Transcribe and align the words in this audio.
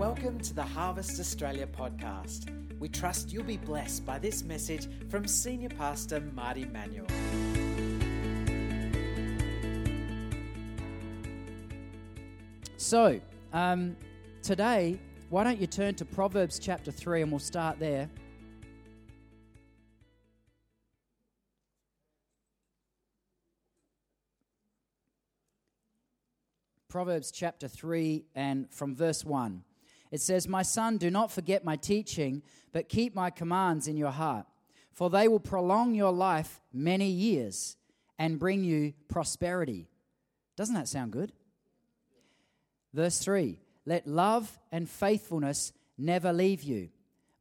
Welcome 0.00 0.38
to 0.38 0.54
the 0.54 0.62
Harvest 0.62 1.20
Australia 1.20 1.66
podcast. 1.66 2.48
We 2.78 2.88
trust 2.88 3.34
you'll 3.34 3.44
be 3.44 3.58
blessed 3.58 4.06
by 4.06 4.18
this 4.18 4.42
message 4.42 4.88
from 5.10 5.26
Senior 5.26 5.68
Pastor 5.68 6.20
Marty 6.20 6.64
Manuel. 6.64 7.04
So, 12.78 13.20
um, 13.52 13.94
today, 14.42 14.98
why 15.28 15.44
don't 15.44 15.60
you 15.60 15.66
turn 15.66 15.94
to 15.96 16.06
Proverbs 16.06 16.58
chapter 16.58 16.90
3 16.90 17.20
and 17.20 17.30
we'll 17.30 17.38
start 17.38 17.78
there. 17.78 18.08
Proverbs 26.88 27.30
chapter 27.30 27.68
3 27.68 28.24
and 28.34 28.66
from 28.72 28.96
verse 28.96 29.26
1. 29.26 29.62
It 30.10 30.20
says, 30.20 30.48
My 30.48 30.62
son, 30.62 30.98
do 30.98 31.10
not 31.10 31.30
forget 31.30 31.64
my 31.64 31.76
teaching, 31.76 32.42
but 32.72 32.88
keep 32.88 33.14
my 33.14 33.30
commands 33.30 33.86
in 33.86 33.96
your 33.96 34.10
heart, 34.10 34.46
for 34.92 35.08
they 35.10 35.28
will 35.28 35.40
prolong 35.40 35.94
your 35.94 36.12
life 36.12 36.60
many 36.72 37.08
years 37.08 37.76
and 38.18 38.38
bring 38.38 38.64
you 38.64 38.92
prosperity. 39.08 39.88
Doesn't 40.56 40.74
that 40.74 40.88
sound 40.88 41.12
good? 41.12 41.32
Verse 42.92 43.18
3 43.18 43.58
Let 43.86 44.06
love 44.06 44.58
and 44.72 44.88
faithfulness 44.88 45.72
never 45.96 46.32
leave 46.32 46.62
you. 46.62 46.90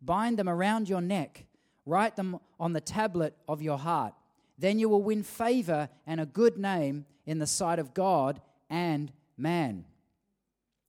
Bind 0.01 0.37
them 0.37 0.47
around 0.47 0.87
your 0.87 1.01
neck, 1.01 1.45
write 1.85 2.15
them 2.15 2.39
on 2.59 2.73
the 2.73 2.81
tablet 2.81 3.35
of 3.47 3.61
your 3.61 3.77
heart. 3.77 4.13
Then 4.57 4.77
you 4.77 4.89
will 4.89 5.03
win 5.03 5.23
favor 5.23 5.89
and 6.05 6.19
a 6.19 6.25
good 6.25 6.57
name 6.57 7.05
in 7.25 7.39
the 7.39 7.47
sight 7.47 7.79
of 7.79 7.93
God 7.93 8.41
and 8.69 9.11
man. 9.37 9.85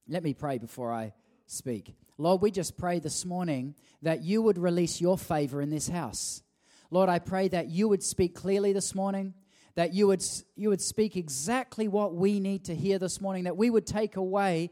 Let 0.08 0.24
me 0.24 0.34
pray 0.34 0.58
before 0.58 0.92
I 0.92 1.12
speak. 1.50 1.94
Lord, 2.16 2.42
we 2.42 2.50
just 2.50 2.76
pray 2.76 2.98
this 2.98 3.24
morning 3.24 3.74
that 4.02 4.22
you 4.22 4.42
would 4.42 4.58
release 4.58 5.00
your 5.00 5.18
favor 5.18 5.60
in 5.60 5.70
this 5.70 5.88
house. 5.88 6.42
Lord, 6.90 7.08
I 7.08 7.18
pray 7.18 7.48
that 7.48 7.68
you 7.68 7.88
would 7.88 8.02
speak 8.02 8.34
clearly 8.34 8.72
this 8.72 8.94
morning, 8.94 9.34
that 9.74 9.92
you 9.94 10.06
would, 10.06 10.24
you 10.56 10.68
would 10.68 10.80
speak 10.80 11.16
exactly 11.16 11.88
what 11.88 12.14
we 12.14 12.40
need 12.40 12.64
to 12.66 12.74
hear 12.74 12.98
this 12.98 13.20
morning, 13.20 13.44
that 13.44 13.56
we 13.56 13.70
would 13.70 13.86
take 13.86 14.16
away 14.16 14.70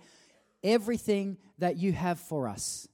everything 0.62 1.38
that 1.58 1.76
you 1.76 1.92
have 1.92 2.18
for 2.18 2.48
us. 2.48 2.88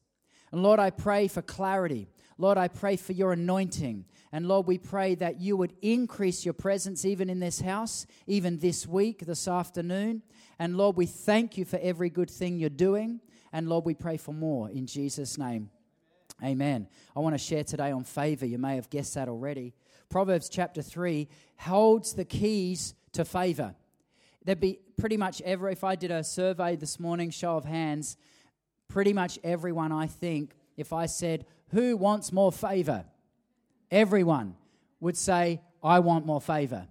And 0.53 0.63
Lord, 0.63 0.79
I 0.79 0.91
pray 0.91 1.29
for 1.29 1.43
clarity. 1.43 2.09
Lord, 2.39 2.59
I 2.59 2.69
pray 2.69 2.97
for 2.97 3.13
your 3.13 3.33
anointing. 3.33 4.05
And 4.33 4.47
Lord, 4.47 4.67
we 4.67 4.79
pray 4.79 5.15
that 5.17 5.41
you 5.41 5.57
would 5.57 5.75
increase 5.83 6.45
your 6.45 6.55
presence 6.55 7.05
even 7.05 7.29
in 7.31 7.41
this 7.41 7.61
house, 7.61 8.07
even 8.27 8.59
this 8.59 8.87
week, 8.87 9.27
this 9.27 9.47
afternoon. 9.47 10.23
And 10.59 10.77
Lord, 10.77 10.97
we 10.97 11.07
thank 11.07 11.59
you 11.59 11.65
for 11.65 11.79
every 11.83 12.11
good 12.11 12.31
thing 12.31 12.59
you're 12.59 12.71
doing. 12.71 13.21
And 13.55 13.69
Lord, 13.69 13.85
we 13.85 13.95
pray 13.95 14.17
for 14.17 14.35
more 14.35 14.69
in 14.69 14.85
Jesus' 14.85 15.39
name. 15.39 15.71
Amen. 16.43 16.89
I 17.15 17.21
want 17.21 17.35
to 17.35 17.39
share 17.39 17.63
today 17.63 17.93
on 17.93 18.03
favor. 18.03 18.45
You 18.45 18.59
may 18.59 18.75
have 18.75 18.91
guessed 18.91 19.15
that 19.15 19.29
already. 19.29 19.73
Proverbs 20.11 20.49
chapter 20.49 20.83
3 20.83 21.29
holds 21.59 22.15
the 22.15 22.25
keys 22.25 22.97
to 23.13 23.25
favor. 23.25 23.77
There'd 24.45 24.59
be 24.59 24.81
pretty 24.99 25.17
much 25.17 25.41
every, 25.43 25.71
if 25.71 25.85
I 25.85 25.95
did 25.95 26.11
a 26.11 26.25
survey 26.25 26.75
this 26.75 26.99
morning, 26.99 27.31
show 27.31 27.57
of 27.57 27.65
hands, 27.65 28.17
pretty 28.89 29.13
much 29.13 29.39
everyone, 29.45 29.93
I 29.93 30.09
think, 30.09 30.57
if 30.77 30.93
I 30.93 31.07
said, 31.07 31.47
Who 31.69 31.97
wants 31.97 32.33
more 32.33 32.51
favor? 32.51 33.05
Everyone 33.89 34.57
would 34.99 35.17
say, 35.17 35.61
I 35.81 36.01
want 36.01 36.27
more 36.27 36.41
favor. 36.41 36.89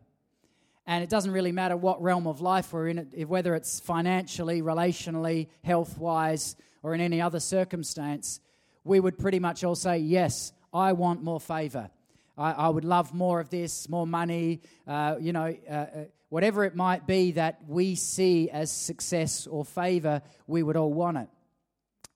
And 0.85 1.03
it 1.03 1.09
doesn't 1.09 1.31
really 1.31 1.51
matter 1.51 1.77
what 1.77 2.01
realm 2.01 2.27
of 2.27 2.41
life 2.41 2.73
we're 2.73 2.89
in, 2.89 2.97
whether 3.27 3.55
it's 3.55 3.79
financially, 3.79 4.61
relationally, 4.61 5.47
health 5.63 5.97
wise, 5.97 6.55
or 6.81 6.93
in 6.93 6.99
any 6.99 7.21
other 7.21 7.39
circumstance, 7.39 8.41
we 8.83 8.99
would 8.99 9.17
pretty 9.17 9.39
much 9.39 9.63
all 9.63 9.75
say, 9.75 9.97
Yes, 9.97 10.51
I 10.73 10.91
want 10.93 11.23
more 11.23 11.39
favor. 11.39 11.89
I, 12.37 12.51
I 12.51 12.69
would 12.69 12.83
love 12.83 13.13
more 13.13 13.39
of 13.39 13.49
this, 13.49 13.87
more 13.87 14.07
money, 14.07 14.61
uh, 14.87 15.15
you 15.21 15.31
know, 15.33 15.55
uh, 15.69 15.73
uh, 15.73 15.87
whatever 16.29 16.65
it 16.65 16.75
might 16.75 17.05
be 17.05 17.31
that 17.31 17.61
we 17.67 17.95
see 17.95 18.49
as 18.49 18.71
success 18.71 19.47
or 19.47 19.63
favor, 19.63 20.21
we 20.47 20.63
would 20.63 20.75
all 20.75 20.91
want 20.91 21.17
it. 21.17 21.27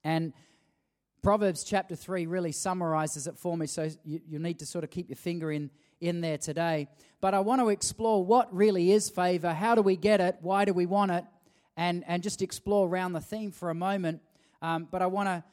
And 0.02 0.32
Proverbs 1.22 1.64
chapter 1.64 1.94
3 1.94 2.26
really 2.26 2.52
summarizes 2.52 3.26
it 3.26 3.38
for 3.38 3.56
me, 3.56 3.66
so 3.66 3.88
you, 4.04 4.20
you 4.28 4.38
need 4.38 4.58
to 4.58 4.66
sort 4.66 4.84
of 4.84 4.90
keep 4.90 5.08
your 5.08 5.16
finger 5.16 5.52
in 5.52 5.70
in 6.00 6.20
there 6.20 6.38
today. 6.38 6.88
But 7.20 7.34
I 7.34 7.40
want 7.40 7.60
to 7.60 7.68
explore 7.68 8.24
what 8.24 8.54
really 8.54 8.92
is 8.92 9.10
favor, 9.10 9.52
how 9.52 9.74
do 9.74 9.82
we 9.82 9.96
get 9.96 10.20
it, 10.20 10.36
why 10.40 10.64
do 10.64 10.72
we 10.72 10.86
want 10.86 11.10
it, 11.10 11.24
and, 11.76 12.04
and 12.06 12.22
just 12.22 12.42
explore 12.42 12.88
around 12.88 13.12
the 13.12 13.20
theme 13.20 13.50
for 13.50 13.70
a 13.70 13.74
moment. 13.74 14.20
Um, 14.62 14.88
but 14.90 15.02
I 15.02 15.06
want 15.06 15.28
to 15.28 15.44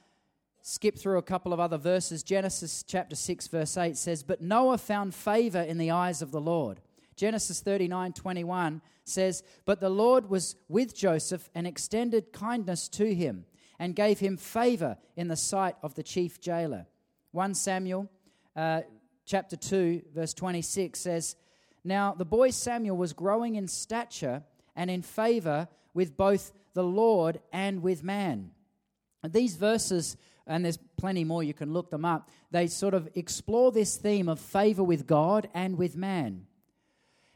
skip 0.61 0.97
through 0.97 1.17
a 1.17 1.23
couple 1.23 1.53
of 1.53 1.59
other 1.59 1.77
verses. 1.77 2.23
Genesis 2.23 2.83
chapter 2.83 3.15
6, 3.15 3.47
verse 3.47 3.77
8 3.77 3.95
says, 3.95 4.23
But 4.23 4.41
Noah 4.41 4.77
found 4.77 5.13
favor 5.13 5.61
in 5.61 5.77
the 5.77 5.91
eyes 5.91 6.21
of 6.21 6.31
the 6.31 6.41
Lord. 6.41 6.79
Genesis 7.15 7.61
39, 7.61 8.13
21 8.13 8.81
says, 9.03 9.43
But 9.65 9.79
the 9.79 9.89
Lord 9.89 10.29
was 10.29 10.55
with 10.67 10.95
Joseph 10.95 11.49
and 11.55 11.65
extended 11.65 12.33
kindness 12.33 12.89
to 12.89 13.13
him 13.13 13.45
and 13.79 13.95
gave 13.95 14.19
him 14.19 14.37
favor 14.37 14.97
in 15.15 15.27
the 15.27 15.35
sight 15.35 15.75
of 15.83 15.95
the 15.95 16.03
chief 16.03 16.41
jailer. 16.41 16.87
1 17.31 17.53
Samuel 17.53 18.09
uh, 18.55 18.81
chapter 19.25 19.55
2, 19.55 20.01
verse 20.13 20.33
26 20.33 20.99
says, 20.99 21.35
Now 21.83 22.13
the 22.13 22.25
boy 22.25 22.51
Samuel 22.51 22.97
was 22.97 23.13
growing 23.13 23.55
in 23.55 23.67
stature 23.67 24.43
and 24.75 24.89
in 24.89 25.01
favor 25.01 25.67
with 25.93 26.15
both 26.15 26.51
the 26.73 26.83
Lord 26.83 27.39
and 27.51 27.81
with 27.81 28.03
man. 28.03 28.51
And 29.23 29.33
these 29.33 29.55
verses, 29.55 30.17
and 30.45 30.63
there's 30.63 30.79
plenty 30.97 31.23
more, 31.23 31.43
you 31.43 31.53
can 31.53 31.73
look 31.73 31.89
them 31.89 32.05
up, 32.05 32.29
they 32.51 32.67
sort 32.67 32.93
of 32.93 33.09
explore 33.15 33.71
this 33.71 33.97
theme 33.97 34.29
of 34.29 34.39
favor 34.39 34.83
with 34.83 35.07
God 35.07 35.49
and 35.53 35.77
with 35.77 35.95
man. 35.95 36.45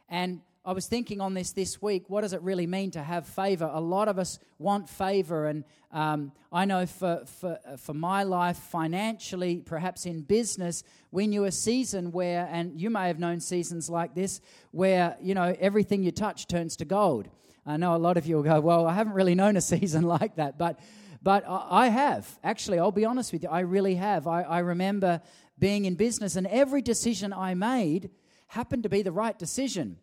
And 0.08 0.42
I 0.70 0.72
was 0.72 0.86
thinking 0.86 1.20
on 1.20 1.34
this 1.34 1.52
this 1.52 1.82
week. 1.82 2.12
What 2.12 2.22
does 2.22 2.34
it 2.34 2.44
really 2.44 2.68
mean 2.68 2.92
to 2.92 3.02
have 3.02 3.26
favor? 3.26 3.68
A 3.74 3.82
lot 3.82 4.08
of 4.08 4.20
us 4.20 4.38
want 4.60 4.88
favor, 4.88 5.48
and 5.48 5.64
um, 5.92 6.32
I 6.52 6.66
know 6.66 6.86
for, 6.86 7.24
for, 7.26 7.58
for 7.80 7.96
my 7.96 8.22
life, 8.22 8.56
financially, 8.56 9.64
perhaps 9.66 10.06
in 10.06 10.22
business, 10.22 10.84
we 11.10 11.26
knew 11.26 11.46
a 11.46 11.52
season 11.52 12.12
where, 12.12 12.48
and 12.52 12.80
you 12.80 12.92
may 12.92 13.08
have 13.08 13.18
known 13.18 13.40
seasons 13.40 13.90
like 13.90 14.14
this, 14.14 14.42
where 14.70 15.18
you 15.20 15.34
know 15.34 15.56
everything 15.60 16.04
you 16.04 16.12
touch 16.12 16.46
turns 16.46 16.76
to 16.76 16.86
gold. 16.86 17.30
I 17.66 17.78
know 17.78 17.96
a 17.96 17.98
lot 17.98 18.18
of 18.18 18.28
you 18.28 18.36
will 18.36 18.44
go, 18.44 18.60
"Well, 18.60 18.86
I 18.86 18.94
haven't 18.94 19.14
really 19.14 19.34
known 19.44 19.58
a 19.58 19.62
season 19.62 20.04
like 20.04 20.36
that," 20.36 20.60
but 20.60 20.80
but 21.24 21.46
I 21.48 21.88
have 21.88 22.38
actually. 22.44 22.78
I'll 22.78 22.92
be 22.92 23.06
honest 23.06 23.34
with 23.34 23.42
you, 23.42 23.50
I 23.50 23.62
really 23.62 23.96
have. 23.96 24.28
I, 24.28 24.44
I 24.44 24.60
remember 24.60 25.20
being 25.58 25.86
in 25.86 25.96
business, 25.96 26.36
and 26.36 26.46
every 26.46 26.84
decision 26.84 27.34
I 27.34 27.56
made 27.56 28.12
happened 28.50 28.84
to 28.84 28.90
be 28.90 29.02
the 29.02 29.12
right 29.12 29.40
decision 29.40 29.98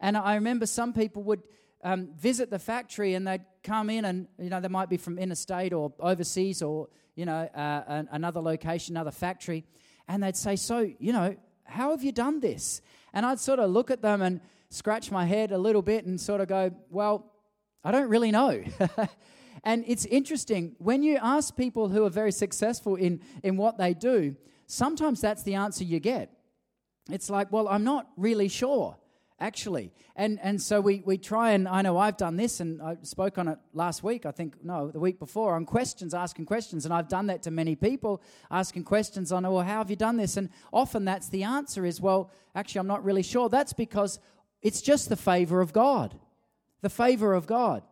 and 0.00 0.16
I 0.16 0.34
remember 0.34 0.66
some 0.66 0.92
people 0.92 1.22
would 1.24 1.42
um, 1.82 2.08
visit 2.16 2.50
the 2.50 2.58
factory 2.58 3.14
and 3.14 3.26
they'd 3.26 3.44
come 3.62 3.90
in 3.90 4.04
and, 4.04 4.28
you 4.38 4.50
know, 4.50 4.60
they 4.60 4.68
might 4.68 4.88
be 4.88 4.96
from 4.96 5.18
interstate 5.18 5.72
or 5.72 5.92
overseas 6.00 6.62
or, 6.62 6.88
you 7.14 7.26
know, 7.26 7.48
uh, 7.54 8.02
another 8.10 8.40
location, 8.40 8.96
another 8.96 9.10
factory. 9.10 9.64
And 10.08 10.22
they'd 10.22 10.36
say, 10.36 10.56
So, 10.56 10.90
you 10.98 11.12
know, 11.12 11.36
how 11.64 11.90
have 11.90 12.02
you 12.02 12.12
done 12.12 12.40
this? 12.40 12.80
And 13.12 13.26
I'd 13.26 13.40
sort 13.40 13.58
of 13.58 13.70
look 13.70 13.90
at 13.90 14.02
them 14.02 14.22
and 14.22 14.40
scratch 14.70 15.10
my 15.10 15.24
head 15.24 15.52
a 15.52 15.58
little 15.58 15.82
bit 15.82 16.06
and 16.06 16.20
sort 16.20 16.40
of 16.40 16.48
go, 16.48 16.70
Well, 16.90 17.30
I 17.84 17.92
don't 17.92 18.08
really 18.08 18.30
know. 18.30 18.62
and 19.64 19.84
it's 19.86 20.06
interesting 20.06 20.76
when 20.78 21.02
you 21.02 21.18
ask 21.20 21.56
people 21.56 21.88
who 21.88 22.04
are 22.04 22.10
very 22.10 22.32
successful 22.32 22.96
in, 22.96 23.20
in 23.42 23.56
what 23.56 23.78
they 23.78 23.94
do, 23.94 24.36
sometimes 24.66 25.20
that's 25.20 25.42
the 25.42 25.54
answer 25.54 25.84
you 25.84 26.00
get. 26.00 26.30
It's 27.10 27.28
like, 27.28 27.52
Well, 27.52 27.68
I'm 27.68 27.84
not 27.84 28.08
really 28.16 28.48
sure 28.48 28.96
actually. 29.40 29.90
And, 30.14 30.38
and 30.42 30.60
so 30.60 30.80
we, 30.80 31.02
we 31.04 31.16
try 31.16 31.52
and, 31.52 31.66
I 31.66 31.82
know 31.82 31.96
I've 31.96 32.18
done 32.18 32.36
this 32.36 32.60
and 32.60 32.80
I 32.82 32.98
spoke 33.02 33.38
on 33.38 33.48
it 33.48 33.58
last 33.72 34.02
week, 34.02 34.26
I 34.26 34.30
think, 34.30 34.62
no, 34.62 34.90
the 34.90 35.00
week 35.00 35.18
before, 35.18 35.54
on 35.54 35.64
questions, 35.64 36.12
asking 36.12 36.44
questions. 36.46 36.84
And 36.84 36.92
I've 36.92 37.08
done 37.08 37.26
that 37.28 37.42
to 37.44 37.50
many 37.50 37.74
people, 37.74 38.22
asking 38.50 38.84
questions 38.84 39.32
on, 39.32 39.44
well, 39.44 39.62
how 39.62 39.78
have 39.78 39.90
you 39.90 39.96
done 39.96 40.18
this? 40.18 40.36
And 40.36 40.50
often 40.72 41.06
that's 41.06 41.30
the 41.30 41.44
answer 41.44 41.86
is, 41.86 42.00
well, 42.00 42.30
actually, 42.54 42.80
I'm 42.80 42.86
not 42.86 43.02
really 43.02 43.22
sure. 43.22 43.48
That's 43.48 43.72
because 43.72 44.18
it's 44.60 44.82
just 44.82 45.08
the 45.08 45.16
favor 45.16 45.60
of 45.60 45.72
God. 45.72 46.14
The 46.82 46.90
favor 46.90 47.32
of 47.32 47.46
God. 47.46 47.82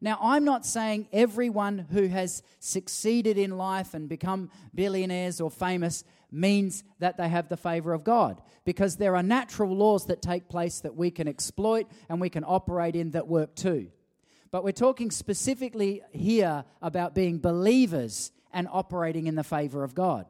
Now, 0.00 0.18
I'm 0.20 0.44
not 0.44 0.66
saying 0.66 1.08
everyone 1.12 1.86
who 1.90 2.08
has 2.08 2.42
succeeded 2.58 3.38
in 3.38 3.56
life 3.56 3.94
and 3.94 4.08
become 4.08 4.50
billionaires 4.74 5.40
or 5.40 5.50
famous 5.50 6.04
means 6.30 6.84
that 6.98 7.16
they 7.16 7.28
have 7.28 7.48
the 7.48 7.56
favor 7.56 7.92
of 7.92 8.04
God 8.04 8.40
because 8.64 8.96
there 8.96 9.16
are 9.16 9.22
natural 9.22 9.74
laws 9.74 10.06
that 10.06 10.22
take 10.22 10.48
place 10.48 10.80
that 10.80 10.96
we 10.96 11.10
can 11.10 11.28
exploit 11.28 11.86
and 12.08 12.20
we 12.20 12.30
can 12.30 12.44
operate 12.44 12.96
in 12.96 13.12
that 13.12 13.28
work 13.28 13.54
too. 13.54 13.88
But 14.50 14.64
we're 14.64 14.72
talking 14.72 15.10
specifically 15.10 16.02
here 16.12 16.64
about 16.82 17.14
being 17.14 17.38
believers 17.38 18.32
and 18.52 18.68
operating 18.70 19.26
in 19.26 19.34
the 19.34 19.44
favor 19.44 19.84
of 19.84 19.94
God. 19.94 20.26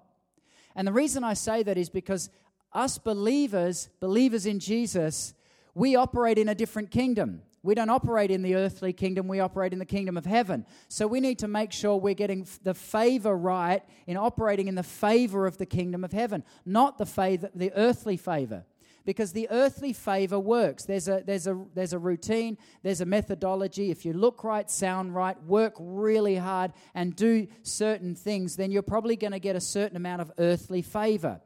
And 0.75 0.87
the 0.87 0.93
reason 0.93 1.25
I 1.25 1.35
say 1.35 1.63
that 1.63 1.79
is 1.79 1.89
because 1.89 2.29
us 2.73 2.99
believers, 2.99 3.89
believers 4.01 4.45
in 4.45 4.61
Jesus, 4.61 5.33
we 5.75 5.97
operate 5.97 6.39
in 6.39 6.49
a 6.49 6.55
different 6.55 6.91
kingdom. 6.91 7.43
We 7.67 7.75
don't 7.75 7.91
operate 7.91 8.31
in 8.31 8.43
the 8.43 8.55
earthly 8.55 8.93
kingdom, 8.93 9.27
we 9.27 9.41
operate 9.41 9.73
in 9.73 9.81
the 9.81 9.85
kingdom 9.85 10.17
of 10.17 10.25
heaven. 10.25 10.65
So 10.87 11.09
we 11.09 11.19
need 11.19 11.41
to 11.41 11.49
make 11.49 11.73
sure 11.73 11.97
we're 11.97 12.15
getting 12.15 12.47
the 12.63 12.75
favor 12.75 13.37
right 13.37 13.83
in 14.07 14.17
operating 14.17 14.69
in 14.69 14.77
the 14.77 14.85
favor 14.85 15.47
of 15.47 15.59
the 15.59 15.67
kingdom 15.67 16.05
of 16.05 16.13
heaven, 16.13 16.45
not 16.65 16.97
the 16.97 17.07
favor, 17.07 17.51
the 17.55 17.73
earthly 17.75 18.17
favor. 18.17 18.65
Because 19.05 19.33
the 19.33 19.49
earthly 19.51 19.93
favor 19.93 20.39
works. 20.39 20.85
There's 20.85 21.09
a, 21.09 21.23
there's, 21.27 21.49
a, 21.49 21.61
there's 21.75 21.93
a 21.93 21.99
routine, 21.99 22.57
there's 22.83 23.01
a 23.01 23.07
methodology. 23.07 23.91
If 23.91 24.05
you 24.05 24.13
look 24.13 24.45
right, 24.45 24.71
sound 24.71 25.15
right, 25.15 25.41
work 25.45 25.75
really 25.79 26.37
hard, 26.37 26.73
and 26.95 27.17
do 27.17 27.49
certain 27.63 28.15
things, 28.15 28.57
then 28.57 28.71
you're 28.71 28.83
probably 28.83 29.17
going 29.17 29.33
to 29.33 29.41
get 29.41 29.57
a 29.57 29.61
certain 29.61 29.97
amount 29.97 30.23
of 30.23 30.33
earthly 30.39 30.83
favor. 30.83 31.41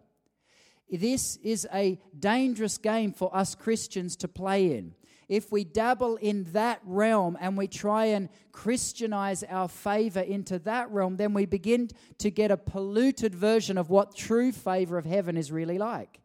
This 0.90 1.36
is 1.36 1.66
a 1.72 1.98
dangerous 2.18 2.76
game 2.76 3.12
for 3.12 3.34
us 3.34 3.54
Christians 3.54 4.16
to 4.16 4.28
play 4.28 4.76
in 4.76 4.94
if 5.30 5.52
we 5.52 5.62
dabble 5.62 6.16
in 6.16 6.42
that 6.52 6.80
realm 6.84 7.38
and 7.40 7.56
we 7.56 7.68
try 7.68 8.06
and 8.06 8.28
Christianize 8.50 9.44
our 9.44 9.68
favor 9.68 10.18
into 10.18 10.58
that 10.58 10.90
realm, 10.90 11.18
then 11.18 11.32
we 11.32 11.46
begin 11.46 11.88
to 12.18 12.32
get 12.32 12.50
a 12.50 12.56
polluted 12.56 13.32
version 13.32 13.78
of 13.78 13.90
what 13.90 14.16
true 14.16 14.50
favor 14.50 14.98
of 14.98 15.06
heaven 15.06 15.36
is 15.36 15.52
really 15.52 15.78
like. 15.78 16.20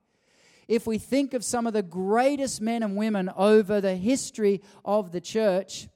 If 0.67 0.87
we 0.87 0.97
think 0.97 1.35
of 1.35 1.45
some 1.45 1.67
of 1.67 1.73
the 1.73 1.83
greatest 1.83 2.61
men 2.61 2.81
and 2.81 2.97
women 2.97 3.29
over 3.37 3.79
the 3.79 3.95
history 3.95 4.63
of 4.83 5.11
the 5.11 5.21
church, 5.21 5.87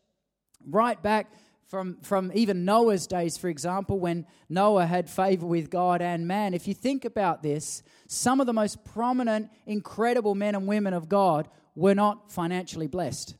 right 0.63 1.01
back 1.01 1.33
from, 1.65 1.97
from 2.03 2.31
even 2.35 2.63
Noah's 2.63 3.07
days, 3.07 3.37
for 3.37 3.49
example, 3.49 3.99
when 3.99 4.27
Noah 4.49 4.85
had 4.85 5.09
favor 5.09 5.47
with 5.47 5.71
God 5.71 6.03
and 6.03 6.27
man. 6.27 6.53
If 6.53 6.67
you 6.67 6.75
think 6.75 7.05
about 7.05 7.41
this, 7.41 7.81
some 8.07 8.39
of 8.39 8.45
the 8.45 8.53
most 8.53 8.85
prominent, 8.85 9.49
incredible 9.65 10.35
men 10.35 10.53
and 10.53 10.67
women 10.67 10.93
of 10.93 11.09
God 11.09 11.47
were 11.79 11.95
not 11.95 12.29
financially 12.31 12.87
blessed. 12.87 13.35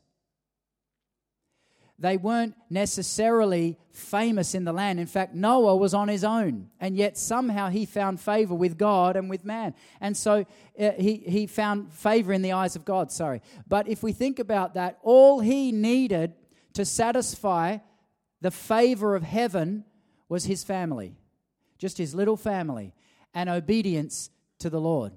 They 1.98 2.16
weren't 2.16 2.54
necessarily 2.70 3.78
famous 3.92 4.54
in 4.54 4.64
the 4.64 4.72
land. 4.72 4.98
In 4.98 5.06
fact, 5.06 5.34
Noah 5.34 5.76
was 5.76 5.92
on 5.92 6.08
his 6.08 6.24
own, 6.24 6.70
and 6.80 6.96
yet 6.96 7.18
somehow 7.18 7.68
he 7.68 7.84
found 7.84 8.18
favor 8.18 8.54
with 8.54 8.78
God 8.78 9.16
and 9.16 9.28
with 9.28 9.44
man. 9.44 9.74
And 10.00 10.16
so 10.16 10.46
uh, 10.78 10.92
he, 10.92 11.16
he 11.16 11.46
found 11.46 11.92
favor 11.92 12.32
in 12.32 12.40
the 12.40 12.52
eyes 12.52 12.74
of 12.74 12.86
God, 12.86 13.12
sorry. 13.12 13.42
But 13.68 13.86
if 13.86 14.02
we 14.02 14.12
think 14.12 14.38
about 14.38 14.72
that, 14.74 14.98
all 15.02 15.40
he 15.40 15.72
needed 15.72 16.32
to 16.72 16.86
satisfy 16.86 17.78
the 18.40 18.50
favor 18.50 19.14
of 19.14 19.22
heaven 19.22 19.84
was 20.30 20.46
his 20.46 20.64
family, 20.64 21.18
just 21.76 21.98
his 21.98 22.14
little 22.14 22.38
family, 22.38 22.94
and 23.34 23.50
obedience 23.50 24.30
to 24.60 24.70
the 24.70 24.80
Lord. 24.80 25.12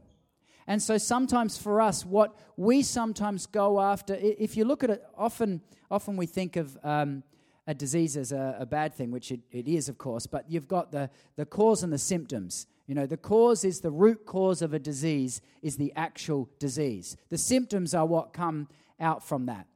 And 0.67 0.81
so 0.81 0.97
sometimes 0.97 1.57
for 1.57 1.81
us, 1.81 2.05
what 2.05 2.37
we 2.55 2.83
sometimes 2.83 3.45
go 3.45 3.81
after, 3.81 4.15
if 4.15 4.55
you 4.55 4.65
look 4.65 4.83
at 4.83 4.89
it, 4.89 5.03
often, 5.17 5.61
often 5.91 6.15
we 6.15 6.25
think 6.25 6.55
of 6.55 6.77
um, 6.83 7.23
a 7.67 7.73
disease 7.73 8.17
as 8.17 8.31
a, 8.31 8.57
a 8.59 8.65
bad 8.65 8.93
thing, 8.93 9.11
which 9.11 9.31
it, 9.31 9.41
it 9.51 9.67
is, 9.67 9.89
of 9.89 9.97
course, 9.97 10.25
but 10.27 10.49
you've 10.49 10.67
got 10.67 10.91
the, 10.91 11.09
the 11.35 11.45
cause 11.45 11.83
and 11.83 11.91
the 11.91 11.97
symptoms. 11.97 12.67
You 12.87 12.95
know, 12.95 13.05
the 13.05 13.17
cause 13.17 13.63
is 13.63 13.79
the 13.79 13.91
root 13.91 14.25
cause 14.25 14.61
of 14.61 14.73
a 14.73 14.79
disease, 14.79 15.41
is 15.61 15.77
the 15.77 15.93
actual 15.95 16.49
disease. 16.59 17.15
The 17.29 17.37
symptoms 17.37 17.93
are 17.93 18.05
what 18.05 18.33
come 18.33 18.67
out 18.99 19.23
from 19.23 19.45
that. 19.45 19.67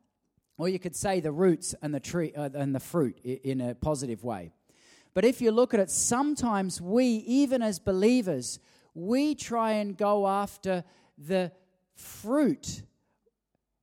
Or 0.58 0.68
you 0.68 0.80
could 0.80 0.96
say 0.96 1.20
the 1.20 1.32
roots 1.32 1.76
and 1.82 1.94
the 1.94 2.00
tree 2.00 2.34
uh, 2.36 2.50
and 2.54 2.74
the 2.74 2.80
fruit 2.80 3.20
in 3.24 3.62
a 3.62 3.76
positive 3.76 4.24
way. 4.24 4.52
But 5.14 5.24
if 5.24 5.42
you 5.42 5.52
look 5.52 5.74
at 5.74 5.80
it, 5.80 5.90
sometimes 5.90 6.82
we, 6.82 7.06
even 7.06 7.62
as 7.62 7.80
believers, 7.80 8.60
we 8.98 9.36
try 9.36 9.74
and 9.74 9.96
go 9.96 10.28
after 10.28 10.84
the 11.20 11.52
fruit 11.94 12.82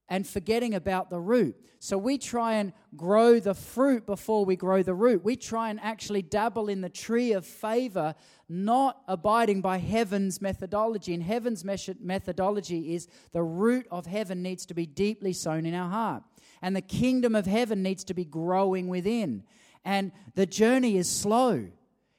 and 0.08 0.26
forgetting 0.26 0.74
about 0.74 1.08
the 1.08 1.20
root. 1.20 1.56
So 1.78 1.96
we 1.96 2.18
try 2.18 2.54
and 2.54 2.72
grow 2.96 3.38
the 3.38 3.54
fruit 3.54 4.06
before 4.06 4.44
we 4.44 4.56
grow 4.56 4.82
the 4.82 4.94
root. 4.94 5.24
We 5.24 5.36
try 5.36 5.70
and 5.70 5.78
actually 5.80 6.22
dabble 6.22 6.68
in 6.68 6.80
the 6.80 6.88
tree 6.88 7.32
of 7.32 7.46
favor, 7.46 8.16
not 8.48 9.02
abiding 9.06 9.60
by 9.60 9.78
heaven's 9.78 10.42
methodology. 10.42 11.14
And 11.14 11.22
heaven's 11.22 11.64
methodology 11.64 12.94
is 12.94 13.06
the 13.32 13.42
root 13.42 13.86
of 13.92 14.06
heaven 14.06 14.42
needs 14.42 14.66
to 14.66 14.74
be 14.74 14.84
deeply 14.84 15.32
sown 15.32 15.64
in 15.64 15.74
our 15.74 15.90
heart. 15.90 16.24
And 16.60 16.74
the 16.74 16.82
kingdom 16.82 17.36
of 17.36 17.46
heaven 17.46 17.84
needs 17.84 18.02
to 18.04 18.14
be 18.14 18.24
growing 18.24 18.88
within. 18.88 19.44
And 19.84 20.10
the 20.34 20.46
journey 20.46 20.96
is 20.96 21.08
slow. 21.08 21.68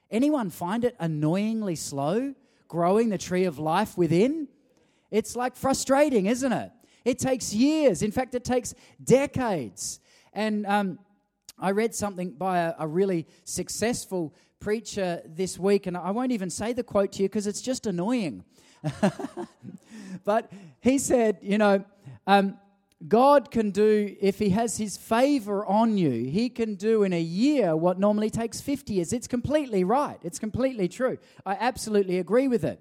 Anyone 0.10 0.50
find 0.50 0.86
it 0.86 0.96
annoyingly 0.98 1.76
slow? 1.76 2.36
Growing 2.68 3.10
the 3.10 3.18
tree 3.18 3.46
of 3.46 3.60
life 3.60 3.98
within? 3.98 4.48
It's 5.12 5.36
like 5.36 5.56
frustrating, 5.56 6.26
isn't 6.26 6.52
it? 6.52 6.72
It 7.06 7.20
takes 7.20 7.54
years. 7.54 8.02
In 8.02 8.12
fact, 8.12 8.34
it 8.36 8.44
takes 8.44 8.74
decades. 9.04 10.00
And 10.34 10.66
um, 10.66 11.00
I 11.60 11.72
read 11.72 11.96
something 11.96 12.32
by 12.32 12.60
a, 12.60 12.74
a, 12.80 12.88
really 12.88 13.28
successful 13.46 14.34
preacher 14.60 15.22
this 15.26 15.58
week, 15.58 15.88
and 15.88 15.96
I 15.96 16.12
won't 16.12 16.32
even 16.32 16.50
say 16.50 16.74
the 16.74 16.84
quote 16.84 17.14
to 17.14 17.24
you 17.24 17.30
because 17.30 17.48
it's 17.48 17.62
just 17.62 17.86
annoying. 17.86 18.44
but 20.26 20.52
he 20.82 20.98
said, 20.98 21.38
you 21.42 21.58
know, 21.58 21.86
um, 22.28 22.58
God 23.08 23.52
can 23.52 23.72
do, 23.72 24.16
if 24.20 24.40
He 24.40 24.50
has 24.50 24.78
His 24.78 24.98
favor 24.98 25.66
on 25.66 25.98
you, 25.98 26.30
He 26.30 26.50
can 26.50 26.76
do 26.76 27.04
in 27.04 27.14
a 27.14 27.22
year 27.22 27.76
what 27.76 28.00
normally 28.00 28.30
takes 28.30 28.62
50 28.62 28.94
years. 28.94 29.14
It's 29.14 29.28
completely 29.28 29.84
right. 29.84 30.20
It's 30.24 30.40
completely 30.40 30.88
true. 30.88 31.18
I 31.46 31.58
absolutely 31.60 32.20
agree 32.20 32.48
with 32.48 32.64
it. 32.64 32.80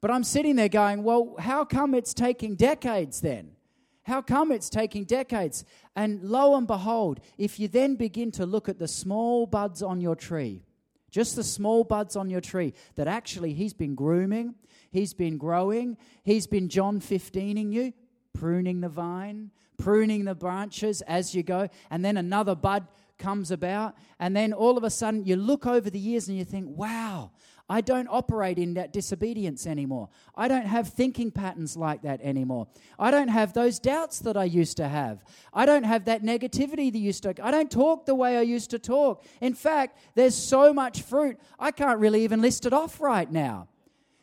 But 0.00 0.10
I'm 0.10 0.24
sitting 0.24 0.56
there 0.56 0.68
going, 0.68 1.02
well, 1.02 1.34
how 1.38 1.64
come 1.64 1.94
it's 1.94 2.14
taking 2.14 2.54
decades 2.54 3.20
then? 3.20 3.52
How 4.04 4.22
come 4.22 4.52
it's 4.52 4.70
taking 4.70 5.04
decades? 5.04 5.64
And 5.94 6.22
lo 6.22 6.56
and 6.56 6.66
behold, 6.66 7.20
if 7.36 7.58
you 7.60 7.68
then 7.68 7.96
begin 7.96 8.30
to 8.32 8.46
look 8.46 8.68
at 8.68 8.78
the 8.78 8.88
small 8.88 9.46
buds 9.46 9.82
on 9.82 10.00
your 10.00 10.16
tree, 10.16 10.62
just 11.10 11.36
the 11.36 11.44
small 11.44 11.84
buds 11.84 12.16
on 12.16 12.30
your 12.30 12.40
tree 12.40 12.74
that 12.94 13.08
actually 13.08 13.54
He's 13.54 13.74
been 13.74 13.94
grooming, 13.94 14.54
He's 14.90 15.14
been 15.14 15.36
growing, 15.36 15.96
He's 16.22 16.46
been 16.46 16.68
John 16.68 17.00
15ing 17.00 17.72
you, 17.72 17.92
pruning 18.38 18.80
the 18.80 18.88
vine, 18.88 19.50
pruning 19.78 20.24
the 20.24 20.34
branches 20.34 21.02
as 21.02 21.34
you 21.34 21.42
go, 21.42 21.68
and 21.90 22.04
then 22.04 22.16
another 22.16 22.54
bud 22.54 22.86
comes 23.18 23.50
about, 23.50 23.96
and 24.20 24.36
then 24.36 24.52
all 24.52 24.78
of 24.78 24.84
a 24.84 24.90
sudden 24.90 25.24
you 25.24 25.34
look 25.34 25.66
over 25.66 25.90
the 25.90 25.98
years 25.98 26.28
and 26.28 26.38
you 26.38 26.44
think, 26.44 26.66
wow, 26.76 27.32
I 27.68 27.80
don't 27.80 28.06
operate 28.08 28.56
in 28.58 28.74
that 28.74 28.92
disobedience 28.92 29.66
anymore. 29.66 30.08
I 30.36 30.46
don't 30.46 30.66
have 30.66 30.88
thinking 30.88 31.32
patterns 31.32 31.76
like 31.76 32.02
that 32.02 32.20
anymore. 32.22 32.68
I 32.98 33.10
don't 33.10 33.28
have 33.28 33.52
those 33.52 33.78
doubts 33.80 34.20
that 34.20 34.36
I 34.36 34.44
used 34.44 34.76
to 34.76 34.88
have. 34.88 35.22
I 35.52 35.66
don't 35.66 35.82
have 35.82 36.04
that 36.04 36.22
negativity 36.22 36.92
that 36.92 36.98
used 36.98 37.24
to. 37.24 37.34
I 37.42 37.50
don't 37.50 37.70
talk 37.70 38.06
the 38.06 38.14
way 38.14 38.38
I 38.38 38.42
used 38.42 38.70
to 38.70 38.78
talk. 38.78 39.24
In 39.40 39.52
fact, 39.52 39.98
there's 40.14 40.36
so 40.36 40.72
much 40.72 41.02
fruit, 41.02 41.38
I 41.58 41.72
can't 41.72 41.98
really 41.98 42.22
even 42.22 42.40
list 42.40 42.66
it 42.66 42.72
off 42.72 43.00
right 43.00 43.30
now. 43.30 43.66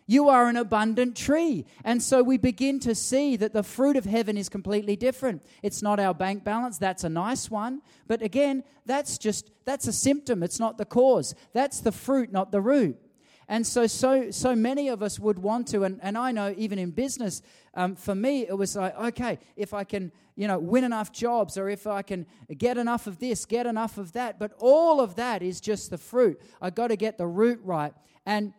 You 0.07 0.29
are 0.29 0.47
an 0.47 0.55
abundant 0.55 1.15
tree. 1.17 1.65
And 1.83 2.01
so 2.01 2.21
we 2.21 2.37
begin 2.37 2.79
to 2.81 2.93
see 2.93 3.35
that 3.37 3.53
the 3.53 3.63
fruit 3.63 3.97
of 3.97 4.05
heaven 4.05 4.37
is 4.37 4.49
completely 4.49 4.95
different. 4.95 5.43
It's 5.63 5.81
not 5.81 5.99
our 5.99 6.13
bank 6.13 6.43
balance, 6.43 6.77
that's 6.77 7.03
a 7.03 7.09
nice 7.09 7.49
one. 7.49 7.81
But 8.07 8.21
again, 8.21 8.63
that's 8.85 9.17
just 9.17 9.49
that's 9.65 9.87
a 9.87 9.93
symptom, 9.93 10.43
it's 10.43 10.59
not 10.59 10.77
the 10.77 10.85
cause. 10.85 11.33
That's 11.53 11.79
the 11.79 11.91
fruit, 11.91 12.31
not 12.31 12.51
the 12.51 12.61
root. 12.61 12.97
And 13.47 13.65
so, 13.65 13.85
so, 13.85 14.31
so 14.31 14.55
many 14.55 14.87
of 14.87 15.03
us 15.03 15.19
would 15.19 15.37
want 15.37 15.67
to, 15.67 15.83
and, 15.83 15.99
and 16.01 16.17
I 16.17 16.31
know 16.31 16.53
even 16.57 16.79
in 16.79 16.89
business, 16.89 17.43
um, 17.75 17.95
for 17.95 18.15
me, 18.15 18.47
it 18.47 18.57
was 18.57 18.75
like, 18.75 18.97
okay, 18.97 19.37
if 19.55 19.71
I 19.71 19.83
can, 19.83 20.11
you 20.35 20.47
know, 20.47 20.57
win 20.57 20.83
enough 20.83 21.11
jobs, 21.11 21.55
or 21.55 21.69
if 21.69 21.85
I 21.85 22.01
can 22.01 22.25
get 22.57 22.77
enough 22.79 23.05
of 23.05 23.19
this, 23.19 23.45
get 23.45 23.67
enough 23.67 23.99
of 23.99 24.13
that. 24.13 24.39
But 24.39 24.53
all 24.57 24.99
of 24.99 25.15
that 25.15 25.43
is 25.43 25.61
just 25.61 25.91
the 25.91 25.97
fruit. 25.97 26.41
I 26.59 26.71
got 26.71 26.87
to 26.87 26.95
get 26.95 27.19
the 27.19 27.27
root 27.27 27.59
right. 27.63 27.93
And 28.25 28.53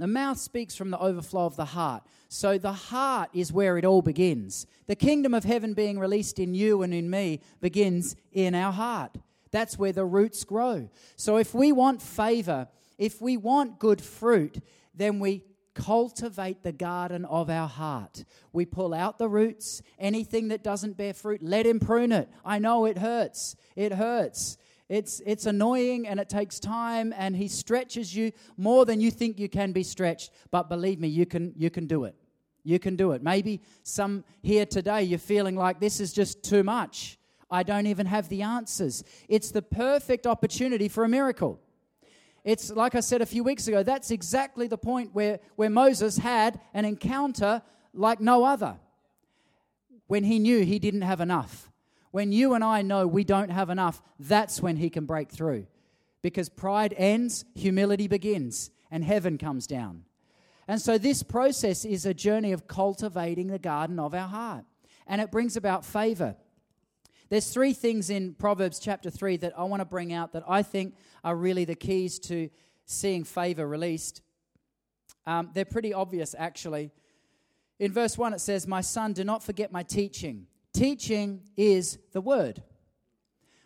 the 0.00 0.06
mouth 0.06 0.38
speaks 0.38 0.74
from 0.74 0.90
the 0.90 0.98
overflow 0.98 1.46
of 1.46 1.56
the 1.56 1.64
heart. 1.64 2.02
So 2.28 2.58
the 2.58 2.72
heart 2.72 3.30
is 3.32 3.52
where 3.52 3.76
it 3.78 3.84
all 3.84 4.02
begins. 4.02 4.66
The 4.86 4.96
kingdom 4.96 5.34
of 5.34 5.44
heaven 5.44 5.74
being 5.74 5.98
released 5.98 6.38
in 6.38 6.54
you 6.54 6.82
and 6.82 6.94
in 6.94 7.10
me 7.10 7.40
begins 7.60 8.16
in 8.32 8.54
our 8.54 8.72
heart. 8.72 9.16
That's 9.50 9.78
where 9.78 9.92
the 9.92 10.04
roots 10.04 10.44
grow. 10.44 10.90
So 11.16 11.36
if 11.36 11.54
we 11.54 11.72
want 11.72 12.02
favor, 12.02 12.68
if 12.98 13.20
we 13.20 13.36
want 13.36 13.78
good 13.78 14.00
fruit, 14.00 14.62
then 14.94 15.18
we 15.18 15.44
cultivate 15.74 16.62
the 16.62 16.72
garden 16.72 17.24
of 17.24 17.48
our 17.48 17.68
heart. 17.68 18.24
We 18.52 18.66
pull 18.66 18.92
out 18.92 19.18
the 19.18 19.28
roots, 19.28 19.82
anything 19.98 20.48
that 20.48 20.62
doesn't 20.62 20.96
bear 20.96 21.14
fruit, 21.14 21.42
let 21.42 21.66
him 21.66 21.80
prune 21.80 22.12
it. 22.12 22.28
I 22.44 22.58
know 22.58 22.84
it 22.84 22.98
hurts. 22.98 23.56
It 23.76 23.94
hurts. 23.94 24.58
It's, 24.90 25.22
it's 25.24 25.46
annoying 25.46 26.08
and 26.08 26.18
it 26.18 26.28
takes 26.28 26.58
time, 26.58 27.14
and 27.16 27.36
He 27.36 27.46
stretches 27.46 28.14
you 28.14 28.32
more 28.56 28.84
than 28.84 29.00
you 29.00 29.12
think 29.12 29.38
you 29.38 29.48
can 29.48 29.70
be 29.70 29.84
stretched. 29.84 30.32
But 30.50 30.68
believe 30.68 30.98
me, 30.98 31.06
you 31.06 31.26
can, 31.26 31.54
you 31.56 31.70
can 31.70 31.86
do 31.86 32.04
it. 32.04 32.16
You 32.64 32.80
can 32.80 32.96
do 32.96 33.12
it. 33.12 33.22
Maybe 33.22 33.60
some 33.84 34.24
here 34.42 34.66
today, 34.66 35.04
you're 35.04 35.20
feeling 35.20 35.54
like 35.54 35.78
this 35.78 36.00
is 36.00 36.12
just 36.12 36.42
too 36.42 36.64
much. 36.64 37.18
I 37.52 37.62
don't 37.62 37.86
even 37.86 38.06
have 38.06 38.28
the 38.28 38.42
answers. 38.42 39.04
It's 39.28 39.52
the 39.52 39.62
perfect 39.62 40.26
opportunity 40.26 40.88
for 40.88 41.04
a 41.04 41.08
miracle. 41.08 41.60
It's 42.42 42.70
like 42.70 42.96
I 42.96 43.00
said 43.00 43.22
a 43.22 43.26
few 43.26 43.44
weeks 43.44 43.68
ago, 43.68 43.84
that's 43.84 44.10
exactly 44.10 44.66
the 44.66 44.78
point 44.78 45.14
where, 45.14 45.38
where 45.54 45.70
Moses 45.70 46.18
had 46.18 46.58
an 46.74 46.84
encounter 46.84 47.62
like 47.94 48.20
no 48.20 48.42
other 48.42 48.76
when 50.08 50.24
he 50.24 50.40
knew 50.40 50.64
he 50.64 50.80
didn't 50.80 51.02
have 51.02 51.20
enough 51.20 51.69
When 52.10 52.32
you 52.32 52.54
and 52.54 52.64
I 52.64 52.82
know 52.82 53.06
we 53.06 53.24
don't 53.24 53.50
have 53.50 53.70
enough, 53.70 54.02
that's 54.18 54.60
when 54.60 54.76
He 54.76 54.90
can 54.90 55.06
break 55.06 55.30
through. 55.30 55.66
Because 56.22 56.48
pride 56.48 56.94
ends, 56.96 57.44
humility 57.54 58.08
begins, 58.08 58.70
and 58.90 59.04
heaven 59.04 59.38
comes 59.38 59.66
down. 59.66 60.04
And 60.68 60.80
so, 60.80 60.98
this 60.98 61.22
process 61.22 61.84
is 61.84 62.06
a 62.06 62.14
journey 62.14 62.52
of 62.52 62.68
cultivating 62.68 63.48
the 63.48 63.58
garden 63.58 63.98
of 63.98 64.14
our 64.14 64.28
heart, 64.28 64.64
and 65.06 65.20
it 65.20 65.30
brings 65.30 65.56
about 65.56 65.84
favor. 65.84 66.36
There's 67.28 67.52
three 67.52 67.72
things 67.72 68.10
in 68.10 68.34
Proverbs 68.34 68.80
chapter 68.80 69.08
3 69.08 69.36
that 69.38 69.56
I 69.56 69.62
want 69.62 69.80
to 69.80 69.84
bring 69.84 70.12
out 70.12 70.32
that 70.32 70.42
I 70.48 70.62
think 70.62 70.96
are 71.22 71.36
really 71.36 71.64
the 71.64 71.76
keys 71.76 72.18
to 72.20 72.50
seeing 72.86 73.22
favor 73.22 73.66
released. 73.66 74.20
Um, 75.26 75.50
they're 75.54 75.64
pretty 75.64 75.94
obvious, 75.94 76.34
actually. 76.36 76.90
In 77.78 77.92
verse 77.92 78.18
1, 78.18 78.34
it 78.34 78.40
says, 78.40 78.66
My 78.66 78.80
son, 78.80 79.12
do 79.12 79.22
not 79.22 79.44
forget 79.44 79.70
my 79.70 79.84
teaching. 79.84 80.46
Teaching 80.72 81.42
is 81.56 81.98
the 82.12 82.20
word. 82.20 82.62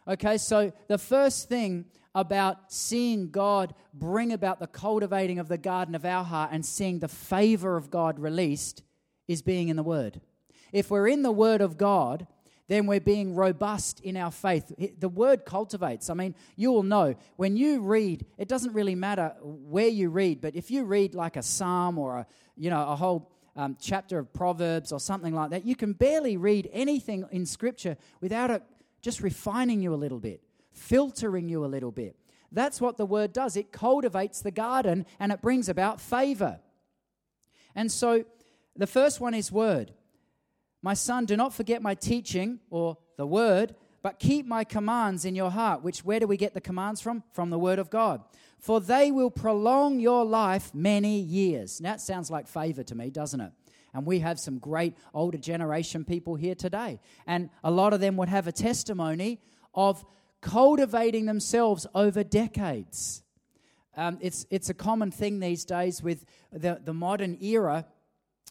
Okay, 0.06 0.36
so 0.38 0.72
the 0.88 0.98
first 0.98 1.48
thing 1.48 1.86
about 2.14 2.72
seeing 2.72 3.30
God 3.30 3.74
bring 3.92 4.32
about 4.32 4.60
the 4.60 4.66
cultivating 4.66 5.38
of 5.38 5.48
the 5.48 5.58
garden 5.58 5.94
of 5.94 6.04
our 6.04 6.24
heart 6.24 6.50
and 6.52 6.64
seeing 6.64 7.00
the 7.00 7.08
favor 7.08 7.76
of 7.76 7.90
God 7.90 8.18
released 8.18 8.82
is 9.26 9.42
being 9.42 9.68
in 9.68 9.76
the 9.76 9.82
Word. 9.82 10.20
If 10.72 10.90
we're 10.90 11.08
in 11.08 11.22
the 11.22 11.32
Word 11.32 11.60
of 11.60 11.76
God, 11.76 12.26
then 12.68 12.86
we're 12.86 13.00
being 13.00 13.34
robust 13.34 14.00
in 14.00 14.16
our 14.16 14.30
faith. 14.30 14.72
The 14.98 15.08
word 15.08 15.44
cultivates. 15.44 16.08
I 16.08 16.14
mean, 16.14 16.34
you 16.56 16.72
will 16.72 16.82
know 16.82 17.14
when 17.36 17.56
you 17.56 17.80
read, 17.80 18.24
it 18.38 18.48
doesn't 18.48 18.72
really 18.72 18.94
matter 18.94 19.34
where 19.42 19.88
you 19.88 20.08
read, 20.08 20.40
but 20.40 20.56
if 20.56 20.70
you 20.70 20.84
read 20.84 21.14
like 21.14 21.36
a 21.36 21.42
psalm 21.42 21.98
or 21.98 22.18
a, 22.18 22.26
you 22.56 22.70
know, 22.70 22.88
a 22.88 22.96
whole 22.96 23.30
um, 23.56 23.76
chapter 23.80 24.18
of 24.18 24.32
Proverbs 24.32 24.92
or 24.92 25.00
something 25.00 25.34
like 25.34 25.50
that, 25.50 25.64
you 25.64 25.76
can 25.76 25.92
barely 25.92 26.36
read 26.36 26.68
anything 26.72 27.24
in 27.30 27.46
Scripture 27.46 27.96
without 28.20 28.50
it 28.50 28.62
just 29.00 29.20
refining 29.20 29.82
you 29.82 29.92
a 29.92 29.96
little 29.96 30.18
bit, 30.18 30.40
filtering 30.72 31.48
you 31.48 31.64
a 31.64 31.66
little 31.66 31.92
bit. 31.92 32.16
That's 32.50 32.80
what 32.80 32.96
the 32.96 33.06
word 33.06 33.32
does. 33.32 33.56
It 33.56 33.72
cultivates 33.72 34.40
the 34.40 34.50
garden 34.50 35.06
and 35.18 35.32
it 35.32 35.42
brings 35.42 35.68
about 35.68 36.00
favor. 36.00 36.60
And 37.74 37.90
so 37.90 38.24
the 38.76 38.86
first 38.86 39.20
one 39.20 39.34
is 39.34 39.50
word. 39.52 39.92
My 40.80 40.94
son, 40.94 41.24
do 41.24 41.36
not 41.36 41.52
forget 41.52 41.82
my 41.82 41.94
teaching 41.94 42.60
or 42.70 42.96
the 43.16 43.26
word, 43.26 43.74
but 44.02 44.18
keep 44.18 44.46
my 44.46 44.64
commands 44.64 45.24
in 45.24 45.34
your 45.34 45.50
heart. 45.50 45.82
Which, 45.82 46.04
where 46.04 46.20
do 46.20 46.26
we 46.26 46.36
get 46.36 46.54
the 46.54 46.60
commands 46.60 47.00
from? 47.00 47.24
From 47.32 47.50
the 47.50 47.58
word 47.58 47.78
of 47.78 47.90
God. 47.90 48.22
For 48.64 48.80
they 48.80 49.10
will 49.10 49.30
prolong 49.30 50.00
your 50.00 50.24
life 50.24 50.72
many 50.72 51.20
years. 51.20 51.82
Now, 51.82 51.90
that 51.90 52.00
sounds 52.00 52.30
like 52.30 52.48
favor 52.48 52.82
to 52.82 52.94
me, 52.94 53.10
doesn't 53.10 53.42
it? 53.42 53.52
And 53.92 54.06
we 54.06 54.20
have 54.20 54.40
some 54.40 54.56
great 54.56 54.96
older 55.12 55.36
generation 55.36 56.02
people 56.02 56.34
here 56.34 56.54
today. 56.54 56.98
And 57.26 57.50
a 57.62 57.70
lot 57.70 57.92
of 57.92 58.00
them 58.00 58.16
would 58.16 58.30
have 58.30 58.46
a 58.46 58.52
testimony 58.52 59.38
of 59.74 60.02
cultivating 60.40 61.26
themselves 61.26 61.86
over 61.94 62.24
decades. 62.24 63.22
Um, 63.98 64.16
it's, 64.22 64.46
it's 64.48 64.70
a 64.70 64.74
common 64.74 65.10
thing 65.10 65.40
these 65.40 65.66
days 65.66 66.02
with 66.02 66.24
the, 66.50 66.80
the 66.82 66.94
modern 66.94 67.36
era 67.42 67.84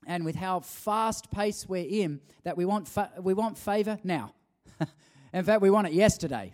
and 0.06 0.26
with 0.26 0.36
how 0.36 0.60
fast 0.60 1.32
paced 1.32 1.68
we're 1.68 1.90
in 1.90 2.22
that 2.44 2.56
we 2.56 2.66
want, 2.66 2.88
fa- 2.88 3.14
we 3.20 3.34
want 3.34 3.58
favor 3.58 3.98
now. 4.04 4.36
in 5.34 5.44
fact, 5.44 5.64
we 5.64 5.72
want 5.72 5.88
it 5.88 5.94
yesterday. 5.94 6.54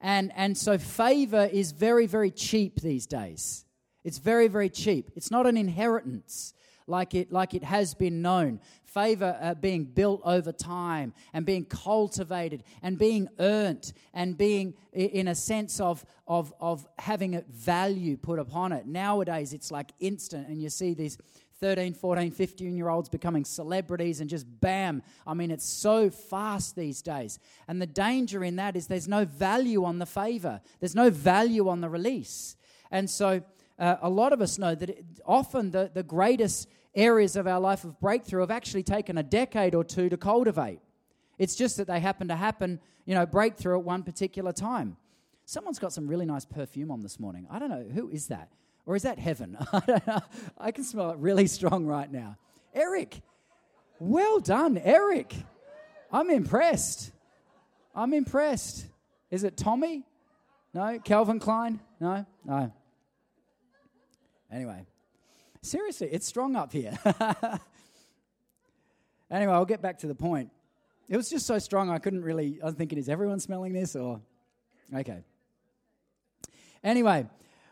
And, 0.00 0.32
and 0.34 0.56
so 0.56 0.78
favor 0.78 1.48
is 1.52 1.72
very, 1.72 2.06
very 2.06 2.30
cheap 2.30 2.80
these 2.80 3.06
days. 3.06 3.64
It's 4.04 4.18
very, 4.18 4.48
very 4.48 4.70
cheap. 4.70 5.10
It's 5.14 5.30
not 5.30 5.46
an 5.46 5.56
inheritance 5.56 6.54
like 6.86 7.14
it, 7.14 7.32
like 7.32 7.54
it 7.54 7.64
has 7.64 7.94
been 7.94 8.22
known. 8.22 8.60
Favor 8.84 9.38
uh, 9.40 9.54
being 9.54 9.84
built 9.84 10.20
over 10.24 10.50
time 10.52 11.14
and 11.32 11.46
being 11.46 11.64
cultivated 11.64 12.64
and 12.82 12.98
being 12.98 13.28
earned 13.38 13.92
and 14.12 14.36
being 14.36 14.74
in 14.92 15.28
a 15.28 15.34
sense 15.34 15.80
of, 15.80 16.04
of, 16.26 16.52
of 16.60 16.86
having 16.98 17.36
a 17.36 17.44
value 17.50 18.16
put 18.16 18.38
upon 18.38 18.72
it. 18.72 18.86
Nowadays, 18.86 19.52
it's 19.52 19.70
like 19.70 19.92
instant, 20.00 20.48
and 20.48 20.60
you 20.60 20.68
see 20.70 20.92
these 20.94 21.18
13, 21.60 21.92
14, 21.92 22.30
15 22.30 22.76
year 22.76 22.88
olds 22.88 23.08
becoming 23.08 23.44
celebrities 23.44 24.20
and 24.20 24.30
just 24.30 24.46
bam. 24.60 25.02
I 25.26 25.34
mean, 25.34 25.50
it's 25.50 25.66
so 25.66 26.08
fast 26.08 26.74
these 26.74 27.02
days. 27.02 27.38
And 27.68 27.80
the 27.80 27.86
danger 27.86 28.42
in 28.42 28.56
that 28.56 28.76
is 28.76 28.86
there's 28.86 29.08
no 29.08 29.26
value 29.26 29.84
on 29.84 29.98
the 29.98 30.06
favor, 30.06 30.60
there's 30.80 30.94
no 30.94 31.10
value 31.10 31.68
on 31.68 31.80
the 31.80 31.88
release. 31.88 32.56
And 32.90 33.08
so 33.08 33.42
uh, 33.78 33.96
a 34.02 34.10
lot 34.10 34.32
of 34.32 34.40
us 34.40 34.58
know 34.58 34.74
that 34.74 34.90
it, 34.90 35.04
often 35.26 35.70
the, 35.70 35.90
the 35.92 36.02
greatest 36.02 36.68
areas 36.94 37.36
of 37.36 37.46
our 37.46 37.60
life 37.60 37.84
of 37.84 38.00
breakthrough 38.00 38.40
have 38.40 38.50
actually 38.50 38.82
taken 38.82 39.18
a 39.18 39.22
decade 39.22 39.74
or 39.74 39.84
two 39.84 40.08
to 40.08 40.16
cultivate. 40.16 40.80
It's 41.38 41.54
just 41.54 41.76
that 41.76 41.86
they 41.86 42.00
happen 42.00 42.28
to 42.28 42.36
happen, 42.36 42.80
you 43.04 43.14
know, 43.14 43.26
breakthrough 43.26 43.78
at 43.78 43.84
one 43.84 44.02
particular 44.02 44.52
time. 44.52 44.96
Someone's 45.44 45.78
got 45.78 45.92
some 45.92 46.06
really 46.06 46.26
nice 46.26 46.44
perfume 46.44 46.90
on 46.90 47.00
this 47.00 47.18
morning. 47.18 47.46
I 47.50 47.58
don't 47.58 47.70
know, 47.70 47.86
who 47.92 48.10
is 48.10 48.28
that? 48.28 48.50
Or 48.90 48.96
is 48.96 49.02
that 49.02 49.20
heaven? 49.20 49.56
I 49.72 49.80
don't 49.86 50.04
know. 50.04 50.18
I 50.58 50.72
can 50.72 50.82
smell 50.82 51.12
it 51.12 51.18
really 51.18 51.46
strong 51.46 51.86
right 51.86 52.10
now. 52.10 52.36
Eric, 52.74 53.22
well 54.00 54.40
done, 54.40 54.76
Eric. 54.78 55.32
I'm 56.10 56.28
impressed. 56.28 57.12
I'm 57.94 58.12
impressed. 58.12 58.86
Is 59.30 59.44
it 59.44 59.56
Tommy? 59.56 60.02
No? 60.74 60.98
Calvin 61.04 61.38
Klein? 61.38 61.78
No? 62.00 62.26
No. 62.44 62.72
Anyway, 64.50 64.84
seriously, 65.62 66.08
it's 66.10 66.26
strong 66.26 66.56
up 66.56 66.72
here. 66.72 66.98
anyway, 69.30 69.52
I'll 69.52 69.64
get 69.64 69.82
back 69.82 70.00
to 70.00 70.08
the 70.08 70.16
point. 70.16 70.50
It 71.08 71.16
was 71.16 71.30
just 71.30 71.46
so 71.46 71.60
strong, 71.60 71.90
I 71.90 72.00
couldn't 72.00 72.22
really. 72.22 72.58
I 72.60 72.64
was 72.64 72.74
thinking, 72.74 72.98
is 72.98 73.08
everyone 73.08 73.38
smelling 73.38 73.72
this? 73.72 73.94
Or. 73.94 74.20
Okay. 74.92 75.22
Anyway, 76.82 77.28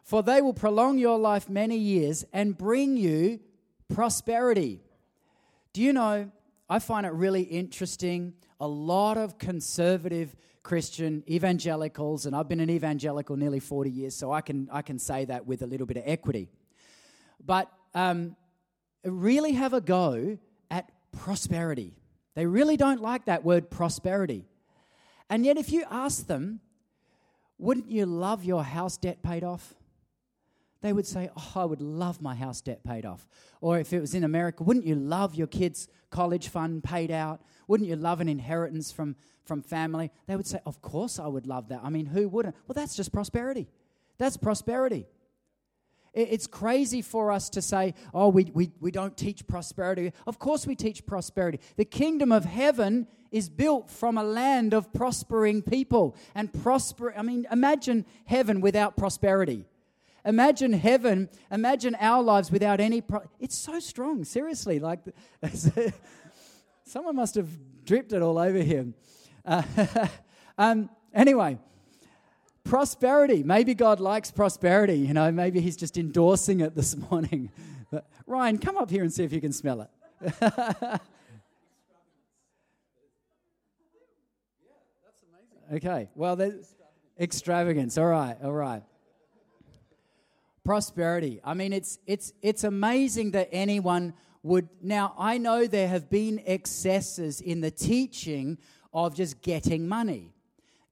for 0.08 0.22
they 0.22 0.40
will 0.40 0.54
prolong 0.54 0.96
your 0.96 1.18
life 1.18 1.50
many 1.50 1.76
years 1.76 2.24
and 2.32 2.56
bring 2.56 2.96
you 2.96 3.38
prosperity. 3.90 4.80
Do 5.74 5.82
you 5.82 5.92
know, 5.92 6.30
I 6.66 6.78
find 6.78 7.04
it 7.04 7.12
really 7.12 7.42
interesting. 7.42 8.32
A 8.58 8.66
lot 8.66 9.18
of 9.18 9.36
conservative 9.36 10.34
Christian 10.62 11.22
evangelicals, 11.28 12.24
and 12.24 12.34
I've 12.34 12.48
been 12.48 12.60
an 12.60 12.70
evangelical 12.70 13.36
nearly 13.36 13.60
40 13.60 13.90
years, 13.90 14.14
so 14.14 14.32
I 14.32 14.40
can, 14.40 14.70
I 14.72 14.80
can 14.80 14.98
say 14.98 15.26
that 15.26 15.46
with 15.46 15.60
a 15.60 15.66
little 15.66 15.86
bit 15.86 15.98
of 15.98 16.04
equity. 16.06 16.48
But 17.44 17.70
um, 17.94 18.34
really 19.04 19.52
have 19.52 19.74
a 19.74 19.80
go 19.82 20.38
at 20.70 20.90
prosperity. 21.12 21.98
They 22.34 22.46
really 22.46 22.78
don't 22.78 23.02
like 23.02 23.26
that 23.26 23.44
word 23.44 23.68
prosperity. 23.68 24.46
And 25.28 25.44
yet, 25.44 25.58
if 25.58 25.70
you 25.70 25.84
ask 25.90 26.26
them, 26.26 26.60
wouldn't 27.58 27.90
you 27.90 28.06
love 28.06 28.42
your 28.42 28.64
house 28.64 28.96
debt 28.96 29.22
paid 29.22 29.44
off? 29.44 29.74
They 30.80 30.92
would 30.92 31.06
say, 31.06 31.30
Oh, 31.36 31.52
I 31.56 31.64
would 31.64 31.80
love 31.80 32.20
my 32.20 32.34
house 32.34 32.60
debt 32.60 32.84
paid 32.84 33.04
off. 33.04 33.26
Or 33.60 33.78
if 33.78 33.92
it 33.92 34.00
was 34.00 34.14
in 34.14 34.24
America, 34.24 34.62
wouldn't 34.62 34.86
you 34.86 34.94
love 34.94 35.34
your 35.34 35.46
kids' 35.46 35.88
college 36.10 36.48
fund 36.48 36.84
paid 36.84 37.10
out? 37.10 37.40
Wouldn't 37.66 37.88
you 37.88 37.96
love 37.96 38.20
an 38.20 38.28
inheritance 38.28 38.92
from, 38.92 39.16
from 39.44 39.62
family? 39.62 40.10
They 40.26 40.36
would 40.36 40.46
say, 40.46 40.60
Of 40.66 40.80
course 40.80 41.18
I 41.18 41.26
would 41.26 41.46
love 41.46 41.68
that. 41.68 41.80
I 41.82 41.90
mean, 41.90 42.06
who 42.06 42.28
wouldn't? 42.28 42.54
Well, 42.66 42.74
that's 42.74 42.96
just 42.96 43.12
prosperity. 43.12 43.68
That's 44.18 44.36
prosperity. 44.36 45.06
It's 46.14 46.46
crazy 46.46 47.02
for 47.02 47.30
us 47.30 47.48
to 47.50 47.62
say, 47.62 47.94
oh, 48.12 48.28
we, 48.28 48.50
we, 48.52 48.72
we 48.80 48.90
don't 48.90 49.16
teach 49.16 49.46
prosperity. 49.46 50.12
Of 50.26 50.38
course, 50.38 50.66
we 50.66 50.74
teach 50.74 51.06
prosperity. 51.06 51.60
The 51.76 51.84
kingdom 51.84 52.32
of 52.32 52.44
heaven 52.44 53.06
is 53.30 53.48
built 53.48 53.90
from 53.90 54.16
a 54.18 54.24
land 54.24 54.74
of 54.74 54.92
prospering 54.92 55.62
people. 55.62 56.16
And 56.34 56.52
prosper, 56.52 57.14
I 57.16 57.22
mean, 57.22 57.46
imagine 57.52 58.06
heaven 58.24 58.60
without 58.60 58.96
prosperity. 58.96 59.66
Imagine 60.24 60.72
heaven, 60.72 61.28
imagine 61.50 61.96
our 62.00 62.22
lives 62.22 62.50
without 62.50 62.80
any. 62.80 63.00
Pro- 63.00 63.22
it's 63.38 63.56
so 63.56 63.78
strong, 63.78 64.24
seriously. 64.24 64.78
Like, 64.78 65.00
someone 66.84 67.16
must 67.16 67.34
have 67.36 67.48
dripped 67.84 68.12
it 68.12 68.20
all 68.20 68.38
over 68.38 68.58
him. 68.58 68.94
Uh, 69.44 69.62
um, 70.58 70.90
anyway, 71.14 71.58
prosperity. 72.64 73.42
Maybe 73.42 73.74
God 73.74 74.00
likes 74.00 74.30
prosperity. 74.30 74.98
You 74.98 75.14
know, 75.14 75.30
maybe 75.30 75.60
He's 75.60 75.76
just 75.76 75.96
endorsing 75.96 76.60
it 76.60 76.74
this 76.74 76.96
morning. 77.10 77.50
But 77.90 78.06
Ryan, 78.26 78.58
come 78.58 78.76
up 78.76 78.90
here 78.90 79.02
and 79.02 79.12
see 79.12 79.24
if 79.24 79.32
you 79.32 79.40
can 79.40 79.52
smell 79.52 79.82
it. 79.82 81.00
okay, 85.72 86.10
well, 86.14 86.38
extravagance. 87.18 87.96
All 87.96 88.06
right, 88.06 88.36
all 88.42 88.52
right 88.52 88.82
prosperity. 90.68 91.40
I 91.42 91.54
mean, 91.54 91.72
it's, 91.72 91.98
it's, 92.06 92.34
it's 92.42 92.62
amazing 92.62 93.30
that 93.30 93.48
anyone 93.52 94.12
would. 94.42 94.68
Now, 94.82 95.14
I 95.18 95.38
know 95.38 95.66
there 95.66 95.88
have 95.88 96.10
been 96.10 96.42
excesses 96.44 97.40
in 97.40 97.62
the 97.62 97.70
teaching 97.70 98.58
of 98.92 99.14
just 99.14 99.40
getting 99.40 99.88
money. 99.88 100.34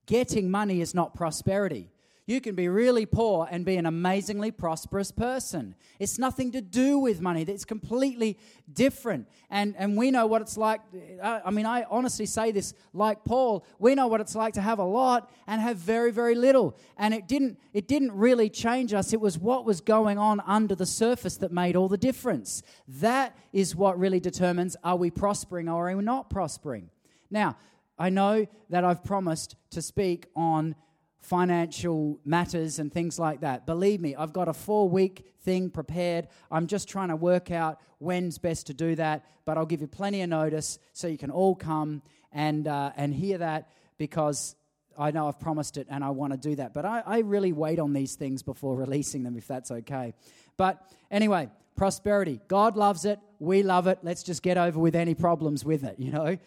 Getting 0.07 0.51
money 0.51 0.81
is 0.81 0.95
not 0.95 1.15
prosperity. 1.15 1.91
You 2.29 2.41
can 2.41 2.57
be 2.57 2.69
really 2.69 3.07
poor 3.07 3.47
and 3.49 3.65
be 3.65 3.77
an 3.77 3.87
amazingly 3.87 4.51
prosperous 4.51 5.13
person. 5.13 5.77
It's 6.01 6.19
nothing 6.19 6.51
to 6.53 6.61
do 6.61 6.99
with 6.99 7.21
money. 7.21 7.43
It's 7.43 7.65
completely 7.65 8.37
different. 8.73 9.29
And, 9.49 9.77
and 9.79 9.97
we 9.97 10.11
know 10.11 10.27
what 10.27 10.43
it's 10.43 10.57
like. 10.57 10.81
I 11.23 11.53
mean, 11.53 11.67
I 11.67 11.85
honestly 11.89 12.27
say 12.27 12.51
this 12.51 12.75
like 12.93 13.23
Paul. 13.23 13.65
We 13.79 13.95
know 13.95 14.09
what 14.09 14.21
it's 14.21 14.35
like 14.35 14.55
to 14.55 14.61
have 14.61 14.81
a 14.81 14.85
lot 14.85 15.31
and 15.47 15.61
have 15.61 15.77
very, 15.77 16.11
very 16.11 16.35
little. 16.35 16.77
And 16.97 17.15
it 17.15 17.29
didn't, 17.29 17.61
it 17.73 17.87
didn't 17.87 18.11
really 18.11 18.51
change 18.51 18.93
us. 18.93 19.13
It 19.13 19.21
was 19.21 19.39
what 19.39 19.65
was 19.65 19.81
going 19.81 20.19
on 20.19 20.41
under 20.47 20.75
the 20.75 20.87
surface 20.87 21.37
that 21.37 21.53
made 21.53 21.77
all 21.77 21.89
the 21.89 21.97
difference. 21.97 22.65
That 22.89 23.37
is 23.53 23.77
what 23.77 24.01
really 24.01 24.19
determines 24.19 24.77
are 24.83 24.97
we 24.97 25.13
prospering 25.13 25.69
or 25.69 25.89
are 25.89 25.97
we 25.97 26.03
not 26.03 26.29
prospering. 26.29 26.91
Now, 27.31 27.57
I 27.99 28.11
know 28.11 28.47
that 28.69 28.85
I've 28.85 29.05
promised 29.05 29.55
to 29.71 29.81
speak 29.81 30.27
on 30.35 30.75
financial 31.21 32.19
matters 32.25 32.79
and 32.79 32.93
things 32.93 33.19
like 33.19 33.41
that. 33.41 33.67
Believe 33.67 34.01
me, 34.01 34.15
I've 34.15 34.33
got 34.33 34.49
a 34.49 34.53
four 34.53 34.89
week 34.89 35.27
thing 35.41 35.71
prepared. 35.71 36.29
I'm 36.51 36.67
just 36.67 36.89
trying 36.89 37.09
to 37.09 37.17
work 37.17 37.51
out 37.51 37.81
when's 37.99 38.39
best 38.39 38.67
to 38.67 38.75
do 38.75 38.95
that, 38.97 39.25
but 39.45 39.57
I'll 39.57 39.67
give 39.67 39.81
you 39.81 39.87
plenty 39.87 40.23
of 40.23 40.29
notice 40.29 40.79
so 40.93 41.07
you 41.09 41.19
can 41.19 41.31
all 41.31 41.55
come 41.55 42.03
and, 42.33 42.69
uh, 42.69 42.93
and 42.97 43.15
hear 43.15 43.39
that 43.39 43.71
because 43.99 44.57
I 44.99 45.11
know 45.11 45.29
I've 45.29 45.41
promised 45.41 45.77
it 45.77 45.87
and 45.91 46.05
I 46.05 46.11
want 46.11 46.33
to 46.33 46.39
do 46.39 46.57
that. 46.57 46.75
But 46.75 46.85
I, 46.85 47.03
I 47.05 47.19
really 47.21 47.53
wait 47.53 47.79
on 47.79 47.93
these 47.93 48.15
things 48.15 48.43
before 48.43 48.77
releasing 48.85 49.23
them, 49.23 49.37
if 49.37 49.47
that's 49.47 49.71
okay. 49.71 50.15
But 50.57 50.83
anyway, 51.11 51.49
prosperity. 51.77 52.41
God 52.49 52.77
loves 52.77 53.05
it. 53.05 53.19
We 53.39 53.63
love 53.63 53.87
it. 53.87 53.99
Let's 54.03 54.23
just 54.23 54.43
get 54.43 54.57
over 54.57 54.79
with 54.79 54.97
any 54.97 55.15
problems 55.15 55.65
with 55.65 55.85
it, 55.85 55.99
you 55.99 56.11
know. 56.11 56.39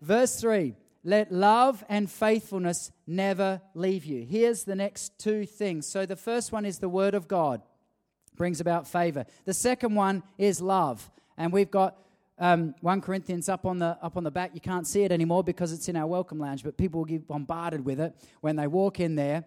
Verse 0.00 0.40
3 0.40 0.74
let 1.04 1.32
love 1.32 1.84
and 1.88 2.10
faithfulness 2.10 2.92
never 3.06 3.60
leave 3.74 4.04
you. 4.04 4.24
Here's 4.24 4.64
the 4.64 4.76
next 4.76 5.18
two 5.18 5.46
things. 5.46 5.86
So 5.86 6.06
the 6.06 6.16
first 6.16 6.52
one 6.52 6.64
is 6.64 6.78
the 6.78 6.88
word 6.88 7.14
of 7.14 7.26
God, 7.26 7.60
brings 8.36 8.60
about 8.60 8.86
favor. 8.86 9.24
The 9.44 9.54
second 9.54 9.94
one 9.94 10.22
is 10.38 10.60
love. 10.60 11.10
And 11.36 11.52
we've 11.52 11.70
got 11.70 11.98
um, 12.38 12.74
1 12.80 13.00
Corinthians 13.00 13.48
up 13.48 13.66
on, 13.66 13.78
the, 13.78 13.98
up 14.00 14.16
on 14.16 14.24
the 14.24 14.30
back. 14.30 14.52
You 14.54 14.60
can't 14.60 14.86
see 14.86 15.02
it 15.02 15.12
anymore 15.12 15.42
because 15.42 15.72
it's 15.72 15.88
in 15.88 15.96
our 15.96 16.06
welcome 16.06 16.38
lounge, 16.38 16.62
but 16.62 16.76
people 16.76 17.00
will 17.00 17.04
get 17.04 17.26
bombarded 17.26 17.84
with 17.84 18.00
it 18.00 18.14
when 18.40 18.56
they 18.56 18.66
walk 18.66 19.00
in 19.00 19.16
there. 19.16 19.44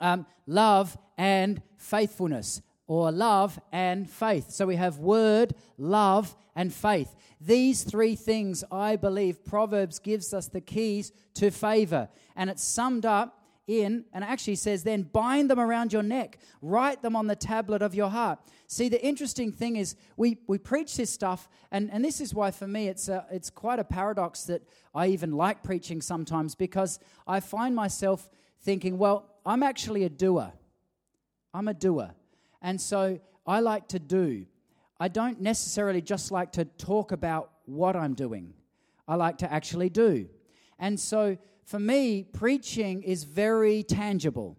Um, 0.00 0.26
love 0.46 0.96
and 1.16 1.60
faithfulness, 1.76 2.62
or 2.88 3.12
love 3.12 3.60
and 3.70 4.10
faith. 4.10 4.50
So 4.50 4.66
we 4.66 4.74
have 4.76 4.98
word, 4.98 5.54
love, 5.76 6.34
and 6.56 6.72
faith. 6.72 7.14
These 7.40 7.84
three 7.84 8.16
things, 8.16 8.64
I 8.72 8.96
believe, 8.96 9.44
Proverbs 9.44 10.00
gives 10.00 10.34
us 10.34 10.48
the 10.48 10.60
keys 10.60 11.12
to 11.34 11.52
favor. 11.52 12.08
And 12.34 12.50
it's 12.50 12.64
summed 12.64 13.06
up 13.06 13.44
in, 13.68 14.06
and 14.14 14.24
actually 14.24 14.56
says, 14.56 14.82
then 14.82 15.02
bind 15.02 15.50
them 15.50 15.60
around 15.60 15.92
your 15.92 16.02
neck, 16.02 16.38
write 16.62 17.02
them 17.02 17.14
on 17.14 17.26
the 17.26 17.36
tablet 17.36 17.82
of 17.82 17.94
your 17.94 18.08
heart. 18.08 18.38
See, 18.66 18.88
the 18.88 19.04
interesting 19.04 19.52
thing 19.52 19.76
is, 19.76 19.94
we, 20.16 20.38
we 20.46 20.56
preach 20.56 20.96
this 20.96 21.10
stuff, 21.10 21.48
and, 21.70 21.90
and 21.92 22.02
this 22.02 22.20
is 22.20 22.32
why 22.32 22.50
for 22.50 22.66
me 22.66 22.88
it's, 22.88 23.08
a, 23.08 23.26
it's 23.30 23.50
quite 23.50 23.78
a 23.78 23.84
paradox 23.84 24.44
that 24.44 24.62
I 24.94 25.08
even 25.08 25.32
like 25.32 25.62
preaching 25.62 26.00
sometimes 26.00 26.54
because 26.54 26.98
I 27.26 27.40
find 27.40 27.76
myself 27.76 28.30
thinking, 28.62 28.96
well, 28.96 29.26
I'm 29.44 29.62
actually 29.62 30.04
a 30.04 30.08
doer. 30.08 30.52
I'm 31.52 31.68
a 31.68 31.74
doer. 31.74 32.14
And 32.62 32.80
so 32.80 33.20
I 33.46 33.60
like 33.60 33.88
to 33.88 33.98
do. 33.98 34.46
I 35.00 35.08
don't 35.08 35.40
necessarily 35.40 36.02
just 36.02 36.30
like 36.30 36.52
to 36.52 36.64
talk 36.64 37.12
about 37.12 37.50
what 37.66 37.96
I'm 37.96 38.14
doing, 38.14 38.54
I 39.06 39.14
like 39.14 39.38
to 39.38 39.52
actually 39.52 39.90
do. 39.90 40.28
And 40.78 40.98
so 40.98 41.36
for 41.64 41.78
me, 41.78 42.22
preaching 42.22 43.02
is 43.02 43.24
very 43.24 43.82
tangible. 43.82 44.56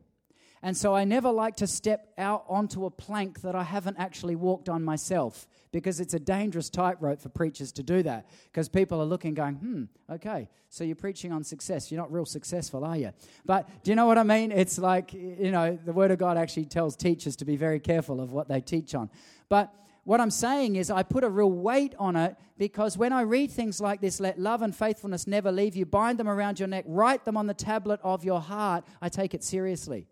And 0.62 0.76
so 0.76 0.94
I 0.94 1.06
never 1.06 1.32
like 1.32 1.56
to 1.58 1.68
step 1.68 2.12
out 2.18 2.44
onto 2.50 2.86
a 2.86 2.92
plank 2.92 3.42
that 3.42 3.56
I 3.56 3.64
haven't 3.64 3.98
actually 3.98 4.36
walked 4.36 4.68
on 4.68 4.84
myself 4.84 5.48
because 5.72 6.00
it's 6.00 6.14
a 6.14 6.20
dangerous 6.20 6.70
tightrope 6.70 7.22
for 7.22 7.30
preachers 7.30 7.72
to 7.74 7.84
do 7.84 8.04
that 8.04 8.26
because 8.52 8.68
people 8.68 9.02
are 9.02 9.06
looking, 9.06 9.34
going, 9.34 9.56
hmm, 9.56 9.84
okay, 10.12 10.50
so 10.68 10.84
you're 10.84 10.96
preaching 10.96 11.32
on 11.32 11.44
success. 11.44 11.92
You're 11.92 12.02
not 12.02 12.12
real 12.12 12.26
successful, 12.26 12.84
are 12.84 12.98
you? 12.98 13.12
But 13.46 13.70
do 13.84 13.92
you 13.92 13.96
know 13.96 14.06
what 14.06 14.18
I 14.18 14.24
mean? 14.24 14.52
It's 14.52 14.78
like, 14.78 15.14
you 15.14 15.52
know, 15.52 15.80
the 15.86 15.94
Word 15.94 16.12
of 16.12 16.18
God 16.18 16.38
actually 16.38 16.66
tells 16.66 16.96
teachers 16.96 17.36
to 17.38 17.46
be 17.46 17.56
very 17.56 17.80
careful 17.80 18.20
of 18.20 18.34
what 18.34 18.50
they 18.50 18.60
teach 18.60 18.94
on. 18.96 19.10
But 19.48 19.74
what 20.04 20.20
I'm 20.20 20.32
saying 20.32 20.76
is, 20.76 20.90
I 20.90 21.04
put 21.04 21.24
a 21.24 21.30
real 21.30 21.52
weight 21.52 21.94
on 22.00 22.16
it 22.16 22.36
because 22.58 22.98
when 22.98 23.14
I 23.14 23.22
read 23.22 23.52
things 23.52 23.80
like 23.80 24.02
this, 24.02 24.20
let 24.20 24.40
love 24.40 24.62
and 24.62 24.76
faithfulness 24.76 25.28
never 25.28 25.52
leave 25.52 25.76
you, 25.76 25.86
bind 25.86 26.18
them 26.18 26.28
around 26.28 26.60
your 26.60 26.68
neck, 26.68 26.86
write 26.88 27.26
them 27.26 27.38
on 27.38 27.48
the 27.48 27.54
tablet 27.54 28.00
of 28.04 28.26
your 28.26 28.42
heart, 28.42 28.84
I 29.02 29.10
take 29.10 29.34
it 29.34 29.44
seriously. 29.44 30.08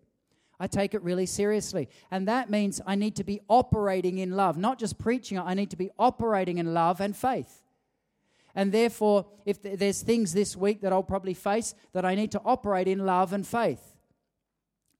I 0.60 0.66
take 0.66 0.94
it 0.94 1.02
really 1.02 1.26
seriously. 1.26 1.88
And 2.10 2.26
that 2.26 2.50
means 2.50 2.80
I 2.86 2.94
need 2.94 3.16
to 3.16 3.24
be 3.24 3.40
operating 3.48 4.18
in 4.18 4.32
love, 4.32 4.58
not 4.58 4.78
just 4.78 4.98
preaching 4.98 5.38
I 5.38 5.54
need 5.54 5.70
to 5.70 5.76
be 5.76 5.90
operating 5.98 6.58
in 6.58 6.74
love 6.74 7.00
and 7.00 7.16
faith. 7.16 7.62
And 8.54 8.72
therefore, 8.72 9.26
if 9.44 9.62
there's 9.62 10.02
things 10.02 10.32
this 10.32 10.56
week 10.56 10.80
that 10.80 10.92
I'll 10.92 11.02
probably 11.02 11.34
face, 11.34 11.74
that 11.92 12.04
I 12.04 12.14
need 12.16 12.32
to 12.32 12.40
operate 12.44 12.88
in 12.88 13.06
love 13.06 13.32
and 13.32 13.46
faith. 13.46 13.94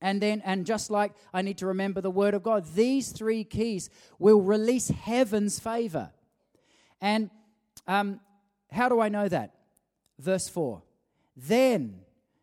And 0.01 0.21
then, 0.21 0.41
and 0.45 0.65
just 0.65 0.89
like 0.89 1.11
I 1.33 1.41
need 1.41 1.57
to 1.57 1.65
remember 1.65 1.99
the 1.99 2.11
word 2.11 2.33
of 2.33 2.43
God, 2.43 2.65
these 2.73 3.11
three 3.11 3.43
keys 3.43 3.89
will 4.17 4.41
release 4.41 4.87
heaven's 4.87 5.59
favor. 5.59 6.11
And 7.01 7.29
um, 7.85 8.21
how 8.71 8.87
do 8.87 9.01
I 9.01 9.09
know 9.09 9.27
that? 9.27 9.55
Verse 10.17 10.47
4 10.47 10.81
Then 11.35 12.01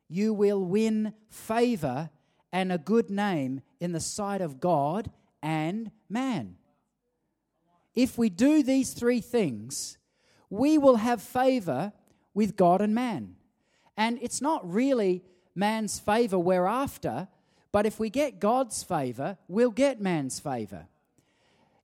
you 0.09 0.35
will 0.35 0.63
win 0.63 1.15
favor 1.31 2.11
and 2.57 2.73
a 2.73 2.79
good 2.79 3.11
name 3.11 3.61
in 3.81 3.93
the 3.93 4.01
sight 4.01 4.41
of 4.41 4.61
God 4.61 5.11
and 5.43 5.91
man. 6.09 6.57
If 7.95 8.17
we 8.17 8.31
do 8.31 8.63
these 8.63 8.95
three 8.95 9.21
things, 9.21 9.99
we 10.49 10.79
will 10.79 10.97
have 10.97 11.21
favor 11.21 11.93
with 12.33 12.57
God 12.57 12.81
and 12.81 12.95
man. 12.95 13.37
And 13.95 14.19
it's 14.23 14.41
not 14.41 14.73
really 14.73 15.23
man's 15.55 15.99
favor 15.99 16.39
we're 16.39 16.65
after, 16.65 17.29
but 17.73 17.85
if 17.85 18.01
we 18.01 18.09
get 18.09 18.41
God's 18.41 18.83
favor, 18.83 19.37
we'll 19.49 19.71
get 19.71 20.01
man's 20.01 20.41
favor. 20.41 20.87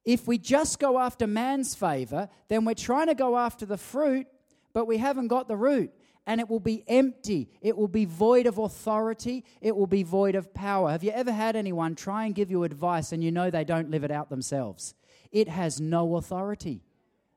If 0.07 0.27
we 0.27 0.39
just 0.39 0.79
go 0.79 0.99
after 0.99 1.27
man's 1.27 1.75
favor, 1.75 2.31
then 2.49 2.65
we're 2.65 2.73
trying 2.73 3.09
to 3.09 3.15
go 3.15 3.37
after 3.37 3.67
the 3.67 3.77
fruit, 3.77 4.27
but 4.73 4.87
we 4.87 4.97
haven't 4.97 5.29
got 5.29 5.49
the 5.49 5.57
root. 5.57 5.93
And 6.27 6.41
it 6.41 6.49
will 6.49 6.61
be 6.61 6.85
empty. 6.87 7.51
It 7.61 7.77
will 7.77 7.89
be 7.89 8.05
void 8.05 8.47
of 8.47 8.59
authority. 8.59 9.45
It 9.61 9.75
will 9.75 9.87
be 9.89 10.03
void 10.03 10.35
of 10.35 10.55
power. 10.55 10.91
Have 10.91 11.03
you 11.03 11.11
ever 11.11 11.33
had 11.33 11.57
anyone 11.57 11.95
try 11.95 12.27
and 12.27 12.35
give 12.35 12.51
you 12.51 12.65
advice 12.65 13.13
and 13.13 13.25
you 13.25 13.33
know 13.33 13.51
they 13.51 13.65
don't 13.65 13.91
live 13.91 14.05
it 14.05 14.11
out 14.11 14.31
themselves? 14.31 14.95
It 15.33 15.49
has 15.49 15.81
no 15.81 16.17
authority. 16.17 16.83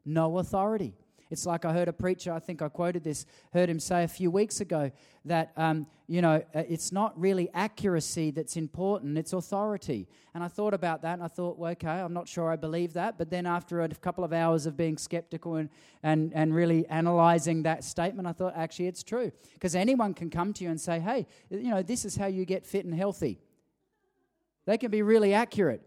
No 0.06 0.38
authority. 0.38 0.94
It's 1.36 1.46
like 1.46 1.66
I 1.66 1.74
heard 1.74 1.90
a 1.90 1.94
preacher, 1.94 2.32
I 2.32 2.40
think 2.40 2.62
I 2.62 2.70
quoted 2.70 3.04
this, 3.04 3.26
heard 3.52 3.70
him 3.70 3.78
say 3.78 4.06
a 4.06 4.08
few 4.08 4.32
weeks 4.32 4.62
ago 4.62 4.90
that, 5.26 5.52
um, 5.58 5.86
you 6.08 6.22
know, 6.22 6.42
uh, 6.56 6.64
it's 6.70 6.94
not 6.94 7.12
really 7.20 7.50
accuracy 7.54 8.32
that's 8.32 8.56
important, 8.56 9.18
it's 9.18 9.34
authority. 9.34 10.08
And 10.34 10.42
I 10.42 10.48
thought 10.48 10.74
about 10.74 11.02
that 11.02 11.16
and 11.16 11.24
I 11.24 11.28
thought, 11.28 11.58
well, 11.58 11.74
okay, 11.74 11.90
I'm 11.90 12.14
not 12.14 12.30
sure 12.30 12.50
I 12.50 12.56
believe 12.56 12.94
that. 12.94 13.18
But 13.18 13.30
then 13.30 13.46
after 13.46 13.82
a 13.82 13.90
couple 13.90 14.24
of 14.24 14.32
hours 14.32 14.66
of 14.66 14.78
being 14.78 14.98
skeptical 14.98 15.56
and, 15.56 15.68
and, 16.04 16.32
and 16.34 16.56
really 16.56 16.88
analyzing 16.88 17.64
that 17.64 17.84
statement, 17.84 18.30
I 18.30 18.32
thought, 18.32 18.54
actually, 18.56 18.88
it's 18.88 19.04
true. 19.04 19.30
Because 19.56 19.76
anyone 19.76 20.14
can 20.14 20.30
come 20.30 20.54
to 20.54 20.64
you 20.64 20.70
and 20.70 20.80
say, 20.80 21.02
hey, 21.02 21.28
you 21.50 21.70
know, 21.70 21.84
this 21.84 22.06
is 22.06 22.16
how 22.16 22.28
you 22.28 22.46
get 22.46 22.66
fit 22.66 22.86
and 22.86 22.96
healthy. 22.96 23.42
They 24.66 24.78
can 24.78 24.90
be 24.90 25.02
really 25.02 25.34
accurate, 25.34 25.82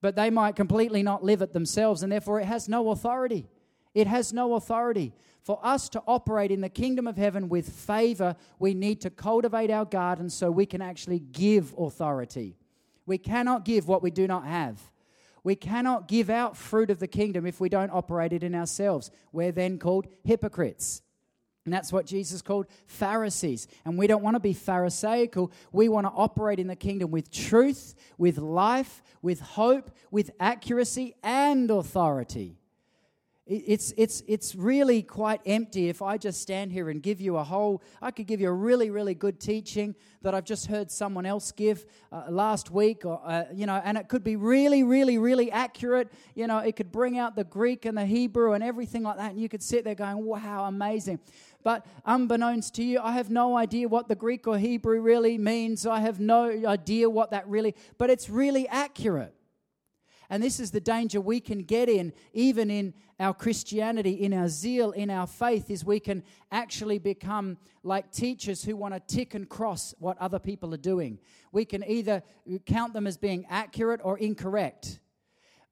but 0.00 0.14
they 0.14 0.30
might 0.30 0.54
completely 0.54 1.02
not 1.02 1.24
live 1.24 1.42
it 1.42 1.52
themselves, 1.52 2.04
and 2.04 2.12
therefore 2.12 2.40
it 2.40 2.46
has 2.46 2.68
no 2.68 2.92
authority. 2.92 3.48
It 3.96 4.06
has 4.08 4.30
no 4.30 4.56
authority. 4.56 5.14
For 5.42 5.58
us 5.62 5.88
to 5.90 6.02
operate 6.06 6.50
in 6.50 6.60
the 6.60 6.68
kingdom 6.68 7.06
of 7.06 7.16
heaven 7.16 7.48
with 7.48 7.70
favor, 7.70 8.36
we 8.58 8.74
need 8.74 9.00
to 9.00 9.10
cultivate 9.10 9.70
our 9.70 9.86
garden 9.86 10.28
so 10.28 10.50
we 10.50 10.66
can 10.66 10.82
actually 10.82 11.18
give 11.18 11.72
authority. 11.78 12.58
We 13.06 13.16
cannot 13.16 13.64
give 13.64 13.88
what 13.88 14.02
we 14.02 14.10
do 14.10 14.26
not 14.26 14.44
have. 14.44 14.78
We 15.44 15.54
cannot 15.54 16.08
give 16.08 16.28
out 16.28 16.58
fruit 16.58 16.90
of 16.90 16.98
the 16.98 17.08
kingdom 17.08 17.46
if 17.46 17.58
we 17.58 17.70
don't 17.70 17.90
operate 17.90 18.34
it 18.34 18.42
in 18.42 18.54
ourselves. 18.54 19.10
We're 19.32 19.50
then 19.50 19.78
called 19.78 20.08
hypocrites. 20.24 21.00
And 21.64 21.72
that's 21.72 21.90
what 21.90 22.04
Jesus 22.04 22.42
called 22.42 22.66
Pharisees. 22.86 23.66
And 23.86 23.96
we 23.96 24.06
don't 24.06 24.22
want 24.22 24.34
to 24.34 24.40
be 24.40 24.52
Pharisaical. 24.52 25.52
We 25.72 25.88
want 25.88 26.06
to 26.06 26.12
operate 26.12 26.58
in 26.58 26.66
the 26.66 26.76
kingdom 26.76 27.10
with 27.10 27.30
truth, 27.30 27.94
with 28.18 28.36
life, 28.36 29.02
with 29.22 29.40
hope, 29.40 29.90
with 30.10 30.32
accuracy, 30.38 31.14
and 31.22 31.70
authority. 31.70 32.58
It's, 33.48 33.94
it's, 33.96 34.24
it's 34.26 34.56
really 34.56 35.02
quite 35.02 35.40
empty 35.46 35.88
if 35.88 36.02
I 36.02 36.18
just 36.18 36.42
stand 36.42 36.72
here 36.72 36.90
and 36.90 37.00
give 37.00 37.20
you 37.20 37.36
a 37.36 37.44
whole, 37.44 37.80
I 38.02 38.10
could 38.10 38.26
give 38.26 38.40
you 38.40 38.48
a 38.48 38.52
really, 38.52 38.90
really 38.90 39.14
good 39.14 39.38
teaching 39.38 39.94
that 40.22 40.34
I've 40.34 40.44
just 40.44 40.66
heard 40.66 40.90
someone 40.90 41.24
else 41.26 41.52
give 41.52 41.86
uh, 42.10 42.24
last 42.28 42.72
week, 42.72 43.04
or, 43.04 43.20
uh, 43.24 43.44
you 43.54 43.66
know, 43.66 43.80
and 43.84 43.96
it 43.96 44.08
could 44.08 44.24
be 44.24 44.34
really, 44.34 44.82
really, 44.82 45.16
really 45.18 45.52
accurate. 45.52 46.12
You 46.34 46.48
know, 46.48 46.58
it 46.58 46.74
could 46.74 46.90
bring 46.90 47.18
out 47.18 47.36
the 47.36 47.44
Greek 47.44 47.84
and 47.84 47.96
the 47.96 48.04
Hebrew 48.04 48.54
and 48.54 48.64
everything 48.64 49.04
like 49.04 49.16
that, 49.18 49.30
and 49.30 49.40
you 49.40 49.48
could 49.48 49.62
sit 49.62 49.84
there 49.84 49.94
going, 49.94 50.24
wow, 50.24 50.64
amazing. 50.64 51.20
But 51.62 51.86
unbeknownst 52.04 52.74
to 52.74 52.82
you, 52.82 52.98
I 53.00 53.12
have 53.12 53.30
no 53.30 53.56
idea 53.56 53.86
what 53.86 54.08
the 54.08 54.16
Greek 54.16 54.48
or 54.48 54.58
Hebrew 54.58 55.00
really 55.00 55.38
means. 55.38 55.86
I 55.86 56.00
have 56.00 56.18
no 56.18 56.50
idea 56.66 57.08
what 57.08 57.30
that 57.30 57.46
really, 57.46 57.76
but 57.96 58.10
it's 58.10 58.28
really 58.28 58.66
accurate. 58.66 59.32
And 60.28 60.42
this 60.42 60.58
is 60.60 60.70
the 60.70 60.80
danger 60.80 61.20
we 61.20 61.40
can 61.40 61.60
get 61.60 61.88
in, 61.88 62.12
even 62.32 62.70
in 62.70 62.94
our 63.18 63.32
Christianity, 63.32 64.12
in 64.12 64.32
our 64.34 64.48
zeal, 64.48 64.90
in 64.92 65.10
our 65.10 65.26
faith, 65.26 65.70
is 65.70 65.84
we 65.84 66.00
can 66.00 66.22
actually 66.50 66.98
become 66.98 67.58
like 67.82 68.10
teachers 68.10 68.64
who 68.64 68.76
want 68.76 68.94
to 68.94 69.00
tick 69.00 69.34
and 69.34 69.48
cross 69.48 69.94
what 69.98 70.18
other 70.18 70.38
people 70.38 70.74
are 70.74 70.78
doing. 70.78 71.18
We 71.52 71.64
can 71.64 71.84
either 71.88 72.22
count 72.66 72.92
them 72.92 73.06
as 73.06 73.16
being 73.16 73.46
accurate 73.48 74.00
or 74.02 74.18
incorrect. 74.18 75.00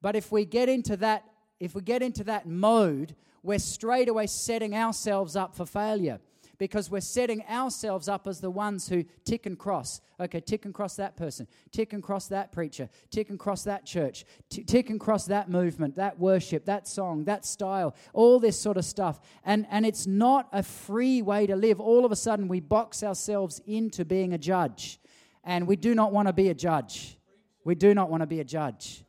But 0.01 0.15
if 0.15 0.31
we 0.31 0.45
get 0.45 0.69
into 0.69 0.97
that, 0.97 1.25
if 1.59 1.75
we 1.75 1.81
get 1.81 2.01
into 2.01 2.23
that 2.25 2.47
mode, 2.47 3.15
we're 3.43 3.59
straight 3.59 4.09
away 4.09 4.27
setting 4.27 4.75
ourselves 4.75 5.35
up 5.35 5.55
for 5.55 5.65
failure 5.65 6.19
because 6.57 6.89
we're 6.89 7.01
setting 7.01 7.43
ourselves 7.49 8.07
up 8.07 8.27
as 8.27 8.41
the 8.41 8.49
ones 8.49 8.87
who 8.87 9.03
tick 9.23 9.45
and 9.45 9.57
cross. 9.57 10.01
Okay, 10.19 10.39
tick 10.39 10.65
and 10.65 10.73
cross 10.73 10.95
that 10.95 11.17
person, 11.17 11.47
tick 11.71 11.93
and 11.93 12.01
cross 12.01 12.27
that 12.27 12.51
preacher, 12.51 12.89
tick 13.09 13.29
and 13.29 13.39
cross 13.39 13.63
that 13.63 13.85
church, 13.85 14.25
tick 14.49 14.89
and 14.89 14.99
cross 14.99 15.25
that 15.25 15.49
movement, 15.49 15.95
that 15.95 16.19
worship, 16.19 16.65
that 16.65 16.87
song, 16.87 17.25
that 17.25 17.45
style, 17.45 17.95
all 18.13 18.39
this 18.39 18.59
sort 18.59 18.77
of 18.77 18.85
stuff. 18.85 19.19
And, 19.43 19.67
and 19.69 19.85
it's 19.85 20.07
not 20.07 20.47
a 20.53 20.63
free 20.63 21.21
way 21.21 21.47
to 21.47 21.55
live. 21.55 21.79
All 21.79 22.05
of 22.05 22.11
a 22.11 22.15
sudden, 22.15 22.47
we 22.47 22.59
box 22.59 23.03
ourselves 23.03 23.61
into 23.65 24.05
being 24.05 24.33
a 24.33 24.37
judge. 24.37 24.99
And 25.43 25.67
we 25.67 25.75
do 25.75 25.93
not 25.93 26.11
want 26.11 26.27
to 26.27 26.33
be 26.33 26.49
a 26.49 26.55
judge. 26.55 27.17
We 27.63 27.75
do 27.75 27.93
not 27.93 28.09
want 28.09 28.21
to 28.21 28.27
be 28.27 28.39
a 28.39 28.43
judge. 28.43 29.03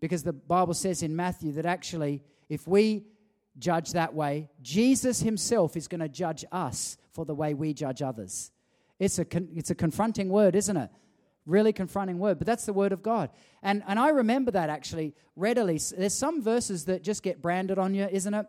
Because 0.00 0.22
the 0.22 0.32
Bible 0.32 0.74
says 0.74 1.02
in 1.02 1.14
Matthew 1.16 1.52
that 1.52 1.66
actually, 1.66 2.22
if 2.48 2.66
we 2.68 3.04
judge 3.58 3.92
that 3.92 4.14
way, 4.14 4.48
Jesus 4.62 5.20
himself 5.20 5.76
is 5.76 5.88
going 5.88 6.00
to 6.00 6.08
judge 6.08 6.44
us 6.52 6.96
for 7.12 7.24
the 7.24 7.34
way 7.34 7.54
we 7.54 7.74
judge 7.74 8.02
others. 8.02 8.52
It's 8.98 9.18
a, 9.18 9.24
con- 9.24 9.48
it's 9.54 9.70
a 9.70 9.74
confronting 9.74 10.28
word, 10.28 10.54
isn't 10.54 10.76
it? 10.76 10.90
Really 11.46 11.72
confronting 11.72 12.18
word, 12.18 12.38
but 12.38 12.46
that's 12.46 12.66
the 12.66 12.72
word 12.72 12.92
of 12.92 13.02
God. 13.02 13.30
And, 13.62 13.82
and 13.86 13.98
I 13.98 14.10
remember 14.10 14.50
that 14.50 14.70
actually 14.70 15.14
readily. 15.34 15.80
There's 15.96 16.14
some 16.14 16.42
verses 16.42 16.84
that 16.86 17.02
just 17.02 17.22
get 17.22 17.40
branded 17.40 17.78
on 17.78 17.94
you, 17.94 18.06
isn't 18.10 18.34
it? 18.34 18.46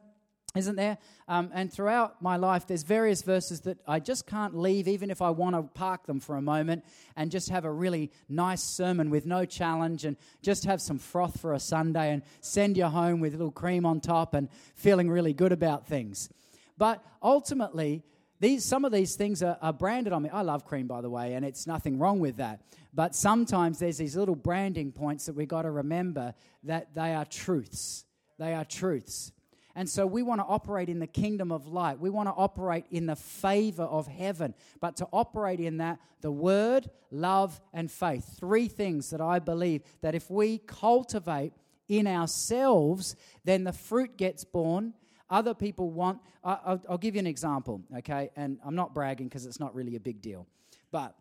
Isn't 0.55 0.75
there? 0.75 0.97
Um, 1.27 1.51
and 1.53 1.71
throughout 1.71 2.21
my 2.21 2.37
life, 2.37 2.65
there's 2.65 2.83
various 2.83 3.21
verses 3.21 3.61
that 3.61 3.77
I 3.87 3.99
just 3.99 4.25
can't 4.25 4.57
leave, 4.57 4.87
even 4.87 5.11
if 5.11 5.21
I 5.21 5.29
want 5.29 5.55
to 5.55 5.63
park 5.63 6.07
them 6.07 6.19
for 6.19 6.37
a 6.37 6.41
moment 6.41 6.83
and 7.15 7.29
just 7.29 7.49
have 7.49 7.65
a 7.65 7.71
really 7.71 8.11
nice 8.27 8.63
sermon 8.63 9.11
with 9.11 9.25
no 9.25 9.45
challenge 9.45 10.05
and 10.05 10.17
just 10.41 10.65
have 10.65 10.81
some 10.81 10.97
froth 10.97 11.39
for 11.39 11.53
a 11.53 11.59
Sunday 11.59 12.11
and 12.11 12.23
send 12.41 12.77
you 12.77 12.85
home 12.85 13.19
with 13.19 13.35
a 13.35 13.37
little 13.37 13.51
cream 13.51 13.85
on 13.85 13.99
top 13.99 14.33
and 14.33 14.49
feeling 14.75 15.09
really 15.09 15.33
good 15.33 15.51
about 15.51 15.85
things. 15.85 16.29
But 16.77 17.03
ultimately, 17.21 18.03
these, 18.39 18.65
some 18.65 18.85
of 18.85 18.91
these 18.91 19.15
things 19.15 19.43
are, 19.43 19.57
are 19.61 19.73
branded 19.73 20.13
on 20.13 20.23
me. 20.23 20.29
I 20.29 20.41
love 20.41 20.65
cream, 20.65 20.87
by 20.87 21.01
the 21.01 21.09
way, 21.09 21.33
and 21.33 21.45
it's 21.45 21.67
nothing 21.67 21.99
wrong 21.99 22.19
with 22.19 22.37
that. 22.37 22.61
But 22.93 23.13
sometimes 23.13 23.77
there's 23.79 23.97
these 23.97 24.15
little 24.15 24.35
branding 24.35 24.91
points 24.91 25.27
that 25.27 25.35
we've 25.35 25.47
got 25.47 25.63
to 25.63 25.71
remember 25.71 26.33
that 26.63 26.95
they 26.95 27.13
are 27.13 27.25
truths. 27.25 28.05
They 28.39 28.53
are 28.53 28.65
truths. 28.65 29.31
And 29.79 29.87
so 29.87 30.05
we 30.05 30.23
want 30.23 30.41
to 30.41 30.45
operate 30.45 30.89
in 30.89 30.99
the 30.99 31.07
kingdom 31.07 31.53
of 31.53 31.65
light. 31.65 32.01
We 32.01 32.09
want 32.09 32.27
to 32.27 32.33
operate 32.33 32.83
in 32.91 33.05
the 33.05 33.15
favor 33.15 33.83
of 33.83 34.07
heaven. 34.07 34.53
But 34.81 34.97
to 34.97 35.07
operate 35.13 35.61
in 35.61 35.77
that, 35.77 35.99
the 36.19 36.33
word, 36.33 36.89
love, 37.11 37.61
and 37.71 37.89
faith. 37.89 38.35
Three 38.37 38.67
things 38.67 39.09
that 39.11 39.21
I 39.21 39.39
believe 39.39 39.83
that 40.01 40.15
if 40.15 40.29
we 40.29 40.57
cultivate 40.57 41.53
in 41.87 42.07
ourselves, 42.07 43.15
then 43.45 43.63
the 43.63 43.71
fruit 43.71 44.17
gets 44.17 44.43
born. 44.43 44.95
Other 45.29 45.53
people 45.53 45.91
want, 45.91 46.19
I'll, 46.43 46.81
I'll 46.89 46.97
give 46.97 47.15
you 47.15 47.19
an 47.19 47.27
example, 47.27 47.81
okay? 47.99 48.31
And 48.35 48.59
I'm 48.65 48.75
not 48.75 48.93
bragging 48.93 49.29
because 49.29 49.45
it's 49.45 49.61
not 49.61 49.73
really 49.73 49.95
a 49.95 50.01
big 50.01 50.21
deal. 50.21 50.45
But 50.91 51.15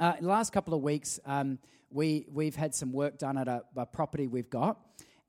uh, 0.00 0.14
the 0.20 0.26
last 0.26 0.52
couple 0.52 0.74
of 0.74 0.82
weeks, 0.82 1.20
um, 1.26 1.60
we, 1.90 2.26
we've 2.28 2.56
had 2.56 2.74
some 2.74 2.92
work 2.92 3.18
done 3.18 3.38
at 3.38 3.46
a, 3.46 3.62
a 3.76 3.86
property 3.86 4.26
we've 4.26 4.50
got, 4.50 4.80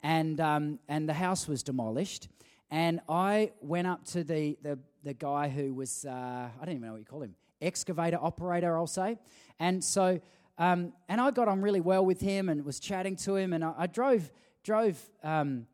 and, 0.02 0.42
um, 0.42 0.80
and 0.88 1.08
the 1.08 1.14
house 1.14 1.48
was 1.48 1.62
demolished. 1.62 2.28
And 2.72 3.00
I 3.08 3.52
went 3.62 3.88
up 3.88 4.06
to 4.06 4.24
the, 4.24 4.58
the, 4.62 4.80
the 5.04 5.14
guy 5.14 5.50
who 5.50 5.74
was, 5.74 6.06
uh, 6.06 6.10
I 6.10 6.66
don't 6.66 6.76
even 6.76 6.88
know 6.88 6.94
what 6.94 7.00
you 7.00 7.06
call 7.06 7.22
him, 7.22 7.36
excavator 7.62 8.18
operator, 8.22 8.76
I'll 8.76 8.88
say. 8.88 9.18
And 9.60 9.84
so, 9.84 10.20
um, 10.58 10.94
and 11.08 11.22
I 11.22 11.32
got 11.32 11.48
on 11.48 11.62
really 11.62 11.82
well 11.82 12.06
with 12.06 12.22
him 12.22 12.50
and 12.50 12.66
was 12.66 12.80
chatting 12.80 13.16
to 13.18 13.36
him. 13.36 13.54
And 13.54 13.64
I, 13.64 13.74
I 13.78 13.88
drove, 13.88 14.32
drove 14.64 15.00
um, 15.24 15.68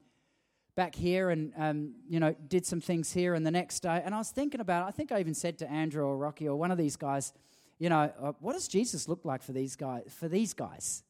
back 0.75 0.95
here 0.95 1.29
and, 1.29 1.53
um, 1.57 1.93
you 2.09 2.19
know, 2.19 2.35
did 2.47 2.65
some 2.65 2.81
things 2.81 3.13
here. 3.13 3.35
And 3.35 3.45
the 3.45 3.51
next 3.51 3.81
day, 3.81 4.01
and 4.03 4.13
I 4.13 4.17
was 4.17 4.29
thinking 4.29 4.59
about, 4.59 4.87
I 4.87 4.91
think 4.91 5.11
I 5.11 5.19
even 5.19 5.33
said 5.33 5.57
to 5.59 5.71
Andrew 5.71 6.03
or 6.03 6.17
Rocky 6.17 6.47
or 6.47 6.55
one 6.55 6.71
of 6.71 6.77
these 6.77 6.95
guys, 6.95 7.33
you 7.79 7.89
know, 7.89 8.11
uh, 8.21 8.33
what 8.39 8.53
does 8.53 8.67
Jesus 8.67 9.07
look 9.07 9.25
like 9.25 9.41
for 9.41 9.53
these 9.53 9.75
guys? 9.75 10.03
For 10.09 10.27
these 10.27 10.53
guys? 10.53 11.03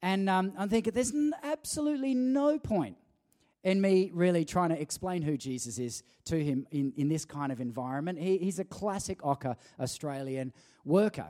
And 0.00 0.28
um, 0.28 0.52
I'm 0.58 0.68
thinking, 0.68 0.92
there's 0.92 1.14
n- 1.14 1.34
absolutely 1.44 2.12
no 2.14 2.58
point 2.58 2.96
in 3.64 3.80
me 3.80 4.10
really 4.12 4.44
trying 4.44 4.70
to 4.70 4.80
explain 4.80 5.22
who 5.22 5.36
Jesus 5.36 5.78
is 5.78 6.02
to 6.24 6.42
him 6.42 6.66
in, 6.70 6.92
in 6.96 7.08
this 7.08 7.24
kind 7.24 7.52
of 7.52 7.60
environment. 7.60 8.18
He, 8.18 8.38
he's 8.38 8.58
a 8.58 8.64
classic 8.64 9.20
Ocker 9.22 9.56
Australian 9.78 10.52
worker. 10.84 11.28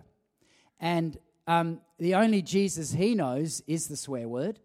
And 0.80 1.18
um, 1.46 1.80
the 1.98 2.14
only 2.14 2.42
Jesus 2.42 2.92
he 2.92 3.14
knows 3.14 3.62
is 3.66 3.88
the 3.88 3.96
swear 3.96 4.28
word. 4.28 4.58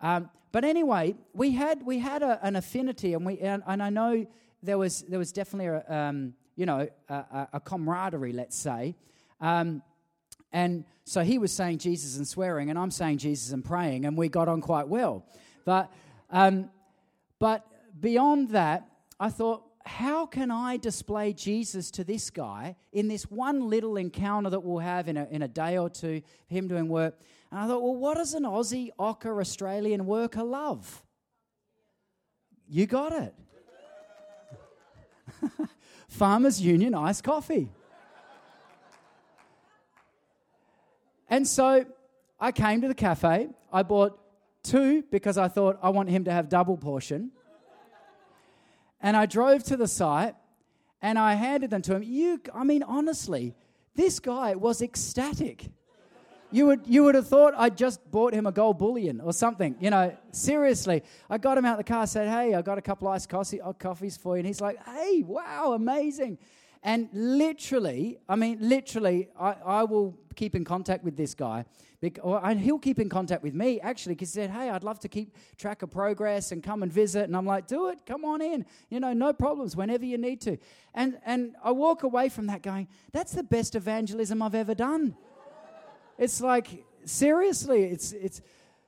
Um, 0.00 0.30
but 0.52 0.64
anyway, 0.64 1.14
we 1.32 1.52
had, 1.52 1.84
we 1.84 1.98
had 1.98 2.22
a, 2.22 2.38
an 2.42 2.56
affinity, 2.56 3.14
and, 3.14 3.24
we, 3.24 3.38
and, 3.38 3.62
and, 3.66 3.82
I 3.82 3.90
know 3.90 4.26
there 4.62 4.78
was, 4.78 5.02
there 5.02 5.18
was 5.18 5.32
definitely 5.32 5.66
a, 5.66 5.84
um, 5.92 6.34
you 6.56 6.66
know, 6.66 6.88
a, 7.08 7.48
a, 7.52 7.60
camaraderie, 7.60 8.32
let's 8.32 8.56
say. 8.56 8.94
Um, 9.40 9.82
and 10.52 10.84
so 11.04 11.22
he 11.22 11.38
was 11.38 11.52
saying 11.52 11.78
Jesus 11.78 12.16
and 12.16 12.26
swearing, 12.26 12.70
and 12.70 12.78
I'm 12.78 12.90
saying 12.90 13.18
Jesus 13.18 13.52
and 13.52 13.64
praying, 13.64 14.06
and 14.06 14.16
we 14.16 14.28
got 14.28 14.48
on 14.48 14.60
quite 14.60 14.88
well. 14.88 15.26
But 15.64 15.92
um, 16.30 16.70
but 17.38 17.66
beyond 17.98 18.50
that, 18.50 18.88
I 19.18 19.30
thought, 19.30 19.64
how 19.84 20.26
can 20.26 20.50
I 20.50 20.76
display 20.76 21.32
Jesus 21.32 21.90
to 21.92 22.04
this 22.04 22.28
guy 22.30 22.76
in 22.92 23.08
this 23.08 23.24
one 23.24 23.70
little 23.70 23.96
encounter 23.96 24.50
that 24.50 24.60
we'll 24.60 24.80
have 24.80 25.08
in 25.08 25.16
a, 25.16 25.26
in 25.30 25.42
a 25.42 25.48
day 25.48 25.78
or 25.78 25.88
two, 25.88 26.22
him 26.46 26.68
doing 26.68 26.88
work? 26.88 27.18
And 27.50 27.60
I 27.60 27.66
thought, 27.66 27.82
well, 27.82 27.96
what 27.96 28.18
does 28.18 28.34
an 28.34 28.42
Aussie, 28.42 28.90
Ocker, 28.98 29.40
Australian 29.40 30.04
worker 30.06 30.42
love? 30.42 31.02
You 32.68 32.86
got 32.86 33.12
it. 33.12 33.34
Farmers 36.08 36.60
Union 36.60 36.94
iced 36.94 37.24
coffee. 37.24 37.70
And 41.30 41.46
so 41.46 41.86
I 42.40 42.52
came 42.52 42.80
to 42.82 42.88
the 42.88 42.94
cafe. 42.94 43.48
I 43.72 43.82
bought 43.82 44.18
Two, 44.68 45.02
because 45.10 45.38
I 45.38 45.48
thought 45.48 45.78
I 45.82 45.88
want 45.88 46.10
him 46.10 46.24
to 46.24 46.30
have 46.30 46.50
double 46.50 46.76
portion. 46.76 47.30
And 49.00 49.16
I 49.16 49.24
drove 49.24 49.64
to 49.64 49.78
the 49.78 49.88
site 49.88 50.34
and 51.00 51.18
I 51.18 51.34
handed 51.34 51.70
them 51.70 51.80
to 51.82 51.94
him. 51.96 52.02
You, 52.02 52.38
I 52.54 52.64
mean, 52.64 52.82
honestly, 52.82 53.54
this 53.94 54.20
guy 54.20 54.56
was 54.56 54.82
ecstatic. 54.82 55.70
You 56.50 56.66
would, 56.66 56.82
you 56.86 57.04
would 57.04 57.14
have 57.14 57.26
thought 57.26 57.54
I 57.56 57.70
just 57.70 58.10
bought 58.10 58.34
him 58.34 58.46
a 58.46 58.52
gold 58.52 58.76
bullion 58.76 59.22
or 59.22 59.32
something. 59.32 59.74
You 59.80 59.88
know, 59.88 60.14
seriously. 60.32 61.02
I 61.30 61.38
got 61.38 61.56
him 61.56 61.64
out 61.64 61.80
of 61.80 61.86
the 61.86 61.90
car, 61.90 62.06
said, 62.06 62.28
Hey, 62.28 62.54
I 62.54 62.60
got 62.60 62.76
a 62.76 62.82
couple 62.82 63.08
iced 63.08 63.30
coffee, 63.30 63.62
uh, 63.62 63.72
coffees 63.72 64.18
for 64.18 64.36
you. 64.36 64.40
And 64.40 64.46
he's 64.46 64.60
like, 64.60 64.76
Hey, 64.84 65.22
wow, 65.24 65.72
amazing. 65.72 66.36
And 66.82 67.08
literally, 67.12 68.18
I 68.28 68.36
mean, 68.36 68.58
literally, 68.60 69.28
I, 69.38 69.56
I 69.64 69.82
will 69.84 70.18
keep 70.36 70.54
in 70.54 70.64
contact 70.64 71.04
with 71.04 71.16
this 71.16 71.34
guy. 71.34 71.64
And 72.00 72.60
he'll 72.60 72.78
keep 72.78 73.00
in 73.00 73.08
contact 73.08 73.42
with 73.42 73.54
me, 73.54 73.80
actually, 73.80 74.14
because 74.14 74.32
he 74.32 74.40
said, 74.40 74.50
Hey, 74.50 74.70
I'd 74.70 74.84
love 74.84 75.00
to 75.00 75.08
keep 75.08 75.34
track 75.56 75.82
of 75.82 75.90
progress 75.90 76.52
and 76.52 76.62
come 76.62 76.84
and 76.84 76.92
visit. 76.92 77.24
And 77.24 77.36
I'm 77.36 77.46
like, 77.46 77.66
Do 77.66 77.88
it. 77.88 78.06
Come 78.06 78.24
on 78.24 78.40
in. 78.40 78.64
You 78.88 79.00
know, 79.00 79.12
no 79.12 79.32
problems 79.32 79.74
whenever 79.74 80.04
you 80.04 80.16
need 80.16 80.40
to. 80.42 80.58
And, 80.94 81.18
and 81.26 81.56
I 81.62 81.72
walk 81.72 82.04
away 82.04 82.28
from 82.28 82.46
that 82.46 82.62
going, 82.62 82.86
That's 83.12 83.32
the 83.32 83.42
best 83.42 83.74
evangelism 83.74 84.40
I've 84.42 84.54
ever 84.54 84.76
done. 84.76 85.16
it's 86.16 86.40
like, 86.40 86.84
seriously, 87.04 87.84
it's, 87.84 88.12
it's. 88.12 88.42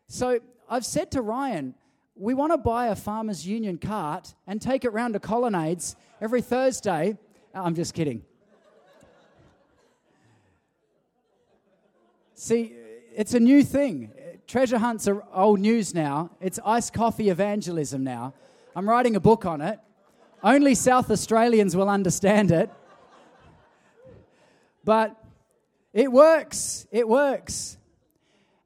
So 0.06 0.38
I've 0.68 0.86
said 0.86 1.10
to 1.12 1.22
Ryan, 1.22 1.74
we 2.14 2.34
want 2.34 2.52
to 2.52 2.58
buy 2.58 2.88
a 2.88 2.96
Farmers 2.96 3.44
Union 3.46 3.78
cart 3.78 4.34
and 4.46 4.62
take 4.62 4.84
it 4.84 4.92
round 4.92 5.14
to 5.14 5.20
colonnades 5.20 5.96
every 6.20 6.42
Thursday. 6.42 7.16
I'm 7.54 7.74
just 7.74 7.94
kidding. 7.94 8.22
See, 12.34 12.74
it's 13.14 13.34
a 13.34 13.40
new 13.40 13.62
thing. 13.62 14.12
Treasure 14.46 14.78
hunts 14.78 15.06
are 15.08 15.24
old 15.34 15.60
news 15.60 15.94
now. 15.94 16.30
It's 16.40 16.58
iced 16.64 16.92
coffee 16.92 17.28
evangelism 17.28 18.02
now. 18.02 18.34
I'm 18.74 18.88
writing 18.88 19.16
a 19.16 19.20
book 19.20 19.44
on 19.44 19.60
it. 19.60 19.78
Only 20.42 20.74
South 20.74 21.10
Australians 21.10 21.76
will 21.76 21.88
understand 21.88 22.50
it. 22.50 22.70
But 24.84 25.16
it 25.92 26.10
works. 26.10 26.86
It 26.90 27.06
works. 27.06 27.76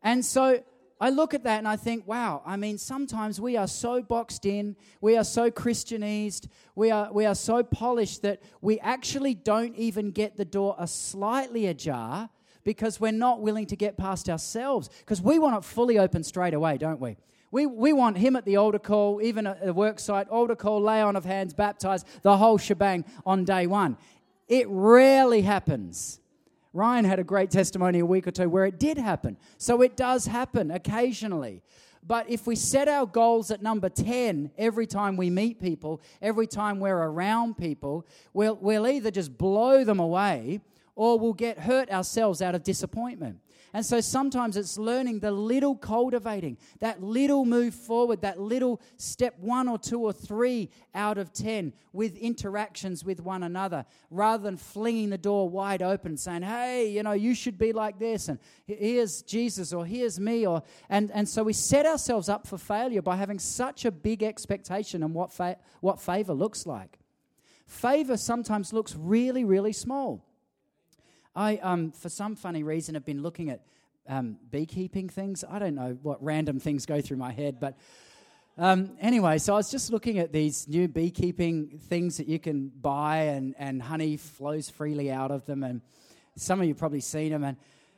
And 0.02 0.24
so 0.24 0.62
I 1.00 1.10
look 1.10 1.34
at 1.34 1.42
that 1.44 1.58
and 1.58 1.68
I 1.68 1.76
think, 1.76 2.06
wow, 2.06 2.42
I 2.46 2.56
mean, 2.56 2.78
sometimes 2.78 3.40
we 3.40 3.56
are 3.56 3.66
so 3.66 4.00
boxed 4.00 4.46
in, 4.46 4.76
we 5.00 5.16
are 5.16 5.24
so 5.24 5.50
Christianized, 5.50 6.48
we 6.74 6.90
are, 6.90 7.12
we 7.12 7.26
are 7.26 7.34
so 7.34 7.62
polished 7.62 8.22
that 8.22 8.40
we 8.60 8.78
actually 8.80 9.34
don't 9.34 9.74
even 9.76 10.12
get 10.12 10.36
the 10.36 10.44
door 10.44 10.76
a 10.78 10.86
slightly 10.86 11.66
ajar 11.66 12.30
because 12.62 13.00
we're 13.00 13.12
not 13.12 13.40
willing 13.40 13.66
to 13.66 13.76
get 13.76 13.96
past 13.96 14.28
ourselves. 14.28 14.88
Because 15.00 15.20
we 15.20 15.38
want 15.38 15.56
it 15.56 15.64
fully 15.64 15.98
open 15.98 16.22
straight 16.22 16.54
away, 16.54 16.78
don't 16.78 17.00
we? 17.00 17.16
We, 17.50 17.66
we 17.66 17.92
want 17.92 18.18
him 18.18 18.34
at 18.34 18.44
the 18.44 18.56
altar 18.56 18.78
call, 18.78 19.20
even 19.22 19.46
at 19.46 19.64
the 19.64 19.72
work 19.72 20.00
site, 20.00 20.28
altar 20.28 20.56
call, 20.56 20.80
lay 20.80 21.00
on 21.00 21.14
of 21.14 21.24
hands, 21.24 21.54
baptize, 21.54 22.04
the 22.22 22.36
whole 22.36 22.58
shebang 22.58 23.04
on 23.24 23.44
day 23.44 23.66
one. 23.66 23.96
It 24.48 24.66
rarely 24.68 25.42
happens. 25.42 26.20
Ryan 26.74 27.04
had 27.04 27.20
a 27.20 27.24
great 27.24 27.50
testimony 27.50 28.00
a 28.00 28.06
week 28.06 28.26
or 28.26 28.32
two 28.32 28.48
where 28.50 28.66
it 28.66 28.80
did 28.80 28.98
happen. 28.98 29.38
So 29.58 29.80
it 29.80 29.96
does 29.96 30.26
happen 30.26 30.72
occasionally. 30.72 31.62
But 32.06 32.28
if 32.28 32.46
we 32.48 32.56
set 32.56 32.88
our 32.88 33.06
goals 33.06 33.50
at 33.52 33.62
number 33.62 33.88
10 33.88 34.50
every 34.58 34.86
time 34.86 35.16
we 35.16 35.30
meet 35.30 35.60
people, 35.60 36.02
every 36.20 36.48
time 36.48 36.80
we're 36.80 36.98
around 36.98 37.56
people, 37.56 38.06
we'll, 38.34 38.56
we'll 38.56 38.86
either 38.88 39.12
just 39.12 39.38
blow 39.38 39.84
them 39.84 40.00
away 40.00 40.60
or 40.96 41.18
we'll 41.18 41.32
get 41.32 41.60
hurt 41.60 41.90
ourselves 41.90 42.42
out 42.42 42.56
of 42.56 42.64
disappointment. 42.64 43.38
And 43.74 43.84
so 43.84 44.00
sometimes 44.00 44.56
it's 44.56 44.78
learning 44.78 45.18
the 45.18 45.32
little 45.32 45.74
cultivating, 45.74 46.58
that 46.78 47.02
little 47.02 47.44
move 47.44 47.74
forward, 47.74 48.20
that 48.20 48.38
little 48.38 48.80
step 48.98 49.36
one 49.40 49.66
or 49.66 49.78
two 49.78 50.00
or 50.00 50.12
three 50.12 50.70
out 50.94 51.18
of 51.18 51.32
10 51.32 51.72
with 51.92 52.16
interactions 52.16 53.04
with 53.04 53.20
one 53.20 53.42
another, 53.42 53.84
rather 54.10 54.44
than 54.44 54.56
flinging 54.56 55.10
the 55.10 55.18
door 55.18 55.48
wide 55.48 55.82
open 55.82 56.16
saying, 56.16 56.42
hey, 56.42 56.88
you 56.88 57.02
know, 57.02 57.10
you 57.10 57.34
should 57.34 57.58
be 57.58 57.72
like 57.72 57.98
this, 57.98 58.28
and 58.28 58.38
here's 58.64 59.22
Jesus, 59.22 59.72
or 59.72 59.84
here's 59.84 60.20
me. 60.20 60.46
Or, 60.46 60.62
and, 60.88 61.10
and 61.10 61.28
so 61.28 61.42
we 61.42 61.52
set 61.52 61.84
ourselves 61.84 62.28
up 62.28 62.46
for 62.46 62.58
failure 62.58 63.02
by 63.02 63.16
having 63.16 63.40
such 63.40 63.84
a 63.84 63.90
big 63.90 64.22
expectation 64.22 65.02
on 65.02 65.12
what, 65.12 65.32
fa- 65.32 65.58
what 65.80 66.00
favor 66.00 66.32
looks 66.32 66.64
like. 66.64 67.00
Favor 67.66 68.16
sometimes 68.16 68.72
looks 68.72 68.94
really, 68.94 69.44
really 69.44 69.72
small. 69.72 70.24
I, 71.36 71.56
um, 71.56 71.90
for 71.90 72.08
some 72.08 72.36
funny 72.36 72.62
reason, 72.62 72.94
have 72.94 73.04
been 73.04 73.22
looking 73.22 73.50
at 73.50 73.60
um, 74.08 74.36
beekeeping 74.50 75.08
things. 75.08 75.44
I 75.48 75.58
don't 75.58 75.74
know 75.74 75.98
what 76.02 76.22
random 76.22 76.60
things 76.60 76.86
go 76.86 77.00
through 77.00 77.16
my 77.16 77.32
head, 77.32 77.58
but 77.58 77.76
um, 78.56 78.92
anyway, 79.00 79.38
so 79.38 79.54
I 79.54 79.56
was 79.56 79.68
just 79.68 79.90
looking 79.90 80.20
at 80.20 80.32
these 80.32 80.68
new 80.68 80.86
beekeeping 80.86 81.80
things 81.88 82.18
that 82.18 82.28
you 82.28 82.38
can 82.38 82.68
buy, 82.68 83.16
and, 83.16 83.56
and 83.58 83.82
honey 83.82 84.16
flows 84.16 84.70
freely 84.70 85.10
out 85.10 85.32
of 85.32 85.44
them. 85.44 85.64
And 85.64 85.80
some 86.36 86.60
of 86.60 86.68
you 86.68 86.74
probably 86.74 87.00
seen 87.00 87.32
them. 87.32 87.42
And, 87.42 87.56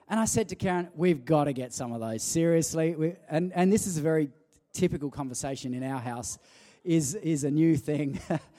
and 0.08 0.18
I 0.18 0.24
said 0.24 0.48
to 0.48 0.54
Karen, 0.54 0.88
We've 0.94 1.26
got 1.26 1.44
to 1.44 1.52
get 1.52 1.74
some 1.74 1.92
of 1.92 2.00
those. 2.00 2.22
Seriously. 2.22 2.94
We, 2.94 3.12
and, 3.28 3.52
and 3.54 3.70
this 3.70 3.86
is 3.86 3.98
a 3.98 4.00
very 4.00 4.30
typical 4.72 5.10
conversation 5.10 5.74
in 5.74 5.82
our 5.82 6.00
house, 6.00 6.38
is, 6.84 7.14
is 7.16 7.44
a 7.44 7.50
new 7.50 7.76
thing. 7.76 8.18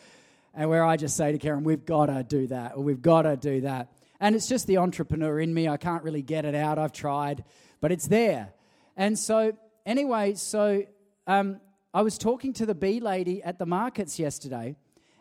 and 0.54 0.70
where 0.70 0.86
I 0.86 0.98
just 0.98 1.18
say 1.18 1.32
to 1.32 1.40
Karen, 1.40 1.64
We've 1.64 1.86
got 1.86 2.08
to 2.08 2.22
do 2.22 2.46
that, 2.48 2.74
or 2.76 2.84
we've 2.84 3.02
got 3.02 3.24
to 3.24 3.36
do 3.36 3.62
that. 3.62 3.92
And 4.20 4.36
it's 4.36 4.48
just 4.48 4.68
the 4.68 4.78
entrepreneur 4.78 5.40
in 5.40 5.54
me. 5.54 5.68
I 5.68 5.78
can't 5.78 6.04
really 6.04 6.22
get 6.22 6.46
it 6.46 6.56
out. 6.56 6.80
I've 6.80 6.92
tried, 6.92 7.44
but 7.82 7.92
it's 7.92 8.08
there. 8.08 8.54
And 8.96 9.18
so, 9.18 9.56
anyway, 9.86 10.34
so 10.34 10.84
um, 11.28 11.62
I 11.94 12.02
was 12.02 12.18
talking 12.18 12.54
to 12.54 12.66
the 12.66 12.76
bee 12.76 13.00
lady 13.00 13.44
at 13.44 13.60
the 13.60 13.66
markets 13.66 14.18
yesterday, 14.18 14.76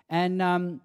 and 0.08 0.40
um, 0.40 0.80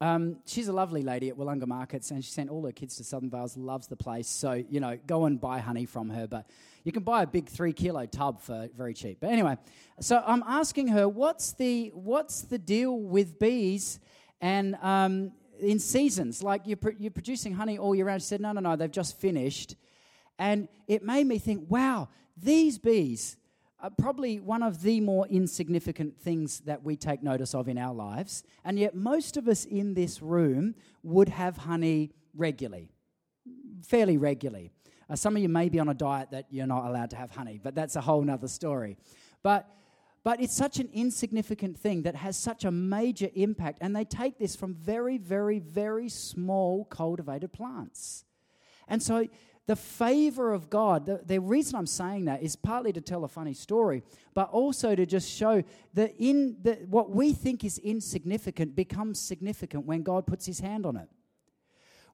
um, 0.00 0.38
she's 0.46 0.66
a 0.66 0.72
lovely 0.72 1.02
lady 1.02 1.28
at 1.28 1.36
Willunga 1.36 1.66
Markets, 1.66 2.10
and 2.10 2.24
she 2.24 2.30
sent 2.32 2.50
all 2.50 2.64
her 2.66 2.72
kids 2.72 2.96
to 2.96 3.04
Southern 3.04 3.30
Vales. 3.30 3.56
Loves 3.56 3.86
the 3.86 3.94
place, 3.94 4.26
so 4.26 4.52
you 4.52 4.80
know, 4.80 4.98
go 5.06 5.26
and 5.26 5.40
buy 5.40 5.60
honey 5.60 5.86
from 5.86 6.10
her. 6.10 6.26
But 6.26 6.46
you 6.82 6.90
can 6.90 7.04
buy 7.04 7.22
a 7.22 7.26
big 7.26 7.48
three 7.48 7.72
kilo 7.72 8.06
tub 8.06 8.40
for 8.40 8.68
very 8.76 8.94
cheap. 8.94 9.18
But 9.20 9.30
anyway, 9.30 9.58
so 10.00 10.20
I'm 10.26 10.42
asking 10.44 10.88
her, 10.88 11.08
what's 11.08 11.52
the 11.52 11.92
what's 11.94 12.42
the 12.42 12.58
deal 12.58 12.98
with 12.98 13.38
bees? 13.38 14.00
And 14.40 14.74
um, 14.82 15.30
in 15.62 15.78
seasons, 15.78 16.42
like 16.42 16.62
you're, 16.66 16.78
you're 16.98 17.10
producing 17.10 17.54
honey 17.54 17.78
all 17.78 17.94
year 17.94 18.06
round. 18.06 18.22
She 18.22 18.28
said, 18.28 18.40
no, 18.40 18.52
no, 18.52 18.60
no, 18.60 18.76
they've 18.76 18.90
just 18.90 19.18
finished. 19.18 19.76
And 20.38 20.68
it 20.88 21.02
made 21.02 21.26
me 21.26 21.38
think, 21.38 21.70
wow, 21.70 22.08
these 22.36 22.78
bees 22.78 23.36
are 23.80 23.90
probably 23.90 24.38
one 24.38 24.62
of 24.62 24.82
the 24.82 25.00
more 25.00 25.26
insignificant 25.26 26.16
things 26.20 26.60
that 26.60 26.82
we 26.82 26.96
take 26.96 27.22
notice 27.22 27.54
of 27.54 27.68
in 27.68 27.78
our 27.78 27.92
lives. 27.92 28.44
And 28.64 28.78
yet, 28.78 28.94
most 28.94 29.36
of 29.36 29.48
us 29.48 29.64
in 29.64 29.94
this 29.94 30.22
room 30.22 30.74
would 31.02 31.28
have 31.28 31.56
honey 31.56 32.12
regularly, 32.34 32.90
fairly 33.82 34.16
regularly. 34.18 34.70
Uh, 35.10 35.16
some 35.16 35.36
of 35.36 35.42
you 35.42 35.48
may 35.48 35.68
be 35.68 35.80
on 35.80 35.88
a 35.88 35.94
diet 35.94 36.30
that 36.30 36.46
you're 36.50 36.66
not 36.66 36.86
allowed 36.86 37.10
to 37.10 37.16
have 37.16 37.32
honey, 37.32 37.60
but 37.62 37.74
that's 37.74 37.96
a 37.96 38.00
whole 38.00 38.22
nother 38.22 38.48
story. 38.48 38.96
But 39.42 39.68
but 40.24 40.40
it's 40.40 40.54
such 40.54 40.78
an 40.78 40.88
insignificant 40.92 41.78
thing 41.78 42.02
that 42.02 42.14
has 42.14 42.36
such 42.36 42.64
a 42.64 42.70
major 42.70 43.28
impact. 43.34 43.78
And 43.80 43.94
they 43.94 44.04
take 44.04 44.38
this 44.38 44.54
from 44.54 44.74
very, 44.74 45.18
very, 45.18 45.58
very 45.58 46.08
small 46.08 46.84
cultivated 46.84 47.52
plants. 47.52 48.24
And 48.86 49.02
so 49.02 49.28
the 49.66 49.76
favor 49.76 50.52
of 50.52 50.70
God, 50.70 51.06
the, 51.06 51.22
the, 51.24 51.40
reason 51.40 51.76
I'm 51.76 51.86
saying 51.86 52.26
that 52.26 52.42
is 52.42 52.56
partly 52.56 52.92
to 52.92 53.00
tell 53.00 53.24
a 53.24 53.28
funny 53.28 53.54
story, 53.54 54.02
but 54.34 54.50
also 54.50 54.94
to 54.94 55.06
just 55.06 55.30
show 55.30 55.62
that 55.94 56.14
in 56.18 56.56
the, 56.62 56.74
what 56.88 57.10
we 57.10 57.32
think 57.32 57.64
is 57.64 57.78
insignificant 57.78 58.74
becomes 58.74 59.20
significant 59.20 59.86
when 59.86 60.02
God 60.02 60.26
puts 60.26 60.46
his 60.46 60.60
hand 60.60 60.84
on 60.84 60.96
it. 60.96 61.08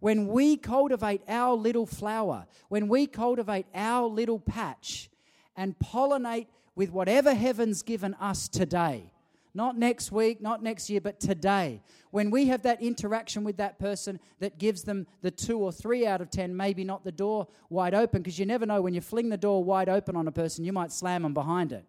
When 0.01 0.29
we 0.29 0.57
cultivate 0.57 1.23
our 1.27 1.55
little 1.55 1.87
flower, 1.87 2.47
when 2.69 2.87
we 2.89 3.07
cultivate 3.07 3.67
our 3.75 4.07
little 4.07 4.39
patch 4.39 5.11
and 5.57 5.77
pollinate 5.79 6.47
with 6.79 6.93
whatever 6.93 7.35
heaven's 7.35 7.83
given 7.83 8.15
us 8.21 8.47
today. 8.47 9.11
Not 9.53 9.77
next 9.77 10.13
week, 10.13 10.41
not 10.41 10.63
next 10.63 10.89
year, 10.89 11.01
but 11.01 11.19
today. 11.19 11.83
When 12.13 12.31
we 12.31 12.47
have 12.47 12.63
that 12.63 12.81
interaction 12.81 13.43
with 13.43 13.57
that 13.57 13.81
person 13.81 14.21
that 14.39 14.59
gives 14.59 14.85
them 14.85 15.09
the 15.21 15.33
two 15.33 15.59
or 15.59 15.73
three 15.73 16.07
out 16.07 16.21
of 16.21 16.31
ten, 16.31 16.57
maybe 16.57 16.85
not 16.85 17.03
the 17.03 17.11
door 17.11 17.49
wide 17.69 17.95
open, 17.95 18.23
because 18.23 18.39
you 18.39 18.47
never 18.47 18.65
know 18.65 18.81
when 18.81 18.95
you 18.95 19.01
fling 19.01 19.29
the 19.29 19.37
door 19.37 19.65
wide 19.65 19.89
open 19.89 20.15
on 20.15 20.29
a 20.29 20.31
person, 20.31 20.65
you 20.65 20.73
might 20.73 20.93
slam 20.93 21.25
them 21.25 21.35
behind 21.35 21.73
it. 21.73 21.85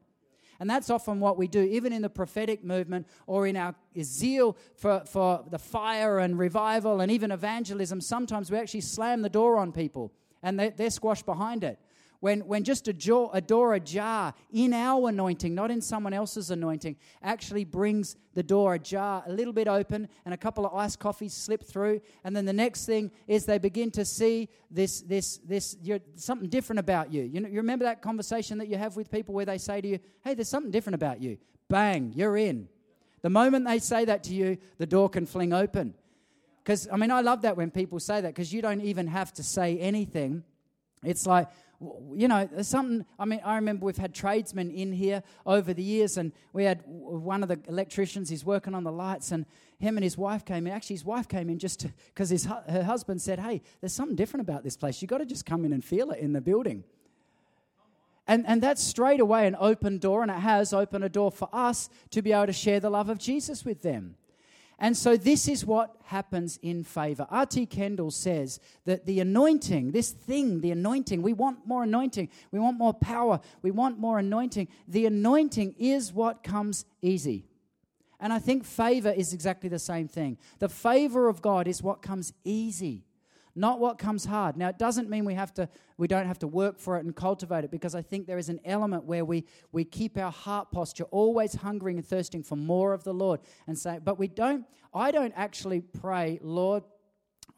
And 0.60 0.68
that's 0.68 0.90
often 0.90 1.20
what 1.20 1.38
we 1.38 1.48
do, 1.48 1.62
even 1.62 1.94
in 1.94 2.02
the 2.02 2.10
prophetic 2.10 2.64
movement 2.64 3.06
or 3.28 3.46
in 3.46 3.56
our 3.58 3.76
zeal 4.02 4.58
for, 4.76 5.04
for 5.06 5.46
the 5.52 5.60
fire 5.60 6.18
and 6.18 6.40
revival 6.40 7.00
and 7.00 7.12
even 7.12 7.32
evangelism. 7.32 8.02
Sometimes 8.02 8.50
we 8.50 8.58
actually 8.58 8.82
slam 8.82 9.22
the 9.22 9.30
door 9.30 9.60
on 9.60 9.72
people 9.72 10.12
and 10.42 10.60
they, 10.60 10.70
they're 10.72 10.90
squashed 10.90 11.28
behind 11.28 11.64
it. 11.64 11.78
When, 12.20 12.42
when 12.42 12.66
just 12.66 12.88
a, 12.90 12.94
door, 12.94 13.30
a 13.34 13.40
door 13.40 13.76
ajar 13.76 14.34
in 14.52 14.74
our 14.74 15.08
anointing, 15.08 15.56
not 15.56 15.72
in 15.72 15.82
someone 15.82 16.14
else's 16.14 16.52
anointing, 16.52 16.98
actually 17.24 17.64
brings 17.64 18.18
the 18.34 18.44
door 18.44 18.74
ajar 18.74 19.24
a 19.26 19.32
little 19.32 19.54
bit 19.54 19.70
open 19.70 20.10
and 20.26 20.34
a 20.34 20.38
couple 20.38 20.66
of 20.66 20.74
iced 20.74 21.00
coffees 21.00 21.34
slip 21.34 21.64
through. 21.64 22.02
And 22.26 22.36
then 22.36 22.44
the 22.44 22.54
next 22.54 22.86
thing 22.86 23.12
is 23.26 23.46
they 23.46 23.58
begin 23.58 23.90
to 23.92 24.04
see 24.04 24.50
this, 24.70 25.00
this, 25.02 25.38
this 25.38 25.78
something 26.16 26.50
different 26.50 26.80
about 26.80 27.14
you. 27.14 27.24
You, 27.24 27.40
know, 27.40 27.48
you 27.48 27.58
remember 27.58 27.86
that 27.86 28.02
conversation 28.02 28.58
that 28.58 28.68
you 28.68 28.78
have 28.78 28.98
with 28.98 29.10
people 29.10 29.34
where 29.34 29.46
they 29.46 29.58
say 29.58 29.80
to 29.80 29.88
you, 29.88 30.00
hey, 30.22 30.34
there's 30.34 30.50
something 30.50 30.72
different 30.72 30.96
about 30.96 31.22
you. 31.22 31.38
Bang, 31.70 32.12
you're 32.16 32.36
in. 32.36 32.68
The 33.22 33.30
moment 33.30 33.66
they 33.66 33.80
say 33.80 34.04
that 34.06 34.26
to 34.26 34.34
you, 34.34 34.58
the 34.78 34.86
door 34.86 35.10
can 35.10 35.26
fling 35.26 35.54
open. 35.54 35.94
Because, 36.64 36.88
I 36.92 36.98
mean, 36.98 37.12
I 37.12 37.22
love 37.22 37.44
that 37.44 37.56
when 37.56 37.72
people 37.72 38.00
say 38.00 38.20
that 38.20 38.28
because 38.28 38.52
you 38.52 38.62
don't 38.62 38.82
even 38.82 39.08
have 39.08 39.34
to 39.36 39.44
say 39.44 39.78
anything. 39.80 40.44
It's 41.04 41.26
like, 41.26 41.48
you 42.14 42.28
know, 42.28 42.48
there's 42.52 42.68
something. 42.68 43.06
I 43.18 43.26
mean, 43.26 43.40
I 43.44 43.56
remember 43.56 43.86
we've 43.86 43.98
had 43.98 44.14
tradesmen 44.14 44.70
in 44.72 44.92
here 44.92 45.24
over 45.46 45.74
the 45.74 45.84
years, 45.84 46.18
and 46.18 46.34
we 46.52 46.66
had 46.66 46.84
one 46.86 47.42
of 47.42 47.50
the 47.50 47.60
electricians. 47.68 48.30
He's 48.30 48.44
working 48.44 48.76
on 48.76 48.84
the 48.84 48.92
lights, 48.92 49.32
and 49.32 49.46
him 49.80 49.96
and 49.96 50.04
his 50.04 50.18
wife 50.18 50.44
came 50.44 50.68
in. 50.68 50.74
Actually, 50.74 50.96
his 50.96 51.06
wife 51.06 51.28
came 51.30 51.50
in 51.50 51.58
just 51.58 51.88
because 52.08 52.30
his 52.30 52.46
her 52.46 52.84
husband 52.84 53.22
said, 53.22 53.40
"Hey, 53.40 53.62
there's 53.80 53.94
something 53.94 54.18
different 54.18 54.42
about 54.42 54.64
this 54.64 54.76
place. 54.76 55.02
You 55.02 55.08
got 55.08 55.20
to 55.20 55.26
just 55.26 55.46
come 55.46 55.64
in 55.64 55.72
and 55.72 55.84
feel 55.84 56.12
it 56.12 56.20
in 56.20 56.34
the 56.34 56.42
building." 56.42 56.84
And, 58.28 58.46
and 58.46 58.62
that's 58.62 58.84
straight 58.84 59.22
away 59.22 59.48
an 59.48 59.56
open 59.60 59.98
door, 59.98 60.22
and 60.22 60.30
it 60.30 60.36
has 60.36 60.72
opened 60.72 61.04
a 61.04 61.10
door 61.10 61.32
for 61.32 61.50
us 61.52 61.90
to 62.12 62.22
be 62.22 62.32
able 62.32 62.46
to 62.46 62.54
share 62.54 62.80
the 62.80 62.92
love 62.92 63.10
of 63.10 63.18
Jesus 63.18 63.66
with 63.66 63.82
them. 63.82 64.18
And 64.82 64.96
so, 64.96 65.18
this 65.18 65.50
is 65.50 65.66
what 65.66 65.98
happens 66.06 66.58
in 66.62 66.86
favor. 66.86 67.28
R.T. 67.30 67.66
Kendall 67.66 68.12
says 68.12 68.62
that 68.86 69.06
the 69.06 69.20
anointing, 69.20 69.92
this 69.92 70.12
thing, 70.12 70.62
the 70.62 70.72
anointing, 70.72 71.22
we 71.22 71.34
want 71.34 71.68
more 71.68 71.84
anointing, 71.84 72.30
we 72.52 72.60
want 72.60 72.78
more 72.78 72.94
power, 72.94 73.42
we 73.62 73.72
want 73.72 74.00
more 74.00 74.20
anointing. 74.20 74.70
The 74.88 75.06
anointing 75.06 75.76
is 75.78 76.14
what 76.14 76.44
comes 76.44 76.86
easy. 77.02 77.46
And 78.22 78.32
I 78.32 78.40
think 78.40 78.64
favor 78.64 79.12
is 79.12 79.34
exactly 79.34 79.70
the 79.70 79.80
same 79.80 80.08
thing. 80.08 80.38
The 80.60 80.70
favor 80.70 81.28
of 81.28 81.42
God 81.42 81.68
is 81.68 81.84
what 81.84 82.02
comes 82.02 82.32
easy. 82.46 83.04
Not 83.56 83.80
what 83.80 83.98
comes 83.98 84.26
hard. 84.26 84.58
Now, 84.58 84.70
it 84.70 84.78
doesn't 84.78 85.10
mean 85.10 85.26
we 85.26 85.34
have 85.34 85.54
to 85.56 85.70
we 85.98 86.08
don't 86.08 86.28
have 86.28 86.40
to 86.40 86.48
work 86.48 86.80
for 86.80 86.98
it 86.98 87.06
and 87.06 87.16
cultivate 87.16 87.64
it 87.64 87.72
because 87.72 87.96
I 87.96 88.02
think 88.02 88.28
there 88.28 88.38
is 88.38 88.50
an 88.50 88.60
element 88.66 89.06
where 89.06 89.26
we 89.26 89.46
we 89.72 89.84
keep 89.84 90.18
our 90.18 90.32
heart 90.32 90.72
posture 90.72 91.06
always 91.06 91.56
hungering 91.56 91.98
and 91.98 92.06
thirsting 92.06 92.44
for 92.44 92.56
more 92.56 92.94
of 92.94 93.04
the 93.04 93.14
Lord 93.14 93.40
and 93.68 93.78
say, 93.78 94.00
but 94.04 94.18
we 94.18 94.28
don't 94.28 94.66
I 94.94 95.12
don't 95.12 95.34
actually 95.36 95.82
pray, 95.82 96.40
Lord, 96.42 96.84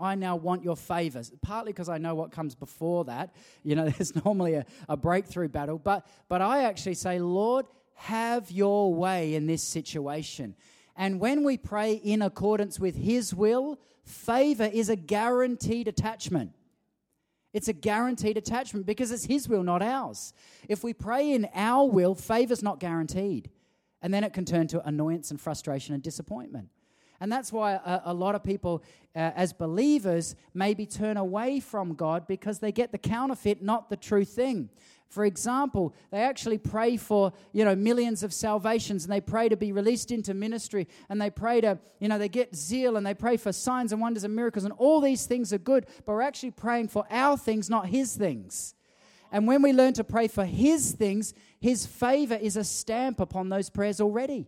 I 0.02 0.16
now 0.16 0.36
want 0.36 0.64
your 0.64 0.76
favors. 0.76 1.32
Partly 1.42 1.72
because 1.72 1.88
I 1.88 1.98
know 1.98 2.16
what 2.16 2.32
comes 2.32 2.56
before 2.56 3.06
that. 3.06 3.34
You 3.64 3.76
know, 3.76 3.90
there's 3.90 4.16
normally 4.26 4.56
a, 4.56 4.66
a 4.90 4.98
breakthrough 4.98 5.50
battle. 5.50 5.78
But, 5.78 6.06
but 6.28 6.42
I 6.42 6.64
actually 6.64 6.96
say, 6.96 7.20
Lord, 7.20 7.66
have 7.96 8.50
your 8.52 8.94
way 8.94 9.36
in 9.36 9.46
this 9.46 9.62
situation. 9.62 10.56
And 10.96 11.20
when 11.20 11.44
we 11.44 11.58
pray 11.58 11.94
in 11.94 12.22
accordance 12.22 12.80
with 12.80 12.96
His 12.96 13.34
will, 13.34 13.80
favor 14.04 14.70
is 14.72 14.90
a 14.90 14.96
guaranteed 14.96 15.88
attachment. 15.88 16.52
It's 17.54 17.68
a 17.68 17.74
guaranteed 17.74 18.38
attachment 18.38 18.86
because 18.86 19.12
it's 19.12 19.26
His 19.26 19.48
will, 19.50 19.64
not 19.64 19.82
ours. 19.82 20.34
If 20.70 20.84
we 20.84 20.94
pray 20.94 21.32
in 21.32 21.50
our 21.54 21.88
will, 21.88 22.16
favor's 22.16 22.64
not 22.64 22.80
guaranteed. 22.80 23.50
And 24.02 24.14
then 24.14 24.24
it 24.24 24.34
can 24.34 24.46
turn 24.46 24.68
to 24.68 24.86
annoyance 24.88 25.32
and 25.32 25.40
frustration 25.40 25.94
and 25.94 26.02
disappointment. 26.02 26.70
And 27.20 27.32
that's 27.32 27.54
why 27.54 27.74
a, 27.74 28.02
a 28.06 28.14
lot 28.14 28.34
of 28.34 28.44
people, 28.44 28.84
uh, 29.16 29.32
as 29.36 29.54
believers, 29.54 30.36
maybe 30.56 30.88
turn 30.88 31.18
away 31.18 31.60
from 31.60 31.94
God 31.94 32.26
because 32.26 32.58
they 32.58 32.72
get 32.72 32.92
the 32.92 32.98
counterfeit, 32.98 33.62
not 33.62 33.90
the 33.92 33.96
true 33.96 34.26
thing. 34.26 34.70
For 35.12 35.26
example, 35.26 35.94
they 36.10 36.22
actually 36.22 36.58
pray 36.58 36.96
for, 36.96 37.34
you 37.52 37.66
know, 37.66 37.76
millions 37.76 38.24
of 38.24 38.34
salvations 38.34 39.04
and 39.04 39.12
they 39.12 39.20
pray 39.20 39.50
to 39.50 39.58
be 39.58 39.74
released 39.74 40.10
into 40.10 40.34
ministry 40.34 40.88
and 41.10 41.22
they 41.22 41.30
pray 41.30 41.60
to, 41.60 41.80
you 42.00 42.08
know, 42.08 42.18
they 42.18 42.30
get 42.30 42.56
zeal 42.56 42.96
and 42.96 43.06
they 43.06 43.14
pray 43.14 43.36
for 43.36 43.52
signs 43.52 43.92
and 43.92 44.02
wonders 44.02 44.24
and 44.24 44.34
miracles 44.34 44.64
and 44.64 44.74
all 44.78 45.02
these 45.02 45.26
things 45.26 45.52
are 45.52 45.58
good, 45.58 45.86
but 46.06 46.14
we're 46.14 46.22
actually 46.22 46.52
praying 46.52 46.88
for 46.88 47.06
our 47.12 47.36
things, 47.36 47.70
not 47.70 47.88
his 47.88 48.16
things. 48.16 48.74
And 49.34 49.48
when 49.48 49.62
we 49.62 49.74
learn 49.74 49.92
to 49.94 50.06
pray 50.06 50.30
for 50.30 50.46
his 50.46 50.94
things, 50.94 51.34
his 51.60 51.86
favor 51.86 52.36
is 52.36 52.56
a 52.56 52.64
stamp 52.64 53.20
upon 53.20 53.50
those 53.50 53.70
prayers 53.70 54.00
already. 54.00 54.48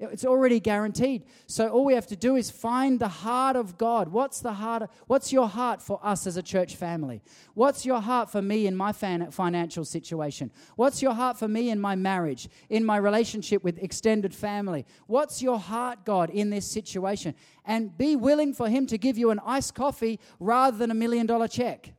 It's 0.00 0.24
already 0.24 0.60
guaranteed. 0.60 1.24
So 1.46 1.68
all 1.70 1.84
we 1.84 1.94
have 1.94 2.06
to 2.06 2.14
do 2.16 2.36
is 2.36 2.52
find 2.52 3.00
the 3.00 3.08
heart 3.08 3.56
of 3.56 3.76
God. 3.76 4.08
What's 4.08 4.38
the 4.38 4.52
heart? 4.52 4.88
What's 5.08 5.32
your 5.32 5.48
heart 5.48 5.82
for 5.82 5.98
us 6.04 6.24
as 6.24 6.36
a 6.36 6.42
church 6.42 6.76
family? 6.76 7.20
What's 7.54 7.84
your 7.84 8.00
heart 8.00 8.30
for 8.30 8.40
me 8.40 8.68
in 8.68 8.76
my 8.76 8.92
financial 8.92 9.84
situation? 9.84 10.52
What's 10.76 11.02
your 11.02 11.14
heart 11.14 11.36
for 11.36 11.48
me 11.48 11.70
in 11.70 11.80
my 11.80 11.96
marriage, 11.96 12.48
in 12.70 12.84
my 12.84 12.96
relationship 12.96 13.64
with 13.64 13.82
extended 13.82 14.32
family? 14.32 14.86
What's 15.08 15.42
your 15.42 15.58
heart, 15.58 16.04
God, 16.04 16.30
in 16.30 16.50
this 16.50 16.70
situation? 16.70 17.34
And 17.64 17.96
be 17.98 18.14
willing 18.14 18.54
for 18.54 18.68
Him 18.68 18.86
to 18.86 18.98
give 18.98 19.18
you 19.18 19.30
an 19.30 19.40
iced 19.44 19.74
coffee 19.74 20.20
rather 20.38 20.78
than 20.78 20.92
a 20.92 20.94
million 20.94 21.26
dollar 21.26 21.48
check. 21.48 21.92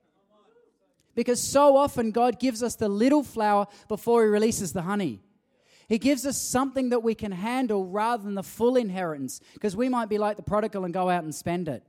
Because 1.16 1.42
so 1.42 1.76
often 1.76 2.12
God 2.12 2.40
gives 2.40 2.64
us 2.64 2.76
the 2.76 2.88
little 2.88 3.24
flower 3.24 3.68
before 3.90 4.24
He 4.24 4.30
releases 4.30 4.72
the 4.72 4.84
honey. 4.84 5.20
He 5.90 5.98
gives 5.98 6.26
us 6.28 6.38
something 6.40 6.90
that 6.90 7.02
we 7.02 7.16
can 7.16 7.32
handle 7.32 7.84
rather 7.84 8.24
than 8.24 8.36
the 8.36 8.44
full 8.44 8.78
inheritance, 8.78 9.42
because 9.56 9.76
we 9.76 9.90
might 9.90 10.08
be 10.08 10.20
like 10.20 10.38
the 10.38 10.44
prodigal 10.44 10.86
and 10.86 10.94
go 10.94 11.10
out 11.10 11.24
and 11.24 11.34
spend 11.34 11.68
it. 11.68 11.84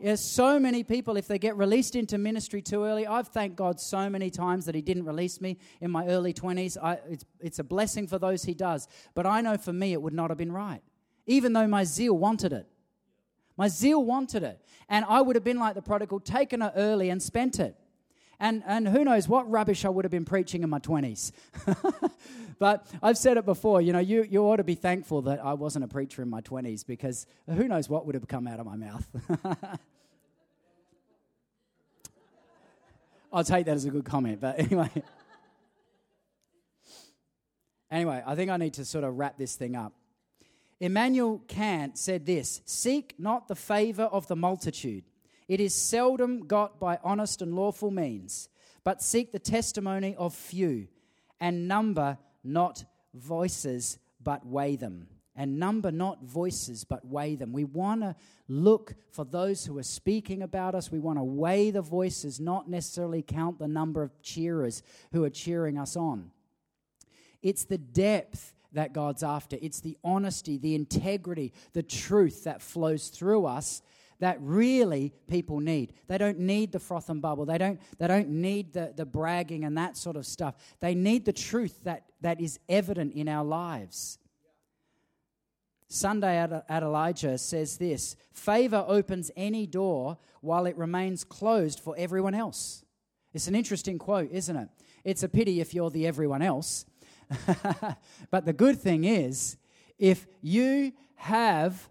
There's 0.00 0.20
so 0.20 0.58
many 0.58 0.82
people, 0.82 1.16
if 1.16 1.26
they 1.28 1.38
get 1.38 1.56
released 1.56 1.94
into 1.94 2.18
ministry 2.18 2.60
too 2.60 2.84
early, 2.84 3.06
I've 3.06 3.28
thanked 3.28 3.56
God 3.56 3.80
so 3.80 4.10
many 4.10 4.30
times 4.30 4.66
that 4.66 4.74
He 4.74 4.82
didn't 4.82 5.04
release 5.04 5.40
me 5.40 5.58
in 5.80 5.92
my 5.92 6.06
early 6.08 6.34
20s. 6.34 6.76
I, 6.82 6.98
it's, 7.08 7.24
it's 7.40 7.58
a 7.60 7.64
blessing 7.64 8.08
for 8.08 8.18
those 8.18 8.42
He 8.44 8.52
does. 8.52 8.88
But 9.14 9.26
I 9.26 9.40
know 9.40 9.56
for 9.56 9.72
me 9.72 9.92
it 9.92 10.02
would 10.02 10.12
not 10.12 10.28
have 10.30 10.36
been 10.36 10.52
right, 10.52 10.82
even 11.26 11.52
though 11.52 11.68
my 11.68 11.84
zeal 11.84 12.18
wanted 12.18 12.52
it. 12.52 12.66
My 13.56 13.68
zeal 13.68 14.04
wanted 14.04 14.42
it. 14.42 14.60
And 14.88 15.04
I 15.08 15.22
would 15.22 15.36
have 15.36 15.44
been 15.44 15.58
like 15.58 15.74
the 15.76 15.82
prodigal, 15.82 16.20
taken 16.20 16.62
it 16.62 16.72
early 16.76 17.10
and 17.10 17.22
spent 17.22 17.58
it. 17.58 17.76
And, 18.38 18.62
and 18.66 18.86
who 18.86 19.04
knows 19.04 19.28
what 19.28 19.50
rubbish 19.50 19.84
I 19.84 19.88
would 19.88 20.04
have 20.04 20.12
been 20.12 20.24
preaching 20.24 20.62
in 20.62 20.70
my 20.70 20.78
20s. 20.78 21.32
but 22.58 22.86
I've 23.02 23.16
said 23.16 23.38
it 23.38 23.46
before, 23.46 23.80
you 23.80 23.92
know, 23.94 23.98
you, 23.98 24.26
you 24.28 24.42
ought 24.42 24.56
to 24.56 24.64
be 24.64 24.74
thankful 24.74 25.22
that 25.22 25.42
I 25.44 25.54
wasn't 25.54 25.84
a 25.86 25.88
preacher 25.88 26.20
in 26.22 26.28
my 26.28 26.42
20s 26.42 26.86
because 26.86 27.26
who 27.48 27.66
knows 27.66 27.88
what 27.88 28.04
would 28.04 28.14
have 28.14 28.28
come 28.28 28.46
out 28.46 28.60
of 28.60 28.66
my 28.66 28.76
mouth. 28.76 29.06
I'll 33.32 33.44
take 33.44 33.66
that 33.66 33.74
as 33.74 33.84
a 33.84 33.90
good 33.90 34.04
comment, 34.04 34.40
but 34.40 34.58
anyway. 34.58 34.90
anyway, 37.90 38.22
I 38.26 38.34
think 38.34 38.50
I 38.50 38.56
need 38.56 38.74
to 38.74 38.84
sort 38.84 39.04
of 39.04 39.16
wrap 39.16 39.38
this 39.38 39.56
thing 39.56 39.76
up. 39.76 39.92
Immanuel 40.78 41.42
Kant 41.48 41.96
said 41.98 42.26
this 42.26 42.60
Seek 42.66 43.14
not 43.18 43.48
the 43.48 43.54
favor 43.54 44.04
of 44.04 44.26
the 44.26 44.36
multitude 44.36 45.04
it 45.48 45.60
is 45.60 45.74
seldom 45.74 46.46
got 46.46 46.80
by 46.80 46.98
honest 47.02 47.42
and 47.42 47.54
lawful 47.54 47.90
means, 47.90 48.48
but 48.84 49.02
seek 49.02 49.32
the 49.32 49.38
testimony 49.38 50.14
of 50.16 50.34
few, 50.34 50.88
and 51.40 51.68
number 51.68 52.18
not 52.42 52.84
voices, 53.14 53.98
but 54.22 54.46
weigh 54.46 54.76
them. 54.76 55.08
And 55.38 55.58
number 55.58 55.92
not 55.92 56.22
voices, 56.22 56.84
but 56.84 57.04
weigh 57.06 57.34
them. 57.34 57.52
We 57.52 57.64
want 57.64 58.00
to 58.00 58.16
look 58.48 58.94
for 59.10 59.22
those 59.22 59.66
who 59.66 59.76
are 59.76 59.82
speaking 59.82 60.42
about 60.42 60.74
us. 60.74 60.90
We 60.90 60.98
want 60.98 61.18
to 61.18 61.24
weigh 61.24 61.70
the 61.70 61.82
voices, 61.82 62.40
not 62.40 62.70
necessarily 62.70 63.20
count 63.20 63.58
the 63.58 63.68
number 63.68 64.02
of 64.02 64.22
cheerers 64.22 64.82
who 65.12 65.24
are 65.24 65.30
cheering 65.30 65.76
us 65.76 65.94
on. 65.94 66.30
It's 67.42 67.64
the 67.64 67.76
depth 67.76 68.54
that 68.72 68.94
God's 68.94 69.22
after, 69.22 69.58
it's 69.60 69.80
the 69.80 69.96
honesty, 70.02 70.58
the 70.58 70.74
integrity, 70.74 71.52
the 71.72 71.82
truth 71.82 72.44
that 72.44 72.62
flows 72.62 73.08
through 73.08 73.46
us 73.46 73.82
that 74.18 74.38
really 74.40 75.12
people 75.28 75.60
need. 75.60 75.92
They 76.06 76.18
don't 76.18 76.38
need 76.38 76.72
the 76.72 76.78
froth 76.78 77.08
and 77.10 77.20
bubble. 77.20 77.44
They 77.44 77.58
don't, 77.58 77.80
they 77.98 78.08
don't 78.08 78.28
need 78.28 78.72
the, 78.72 78.92
the 78.94 79.06
bragging 79.06 79.64
and 79.64 79.76
that 79.76 79.96
sort 79.96 80.16
of 80.16 80.26
stuff. 80.26 80.54
They 80.80 80.94
need 80.94 81.24
the 81.24 81.32
truth 81.32 81.84
that, 81.84 82.04
that 82.20 82.40
is 82.40 82.58
evident 82.68 83.14
in 83.14 83.28
our 83.28 83.44
lives. 83.44 84.18
Sunday 85.88 86.44
Adelaja 86.68 87.38
says 87.38 87.78
this 87.78 88.16
favor 88.32 88.84
opens 88.88 89.30
any 89.36 89.66
door 89.66 90.18
while 90.40 90.66
it 90.66 90.76
remains 90.76 91.22
closed 91.22 91.78
for 91.80 91.94
everyone 91.96 92.34
else. 92.34 92.84
It's 93.32 93.46
an 93.48 93.54
interesting 93.54 93.98
quote, 93.98 94.30
isn't 94.32 94.56
it? 94.56 94.68
It's 95.04 95.22
a 95.22 95.28
pity 95.28 95.60
if 95.60 95.74
you're 95.74 95.90
the 95.90 96.06
everyone 96.06 96.42
else. 96.42 96.86
but 98.30 98.44
the 98.44 98.52
good 98.52 98.80
thing 98.80 99.04
is, 99.04 99.56
if 99.98 100.26
you 100.40 100.92
have 101.16 101.88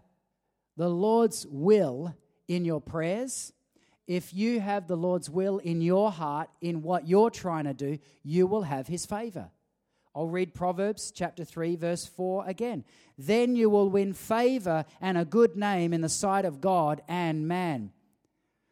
the 0.77 0.89
Lord's 0.89 1.45
will 1.49 2.15
in 2.47 2.65
your 2.65 2.81
prayers, 2.81 3.53
if 4.07 4.33
you 4.33 4.59
have 4.59 4.87
the 4.87 4.95
Lord's 4.95 5.29
will 5.29 5.57
in 5.59 5.81
your 5.81 6.11
heart, 6.11 6.49
in 6.61 6.81
what 6.81 7.07
you're 7.07 7.31
trying 7.31 7.65
to 7.65 7.73
do, 7.73 7.97
you 8.23 8.45
will 8.45 8.63
have 8.63 8.87
his 8.87 9.05
favor. 9.05 9.49
I'll 10.15 10.27
read 10.27 10.53
Proverbs 10.53 11.11
chapter 11.11 11.43
3, 11.43 11.75
verse 11.75 12.05
4 12.05 12.47
again. 12.47 12.85
Then 13.17 13.55
you 13.55 13.69
will 13.69 13.89
win 13.89 14.13
favor 14.13 14.85
and 15.01 15.17
a 15.17 15.25
good 15.25 15.57
name 15.57 15.93
in 15.93 16.01
the 16.01 16.09
sight 16.09 16.45
of 16.45 16.61
God 16.61 17.01
and 17.07 17.47
man. 17.47 17.91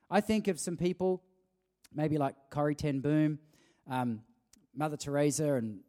I 0.10 0.22
think 0.22 0.48
of 0.48 0.60
some 0.60 0.78
people, 0.78 1.22
maybe 1.94 2.18
like 2.18 2.36
Corrie 2.50 2.76
Ten 2.76 3.00
Boom, 3.00 3.39
um, 3.89 4.22
Mother 4.76 4.96
Teresa, 4.96 5.56
and 5.56 5.80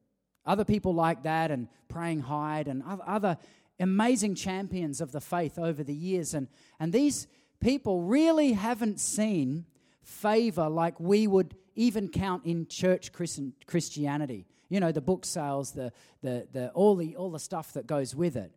other 0.46 0.64
people 0.64 0.94
like 0.94 1.22
that, 1.22 1.50
and 1.50 1.68
Praying 1.88 2.20
Hyde, 2.20 2.66
and 2.66 2.82
other 3.06 3.36
amazing 3.80 4.34
champions 4.34 5.00
of 5.00 5.12
the 5.12 5.20
faith 5.20 5.58
over 5.58 5.82
the 5.82 5.94
years. 5.94 6.34
And, 6.34 6.48
and 6.78 6.92
these 6.92 7.26
people 7.60 8.02
really 8.02 8.52
haven't 8.52 9.00
seen 9.00 9.66
favor 10.02 10.68
like 10.68 10.98
we 11.00 11.26
would 11.26 11.54
even 11.74 12.08
count 12.08 12.44
in 12.44 12.66
church 12.66 13.10
Christianity. 13.66 14.46
You 14.68 14.80
know, 14.80 14.92
the 14.92 15.00
book 15.00 15.24
sales, 15.24 15.72
the, 15.72 15.92
the, 16.22 16.46
the, 16.52 16.70
all, 16.70 16.96
the, 16.96 17.16
all 17.16 17.30
the 17.30 17.38
stuff 17.38 17.72
that 17.72 17.86
goes 17.86 18.14
with 18.14 18.36
it. 18.36 18.52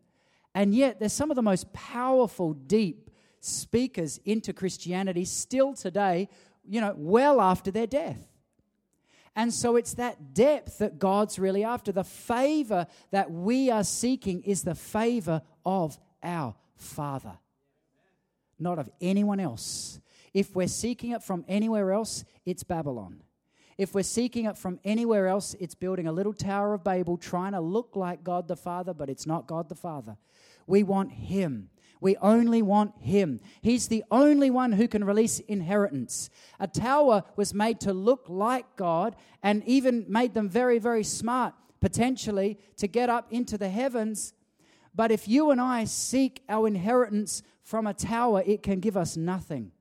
And 0.53 0.73
yet, 0.73 0.99
they're 0.99 1.10
some 1.10 1.30
of 1.30 1.36
the 1.36 1.41
most 1.43 1.71
powerful, 1.73 2.53
deep 2.53 3.12
speakers 3.39 4.19
into 4.25 4.53
Christianity 4.53 5.25
still 5.25 5.73
today, 5.73 6.30
you 6.67 6.82
know, 6.82 6.95
well 6.97 7.39
after 7.41 7.71
their 7.71 7.88
death. 7.88 8.27
And 9.38 9.54
so 9.54 9.76
it's 9.76 9.93
that 9.93 10.34
depth 10.34 10.80
that 10.80 10.97
God's 10.97 11.38
really 11.38 11.63
after. 11.63 11.91
The 11.91 12.04
favor 12.04 12.88
that 13.12 13.30
we 13.32 13.69
are 13.69 13.84
seeking 13.84 14.41
is 14.41 14.63
the 14.63 14.73
favor 14.73 15.43
of 15.63 16.00
our 16.23 16.56
Father, 16.76 17.38
not 18.58 18.80
of 18.80 18.89
anyone 19.00 19.39
else. 19.39 20.00
If 20.34 20.56
we're 20.56 20.67
seeking 20.67 21.12
it 21.12 21.21
from 21.21 21.45
anywhere 21.47 21.91
else, 21.91 22.26
it's 22.45 22.63
Babylon. 22.63 23.21
If 23.78 23.93
we're 23.93 24.02
seeking 24.02 24.45
it 24.45 24.58
from 24.58 24.80
anywhere 24.84 25.28
else, 25.28 25.56
it's 25.60 25.76
building 25.76 26.08
a 26.08 26.12
little 26.12 26.34
Tower 26.34 26.73
of 26.73 26.84
Babel 26.84 27.15
trying 27.15 27.52
to 27.52 27.62
look 27.62 27.95
like 27.95 28.23
God 28.23 28.47
the 28.47 28.56
Father, 28.56 28.91
but 28.91 29.08
it's 29.08 29.28
not 29.28 29.45
God 29.45 29.69
the 29.69 29.76
Father. 29.76 30.17
We 30.65 30.82
want 30.82 31.12
Him. 31.12 31.69
We 32.00 32.16
only 32.18 32.62
want 32.62 32.94
Him. 33.02 33.40
He's 33.62 33.88
the 33.88 34.04
only 34.12 34.50
one 34.50 34.74
who 34.74 34.88
can 34.88 35.04
release 35.04 35.40
inheritance. 35.40 36.30
A 36.60 36.68
tower 36.68 37.24
was 37.36 37.54
made 37.54 37.80
to 37.82 37.94
look 37.94 38.26
like 38.28 38.76
God 38.76 39.16
and 39.42 39.64
even 39.66 40.06
made 40.08 40.34
them 40.34 40.50
very, 40.50 40.80
very 40.80 41.04
smart, 41.04 41.54
potentially, 41.80 42.60
to 42.78 42.88
get 42.88 43.10
up 43.10 43.28
into 43.32 43.58
the 43.58 43.70
heavens. 43.70 44.34
But 44.93 45.12
if 45.12 45.28
you 45.28 45.52
and 45.52 45.62
I 45.62 45.86
seek 45.86 46.43
our 46.50 46.68
inheritance 46.68 47.43
from 47.64 47.88
a 47.88 47.93
tower, 47.93 48.43
it 48.45 48.64
can 48.64 48.80
give 48.80 48.98
us 48.98 49.18
nothing. 49.18 49.72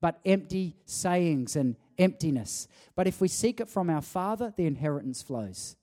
but 0.00 0.18
empty 0.24 0.76
sayings 0.86 1.56
and 1.56 1.76
emptiness. 1.98 2.66
But 2.96 3.06
if 3.06 3.20
we 3.20 3.28
seek 3.28 3.60
it 3.60 3.68
from 3.68 3.90
our 3.90 4.00
Father, 4.00 4.52
the 4.56 4.66
inheritance 4.66 5.22
flows. 5.22 5.76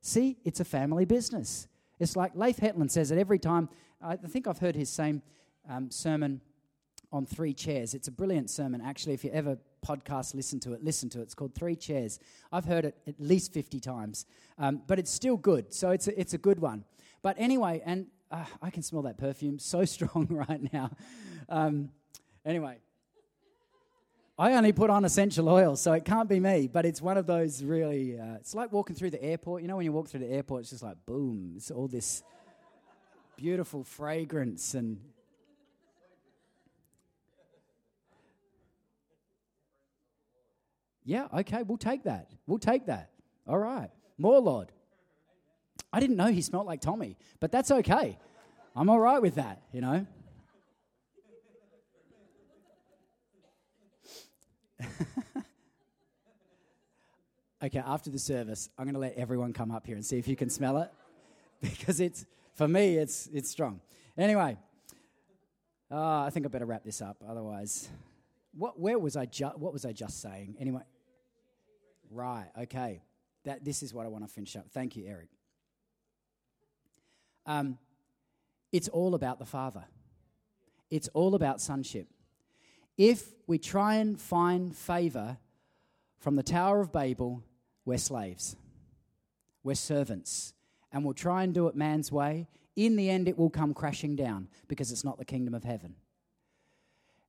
See, 0.00 0.36
it's 0.44 0.60
a 0.60 0.64
family 0.64 1.04
business. 1.04 1.68
It's 1.98 2.16
like 2.16 2.34
Leif 2.34 2.58
Hetland 2.58 2.90
says 2.90 3.10
it 3.10 3.18
every 3.18 3.38
time. 3.38 3.68
I 4.02 4.16
think 4.16 4.46
I've 4.46 4.58
heard 4.58 4.74
his 4.74 4.90
same 4.90 5.22
um, 5.68 5.90
sermon 5.90 6.40
on 7.12 7.26
three 7.26 7.52
chairs. 7.52 7.94
It's 7.94 8.08
a 8.08 8.12
brilliant 8.12 8.50
sermon, 8.50 8.80
actually. 8.80 9.14
If 9.14 9.22
you 9.24 9.30
ever 9.32 9.58
podcast, 9.86 10.34
listen 10.34 10.58
to 10.60 10.72
it. 10.72 10.82
Listen 10.82 11.08
to 11.10 11.20
it. 11.20 11.24
It's 11.24 11.34
called 11.34 11.54
Three 11.54 11.76
Chairs. 11.76 12.18
I've 12.50 12.64
heard 12.64 12.84
it 12.84 12.96
at 13.06 13.20
least 13.20 13.52
50 13.52 13.80
times, 13.80 14.26
um, 14.58 14.82
but 14.86 14.98
it's 14.98 15.10
still 15.10 15.36
good. 15.36 15.72
So 15.72 15.90
it's 15.90 16.08
a, 16.08 16.18
it's 16.18 16.34
a 16.34 16.38
good 16.38 16.58
one. 16.58 16.84
But 17.22 17.36
anyway, 17.38 17.82
and 17.84 18.06
uh, 18.30 18.44
I 18.60 18.70
can 18.70 18.82
smell 18.82 19.02
that 19.02 19.18
perfume 19.18 19.58
so 19.58 19.84
strong 19.84 20.26
right 20.30 20.72
now. 20.72 20.90
Um, 21.48 21.90
anyway, 22.44 22.78
I 24.38 24.54
only 24.54 24.72
put 24.72 24.90
on 24.90 25.04
essential 25.04 25.48
oil, 25.48 25.76
so 25.76 25.92
it 25.92 26.04
can't 26.04 26.28
be 26.28 26.40
me. 26.40 26.66
But 26.66 26.86
it's 26.86 27.02
one 27.02 27.18
of 27.18 27.26
those 27.26 27.62
really. 27.62 28.18
Uh, 28.18 28.36
it's 28.36 28.54
like 28.54 28.72
walking 28.72 28.96
through 28.96 29.10
the 29.10 29.22
airport. 29.22 29.62
You 29.62 29.68
know, 29.68 29.76
when 29.76 29.84
you 29.84 29.92
walk 29.92 30.08
through 30.08 30.20
the 30.20 30.32
airport, 30.32 30.62
it's 30.62 30.70
just 30.70 30.82
like 30.82 30.96
boom. 31.06 31.52
It's 31.56 31.70
all 31.70 31.88
this 31.88 32.22
beautiful 33.36 33.84
fragrance 33.84 34.74
and. 34.74 35.00
Yeah, 41.04 41.26
okay, 41.34 41.64
we'll 41.64 41.78
take 41.78 42.04
that. 42.04 42.30
We'll 42.46 42.60
take 42.60 42.86
that. 42.86 43.10
All 43.46 43.58
right. 43.58 43.90
More, 44.18 44.38
Lord. 44.38 44.70
I 45.92 46.00
didn't 46.00 46.16
know 46.16 46.28
he 46.28 46.42
smelled 46.42 46.66
like 46.66 46.80
Tommy, 46.80 47.16
but 47.40 47.50
that's 47.52 47.70
okay. 47.70 48.18
I'm 48.74 48.88
all 48.88 49.00
right 49.00 49.20
with 49.20 49.34
that, 49.34 49.60
you 49.72 49.80
know. 49.82 50.06
okay, 57.62 57.78
after 57.78 58.10
the 58.10 58.18
service, 58.18 58.70
I'm 58.78 58.84
going 58.86 58.94
to 58.94 59.00
let 59.00 59.16
everyone 59.16 59.52
come 59.52 59.70
up 59.70 59.86
here 59.86 59.96
and 59.96 60.04
see 60.04 60.18
if 60.18 60.26
you 60.26 60.36
can 60.36 60.48
smell 60.48 60.78
it 60.78 60.90
because 61.60 62.00
it's 62.00 62.24
for 62.54 62.68
me 62.68 62.96
it's 62.96 63.28
it's 63.32 63.50
strong. 63.50 63.80
Anyway, 64.16 64.56
uh, 65.90 66.20
I 66.20 66.30
think 66.30 66.46
I 66.46 66.48
better 66.48 66.66
wrap 66.66 66.84
this 66.84 67.00
up 67.02 67.16
otherwise 67.28 67.88
what 68.52 68.78
where 68.78 68.98
was 68.98 69.16
I 69.16 69.26
ju- 69.26 69.52
what 69.56 69.72
was 69.72 69.84
I 69.84 69.92
just 69.92 70.20
saying? 70.20 70.56
Anyway, 70.60 70.82
right, 72.10 72.48
okay. 72.62 73.02
That 73.44 73.64
this 73.64 73.82
is 73.82 73.92
what 73.92 74.06
I 74.06 74.08
want 74.08 74.26
to 74.26 74.32
finish 74.32 74.54
up. 74.56 74.66
Thank 74.70 74.96
you, 74.96 75.06
Eric. 75.06 75.28
Um, 77.44 77.78
it's 78.70 78.88
all 78.88 79.14
about 79.14 79.38
the 79.38 79.44
Father. 79.44 79.84
It's 80.90 81.08
all 81.08 81.34
about 81.34 81.60
sonship. 81.60 82.06
If 82.96 83.32
we 83.46 83.58
try 83.58 83.94
and 83.96 84.20
find 84.20 84.76
favor 84.76 85.38
from 86.18 86.36
the 86.36 86.42
Tower 86.42 86.80
of 86.80 86.92
Babel, 86.92 87.42
we're 87.84 87.98
slaves. 87.98 88.54
We're 89.64 89.74
servants. 89.74 90.54
And 90.92 91.04
we'll 91.04 91.14
try 91.14 91.42
and 91.42 91.54
do 91.54 91.68
it 91.68 91.74
man's 91.74 92.12
way. 92.12 92.48
In 92.76 92.96
the 92.96 93.10
end, 93.10 93.28
it 93.28 93.38
will 93.38 93.50
come 93.50 93.74
crashing 93.74 94.16
down 94.16 94.48
because 94.68 94.92
it's 94.92 95.04
not 95.04 95.18
the 95.18 95.24
kingdom 95.24 95.54
of 95.54 95.64
heaven. 95.64 95.94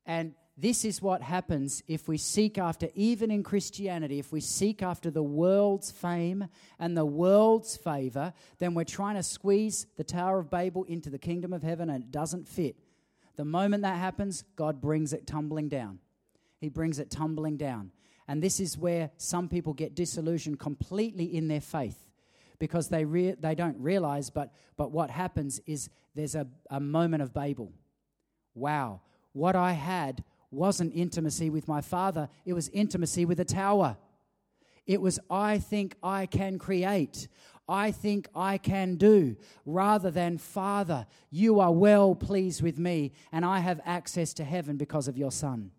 And 0.05 0.35
this 0.57 0.85
is 0.85 1.01
what 1.01 1.21
happens 1.21 1.81
if 1.87 2.07
we 2.07 2.17
seek 2.17 2.57
after, 2.57 2.89
even 2.93 3.31
in 3.31 3.41
Christianity, 3.41 4.19
if 4.19 4.31
we 4.31 4.39
seek 4.39 4.83
after 4.83 5.09
the 5.09 5.23
world's 5.23 5.89
fame 5.89 6.47
and 6.77 6.95
the 6.95 7.05
world's 7.05 7.75
favor, 7.75 8.33
then 8.59 8.75
we're 8.75 8.83
trying 8.83 9.15
to 9.15 9.23
squeeze 9.23 9.87
the 9.97 10.03
Tower 10.03 10.39
of 10.39 10.51
Babel 10.51 10.83
into 10.83 11.09
the 11.09 11.17
kingdom 11.17 11.53
of 11.53 11.63
heaven 11.63 11.89
and 11.89 12.03
it 12.03 12.11
doesn't 12.11 12.47
fit. 12.47 12.75
The 13.35 13.45
moment 13.45 13.81
that 13.81 13.97
happens, 13.97 14.43
God 14.55 14.79
brings 14.79 15.11
it 15.11 15.25
tumbling 15.25 15.69
down. 15.69 15.99
He 16.59 16.69
brings 16.69 16.99
it 16.99 17.09
tumbling 17.09 17.57
down. 17.57 17.91
And 18.27 18.41
this 18.41 18.59
is 18.59 18.77
where 18.77 19.09
some 19.17 19.49
people 19.49 19.73
get 19.73 19.95
disillusioned 19.95 20.59
completely 20.59 21.35
in 21.35 21.47
their 21.47 21.61
faith 21.61 21.97
because 22.59 22.89
they, 22.89 23.05
rea- 23.05 23.35
they 23.39 23.55
don't 23.55 23.77
realize, 23.79 24.29
but, 24.29 24.53
but 24.77 24.91
what 24.91 25.09
happens 25.09 25.59
is 25.65 25.89
there's 26.15 26.35
a, 26.35 26.47
a 26.69 26.79
moment 26.79 27.23
of 27.23 27.33
Babel. 27.33 27.71
Wow, 28.55 29.01
what 29.33 29.55
I 29.55 29.71
had 29.73 30.23
wasn't 30.51 30.93
intimacy 30.95 31.49
with 31.49 31.67
my 31.67 31.81
Father, 31.81 32.29
it 32.45 32.53
was 32.53 32.69
intimacy 32.69 33.25
with 33.25 33.39
a 33.39 33.45
tower. 33.45 33.97
It 34.85 35.01
was, 35.01 35.19
I 35.29 35.59
think 35.59 35.95
I 36.03 36.25
can 36.25 36.59
create. 36.59 37.27
I 37.67 37.91
think 37.91 38.27
I 38.35 38.57
can 38.57 38.97
do, 38.97 39.37
rather 39.65 40.11
than, 40.11 40.37
Father, 40.37 41.07
you 41.31 41.61
are 41.61 41.71
well 41.71 42.13
pleased 42.13 42.61
with 42.61 42.77
me, 42.77 43.13
and 43.31 43.45
I 43.45 43.59
have 43.59 43.79
access 43.85 44.33
to 44.35 44.43
heaven 44.43 44.75
because 44.75 45.07
of 45.07 45.17
your 45.17 45.31
Son. 45.31 45.71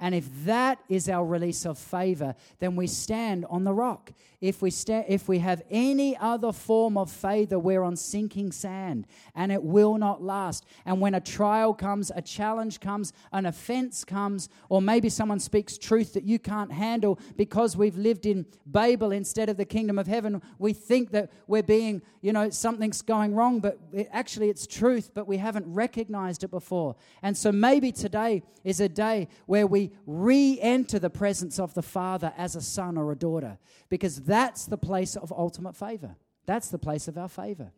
And 0.00 0.14
if 0.14 0.26
that 0.44 0.78
is 0.88 1.08
our 1.08 1.24
release 1.24 1.66
of 1.66 1.76
favor, 1.76 2.36
then 2.60 2.76
we 2.76 2.86
stand 2.86 3.44
on 3.50 3.64
the 3.64 3.74
rock. 3.74 4.12
If 4.40 4.62
we, 4.62 4.70
sta- 4.70 5.04
if 5.08 5.28
we 5.28 5.40
have 5.40 5.62
any 5.68 6.16
other 6.16 6.52
form 6.52 6.96
of 6.96 7.10
favor, 7.10 7.58
we're 7.58 7.82
on 7.82 7.96
sinking 7.96 8.52
sand 8.52 9.08
and 9.34 9.50
it 9.50 9.64
will 9.64 9.98
not 9.98 10.22
last. 10.22 10.64
And 10.86 11.00
when 11.00 11.14
a 11.14 11.20
trial 11.20 11.74
comes, 11.74 12.12
a 12.14 12.22
challenge 12.22 12.78
comes, 12.78 13.12
an 13.32 13.46
offense 13.46 14.04
comes, 14.04 14.48
or 14.68 14.80
maybe 14.80 15.08
someone 15.08 15.40
speaks 15.40 15.76
truth 15.76 16.12
that 16.12 16.22
you 16.22 16.38
can't 16.38 16.70
handle 16.70 17.18
because 17.36 17.76
we've 17.76 17.96
lived 17.96 18.26
in 18.26 18.46
Babel 18.64 19.10
instead 19.10 19.48
of 19.48 19.56
the 19.56 19.64
kingdom 19.64 19.98
of 19.98 20.06
heaven, 20.06 20.40
we 20.60 20.72
think 20.72 21.10
that 21.10 21.32
we're 21.48 21.64
being, 21.64 22.02
you 22.20 22.32
know, 22.32 22.50
something's 22.50 23.02
going 23.02 23.34
wrong, 23.34 23.58
but 23.58 23.80
it, 23.92 24.08
actually 24.12 24.50
it's 24.50 24.68
truth, 24.68 25.10
but 25.12 25.26
we 25.26 25.38
haven't 25.38 25.66
recognized 25.66 26.44
it 26.44 26.50
before. 26.52 26.94
And 27.22 27.36
so 27.36 27.50
maybe 27.50 27.90
today 27.90 28.44
is 28.62 28.78
a 28.78 28.88
day 28.88 29.26
where 29.46 29.66
we 29.66 29.87
re 30.06 30.58
enter 30.60 30.98
the 30.98 31.10
presence 31.10 31.58
of 31.58 31.74
the 31.74 31.82
Father 31.82 32.32
as 32.36 32.56
a 32.56 32.60
son 32.60 32.96
or 32.96 33.12
a 33.12 33.16
daughter, 33.16 33.58
because 33.88 34.22
that's 34.22 34.66
the 34.66 34.78
place 34.78 35.16
of 35.16 35.32
ultimate 35.32 35.76
favor. 35.76 36.16
That's 36.46 36.68
the 36.68 36.78
place 36.78 37.08
of 37.08 37.18
our 37.18 37.28
favor. 37.28 37.72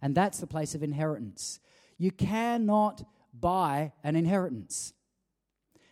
And 0.00 0.14
that's 0.14 0.38
the 0.38 0.46
place 0.46 0.74
of 0.74 0.82
inheritance. 0.82 1.60
You 1.98 2.10
cannot 2.10 3.02
buy 3.32 3.92
an 4.02 4.16
inheritance. 4.16 4.92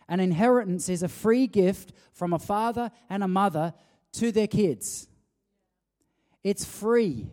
An 0.07 0.19
inheritance 0.19 0.89
is 0.89 1.03
a 1.03 1.07
free 1.07 1.47
gift 1.47 1.93
from 2.13 2.33
a 2.33 2.39
father 2.39 2.91
and 3.09 3.23
a 3.23 3.27
mother 3.27 3.73
to 4.13 4.31
their 4.31 4.47
kids. 4.47 5.07
It's 6.43 6.65
free, 6.65 7.27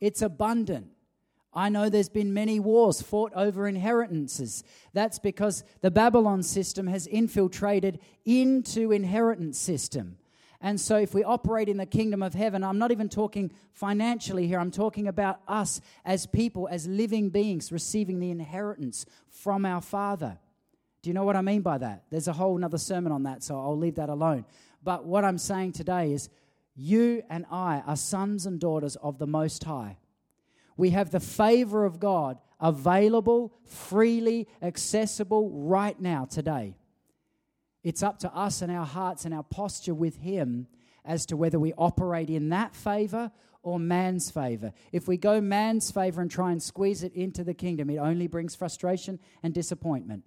it's 0.00 0.22
abundant, 0.22 0.88
I 1.56 1.70
know 1.70 1.88
there's 1.88 2.10
been 2.10 2.34
many 2.34 2.60
wars 2.60 3.00
fought 3.00 3.32
over 3.34 3.66
inheritances. 3.66 4.62
That's 4.92 5.18
because 5.18 5.64
the 5.80 5.90
Babylon 5.90 6.42
system 6.42 6.86
has 6.86 7.06
infiltrated 7.06 7.98
into 8.26 8.92
inheritance 8.92 9.56
system. 9.58 10.18
And 10.60 10.78
so, 10.78 10.96
if 10.96 11.14
we 11.14 11.24
operate 11.24 11.70
in 11.70 11.78
the 11.78 11.86
kingdom 11.86 12.22
of 12.22 12.34
heaven, 12.34 12.62
I'm 12.62 12.78
not 12.78 12.92
even 12.92 13.08
talking 13.08 13.52
financially 13.72 14.46
here, 14.46 14.58
I'm 14.58 14.70
talking 14.70 15.08
about 15.08 15.40
us 15.48 15.80
as 16.04 16.26
people, 16.26 16.68
as 16.70 16.86
living 16.86 17.30
beings, 17.30 17.72
receiving 17.72 18.20
the 18.20 18.30
inheritance 18.30 19.06
from 19.30 19.64
our 19.64 19.80
Father. 19.80 20.38
Do 21.00 21.08
you 21.08 21.14
know 21.14 21.24
what 21.24 21.36
I 21.36 21.42
mean 21.42 21.62
by 21.62 21.78
that? 21.78 22.04
There's 22.10 22.28
a 22.28 22.32
whole 22.34 22.62
other 22.62 22.78
sermon 22.78 23.12
on 23.12 23.22
that, 23.22 23.42
so 23.42 23.58
I'll 23.58 23.78
leave 23.78 23.94
that 23.94 24.08
alone. 24.10 24.44
But 24.82 25.06
what 25.06 25.24
I'm 25.24 25.38
saying 25.38 25.72
today 25.72 26.12
is 26.12 26.28
you 26.74 27.22
and 27.30 27.46
I 27.50 27.82
are 27.86 27.96
sons 27.96 28.44
and 28.44 28.60
daughters 28.60 28.96
of 28.96 29.18
the 29.18 29.26
Most 29.26 29.64
High. 29.64 29.96
We 30.76 30.90
have 30.90 31.10
the 31.10 31.20
favor 31.20 31.84
of 31.84 31.98
God 32.00 32.38
available, 32.60 33.54
freely 33.64 34.48
accessible 34.62 35.50
right 35.50 35.98
now, 36.00 36.24
today. 36.24 36.74
It's 37.82 38.02
up 38.02 38.18
to 38.20 38.34
us 38.34 38.62
and 38.62 38.72
our 38.72 38.86
hearts 38.86 39.24
and 39.24 39.34
our 39.34 39.42
posture 39.44 39.94
with 39.94 40.16
Him 40.16 40.66
as 41.04 41.26
to 41.26 41.36
whether 41.36 41.58
we 41.58 41.72
operate 41.74 42.30
in 42.30 42.48
that 42.48 42.74
favor 42.74 43.30
or 43.62 43.78
man's 43.78 44.30
favor. 44.30 44.72
If 44.92 45.08
we 45.08 45.16
go 45.16 45.40
man's 45.40 45.90
favor 45.90 46.20
and 46.20 46.30
try 46.30 46.52
and 46.52 46.62
squeeze 46.62 47.02
it 47.02 47.12
into 47.14 47.44
the 47.44 47.54
kingdom, 47.54 47.90
it 47.90 47.98
only 47.98 48.26
brings 48.26 48.54
frustration 48.54 49.18
and 49.42 49.54
disappointment. 49.54 50.24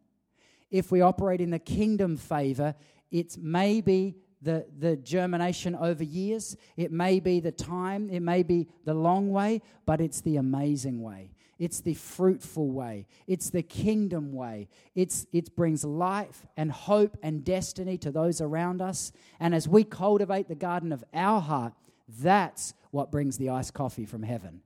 If 0.71 0.91
we 0.91 1.01
operate 1.01 1.41
in 1.41 1.49
the 1.49 1.59
kingdom 1.59 2.17
favor, 2.17 2.75
it's 3.11 3.37
maybe 3.37 4.15
the, 4.41 4.65
the 4.77 4.95
germination 4.95 5.75
over 5.75 6.03
years. 6.03 6.55
It 6.77 6.91
may 6.91 7.19
be 7.19 7.39
the 7.39 7.51
time, 7.51 8.09
it 8.09 8.21
may 8.21 8.43
be 8.43 8.67
the 8.85 8.93
long 8.93 9.31
way, 9.31 9.61
but 9.85 10.01
it's 10.01 10.21
the 10.21 10.37
amazing 10.37 11.01
way. 11.01 11.31
It's 11.57 11.81
the 11.81 11.93
fruitful 11.93 12.69
way. 12.69 13.05
It's 13.27 13.49
the 13.49 13.61
kingdom 13.61 14.31
way. 14.31 14.69
It's, 14.95 15.27
it 15.33 15.55
brings 15.57 15.83
life 15.83 16.47
and 16.55 16.71
hope 16.71 17.17
and 17.21 17.43
destiny 17.43 17.97
to 17.97 18.11
those 18.11 18.39
around 18.39 18.81
us. 18.81 19.11
And 19.41 19.53
as 19.53 19.67
we 19.67 19.83
cultivate 19.83 20.47
the 20.47 20.55
garden 20.55 20.93
of 20.93 21.03
our 21.13 21.41
heart, 21.41 21.73
that's 22.07 22.73
what 22.91 23.11
brings 23.11 23.37
the 23.37 23.49
iced 23.49 23.73
coffee 23.73 24.05
from 24.05 24.23
heaven. 24.23 24.61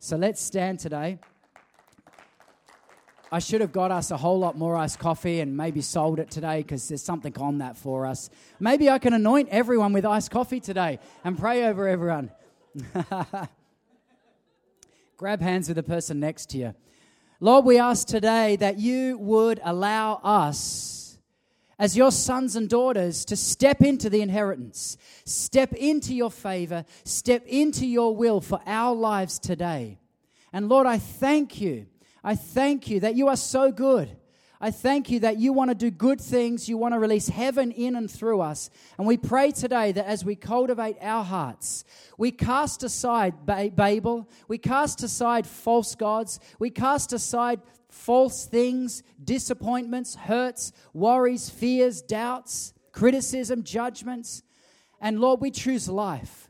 So 0.00 0.16
let's 0.16 0.40
stand 0.40 0.80
today. 0.80 1.18
I 3.30 3.40
should 3.40 3.60
have 3.60 3.72
got 3.72 3.90
us 3.90 4.10
a 4.10 4.16
whole 4.16 4.38
lot 4.38 4.56
more 4.56 4.74
iced 4.76 4.98
coffee 4.98 5.40
and 5.40 5.56
maybe 5.56 5.82
sold 5.82 6.18
it 6.18 6.30
today 6.30 6.62
because 6.62 6.88
there's 6.88 7.02
something 7.02 7.36
on 7.38 7.58
that 7.58 7.76
for 7.76 8.06
us. 8.06 8.30
Maybe 8.58 8.88
I 8.88 8.98
can 8.98 9.12
anoint 9.12 9.50
everyone 9.50 9.92
with 9.92 10.06
iced 10.06 10.30
coffee 10.30 10.60
today 10.60 10.98
and 11.24 11.38
pray 11.38 11.64
over 11.66 11.86
everyone. 11.86 12.30
Grab 15.18 15.40
hands 15.40 15.68
with 15.68 15.76
the 15.76 15.82
person 15.82 16.20
next 16.20 16.46
to 16.50 16.58
you. 16.58 16.74
Lord, 17.40 17.64
we 17.66 17.78
ask 17.78 18.06
today 18.06 18.56
that 18.56 18.78
you 18.78 19.18
would 19.18 19.60
allow 19.62 20.20
us 20.24 21.18
as 21.78 21.96
your 21.96 22.10
sons 22.10 22.56
and 22.56 22.68
daughters 22.68 23.24
to 23.26 23.36
step 23.36 23.82
into 23.82 24.10
the 24.10 24.22
inheritance, 24.22 24.96
step 25.24 25.72
into 25.74 26.14
your 26.14 26.30
favor, 26.30 26.84
step 27.04 27.46
into 27.46 27.86
your 27.86 28.16
will 28.16 28.40
for 28.40 28.60
our 28.66 28.94
lives 28.94 29.38
today. 29.38 29.98
And 30.52 30.68
Lord, 30.68 30.86
I 30.86 30.98
thank 30.98 31.60
you. 31.60 31.86
I 32.28 32.34
thank 32.34 32.90
you 32.90 33.00
that 33.00 33.14
you 33.14 33.28
are 33.28 33.38
so 33.38 33.72
good. 33.72 34.14
I 34.60 34.70
thank 34.70 35.08
you 35.08 35.20
that 35.20 35.38
you 35.38 35.54
want 35.54 35.70
to 35.70 35.74
do 35.74 35.90
good 35.90 36.20
things. 36.20 36.68
You 36.68 36.76
want 36.76 36.92
to 36.92 36.98
release 36.98 37.26
heaven 37.30 37.72
in 37.72 37.96
and 37.96 38.10
through 38.10 38.42
us. 38.42 38.68
And 38.98 39.06
we 39.06 39.16
pray 39.16 39.50
today 39.50 39.92
that 39.92 40.04
as 40.04 40.26
we 40.26 40.36
cultivate 40.36 40.98
our 41.00 41.24
hearts, 41.24 41.84
we 42.18 42.30
cast 42.30 42.82
aside 42.82 43.46
Babel, 43.46 44.28
we 44.46 44.58
cast 44.58 45.02
aside 45.02 45.46
false 45.46 45.94
gods, 45.94 46.38
we 46.58 46.68
cast 46.68 47.14
aside 47.14 47.62
false 47.88 48.44
things, 48.44 49.02
disappointments, 49.24 50.14
hurts, 50.14 50.72
worries, 50.92 51.48
fears, 51.48 52.02
doubts, 52.02 52.74
criticism, 52.92 53.62
judgments. 53.62 54.42
And 55.00 55.18
Lord, 55.18 55.40
we 55.40 55.50
choose 55.50 55.88
life. 55.88 56.47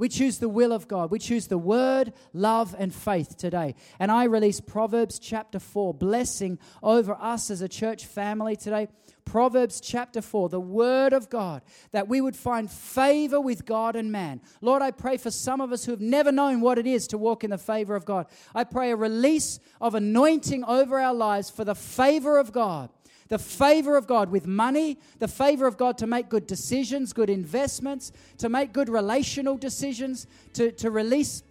We 0.00 0.08
choose 0.08 0.38
the 0.38 0.48
will 0.48 0.72
of 0.72 0.88
God. 0.88 1.10
We 1.10 1.18
choose 1.18 1.48
the 1.48 1.58
word, 1.58 2.14
love, 2.32 2.74
and 2.78 2.92
faith 2.92 3.36
today. 3.36 3.74
And 3.98 4.10
I 4.10 4.24
release 4.24 4.58
Proverbs 4.58 5.18
chapter 5.18 5.58
4, 5.58 5.92
blessing 5.92 6.58
over 6.82 7.12
us 7.20 7.50
as 7.50 7.60
a 7.60 7.68
church 7.68 8.06
family 8.06 8.56
today. 8.56 8.88
Proverbs 9.26 9.78
chapter 9.78 10.22
4, 10.22 10.48
the 10.48 10.58
word 10.58 11.12
of 11.12 11.28
God, 11.28 11.60
that 11.92 12.08
we 12.08 12.22
would 12.22 12.34
find 12.34 12.70
favor 12.70 13.38
with 13.42 13.66
God 13.66 13.94
and 13.94 14.10
man. 14.10 14.40
Lord, 14.62 14.80
I 14.80 14.90
pray 14.90 15.18
for 15.18 15.30
some 15.30 15.60
of 15.60 15.70
us 15.70 15.84
who 15.84 15.90
have 15.90 16.00
never 16.00 16.32
known 16.32 16.62
what 16.62 16.78
it 16.78 16.86
is 16.86 17.06
to 17.08 17.18
walk 17.18 17.44
in 17.44 17.50
the 17.50 17.58
favor 17.58 17.94
of 17.94 18.06
God. 18.06 18.24
I 18.54 18.64
pray 18.64 18.92
a 18.92 18.96
release 18.96 19.60
of 19.82 19.94
anointing 19.94 20.64
over 20.64 20.98
our 20.98 21.14
lives 21.14 21.50
for 21.50 21.66
the 21.66 21.74
favor 21.74 22.38
of 22.38 22.52
God 22.52 22.88
the 23.30 23.38
favor 23.38 23.96
of 23.96 24.06
God 24.06 24.30
with 24.30 24.46
money, 24.46 24.98
the 25.20 25.28
favor 25.28 25.66
of 25.66 25.78
God 25.78 25.96
to 25.98 26.06
make 26.06 26.28
good 26.28 26.46
decisions, 26.46 27.12
good 27.12 27.30
investments, 27.30 28.12
to 28.38 28.48
make 28.48 28.72
good 28.72 28.88
relational 28.88 29.56
decisions, 29.56 30.26
to, 30.54 30.72
to 30.72 30.90
release 30.90 31.44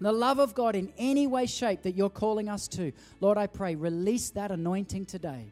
the 0.00 0.12
love 0.12 0.38
of 0.38 0.54
God 0.54 0.76
in 0.76 0.92
any 0.96 1.26
way, 1.26 1.46
shape 1.46 1.82
that 1.82 1.96
you're 1.96 2.08
calling 2.08 2.48
us 2.48 2.68
to. 2.68 2.92
Lord, 3.20 3.36
I 3.36 3.48
pray, 3.48 3.74
release 3.74 4.30
that 4.30 4.52
anointing 4.52 5.06
today. 5.06 5.46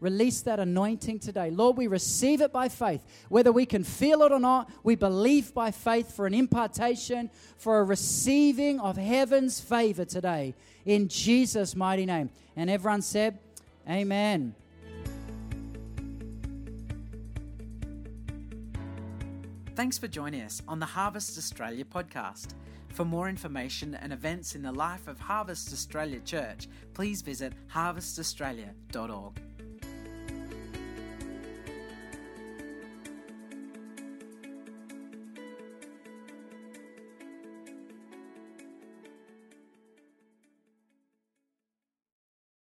Release 0.00 0.40
that 0.42 0.60
anointing 0.60 1.18
today. 1.18 1.50
Lord, 1.50 1.76
we 1.76 1.88
receive 1.88 2.40
it 2.40 2.52
by 2.52 2.68
faith. 2.68 3.02
Whether 3.28 3.52
we 3.52 3.66
can 3.66 3.84
feel 3.84 4.22
it 4.22 4.32
or 4.32 4.38
not, 4.38 4.70
we 4.82 4.94
believe 4.94 5.52
by 5.52 5.72
faith 5.72 6.14
for 6.14 6.26
an 6.26 6.34
impartation, 6.34 7.30
for 7.58 7.80
a 7.80 7.84
receiving 7.84 8.80
of 8.80 8.96
heaven's 8.96 9.60
favor 9.60 10.04
today. 10.04 10.54
In 10.86 11.08
Jesus' 11.08 11.74
mighty 11.74 12.06
name. 12.06 12.30
And 12.56 12.70
everyone 12.70 13.02
said, 13.02 13.38
Amen. 13.88 14.54
Thanks 19.78 19.96
for 19.96 20.08
joining 20.08 20.42
us 20.42 20.60
on 20.66 20.80
the 20.80 20.86
Harvest 20.86 21.38
Australia 21.38 21.84
podcast. 21.84 22.48
For 22.88 23.04
more 23.04 23.28
information 23.28 23.94
and 23.94 24.12
events 24.12 24.56
in 24.56 24.62
the 24.62 24.72
life 24.72 25.06
of 25.06 25.20
Harvest 25.20 25.72
Australia 25.72 26.18
Church, 26.18 26.66
please 26.94 27.22
visit 27.22 27.52
harvestaustralia.org. 27.72 29.40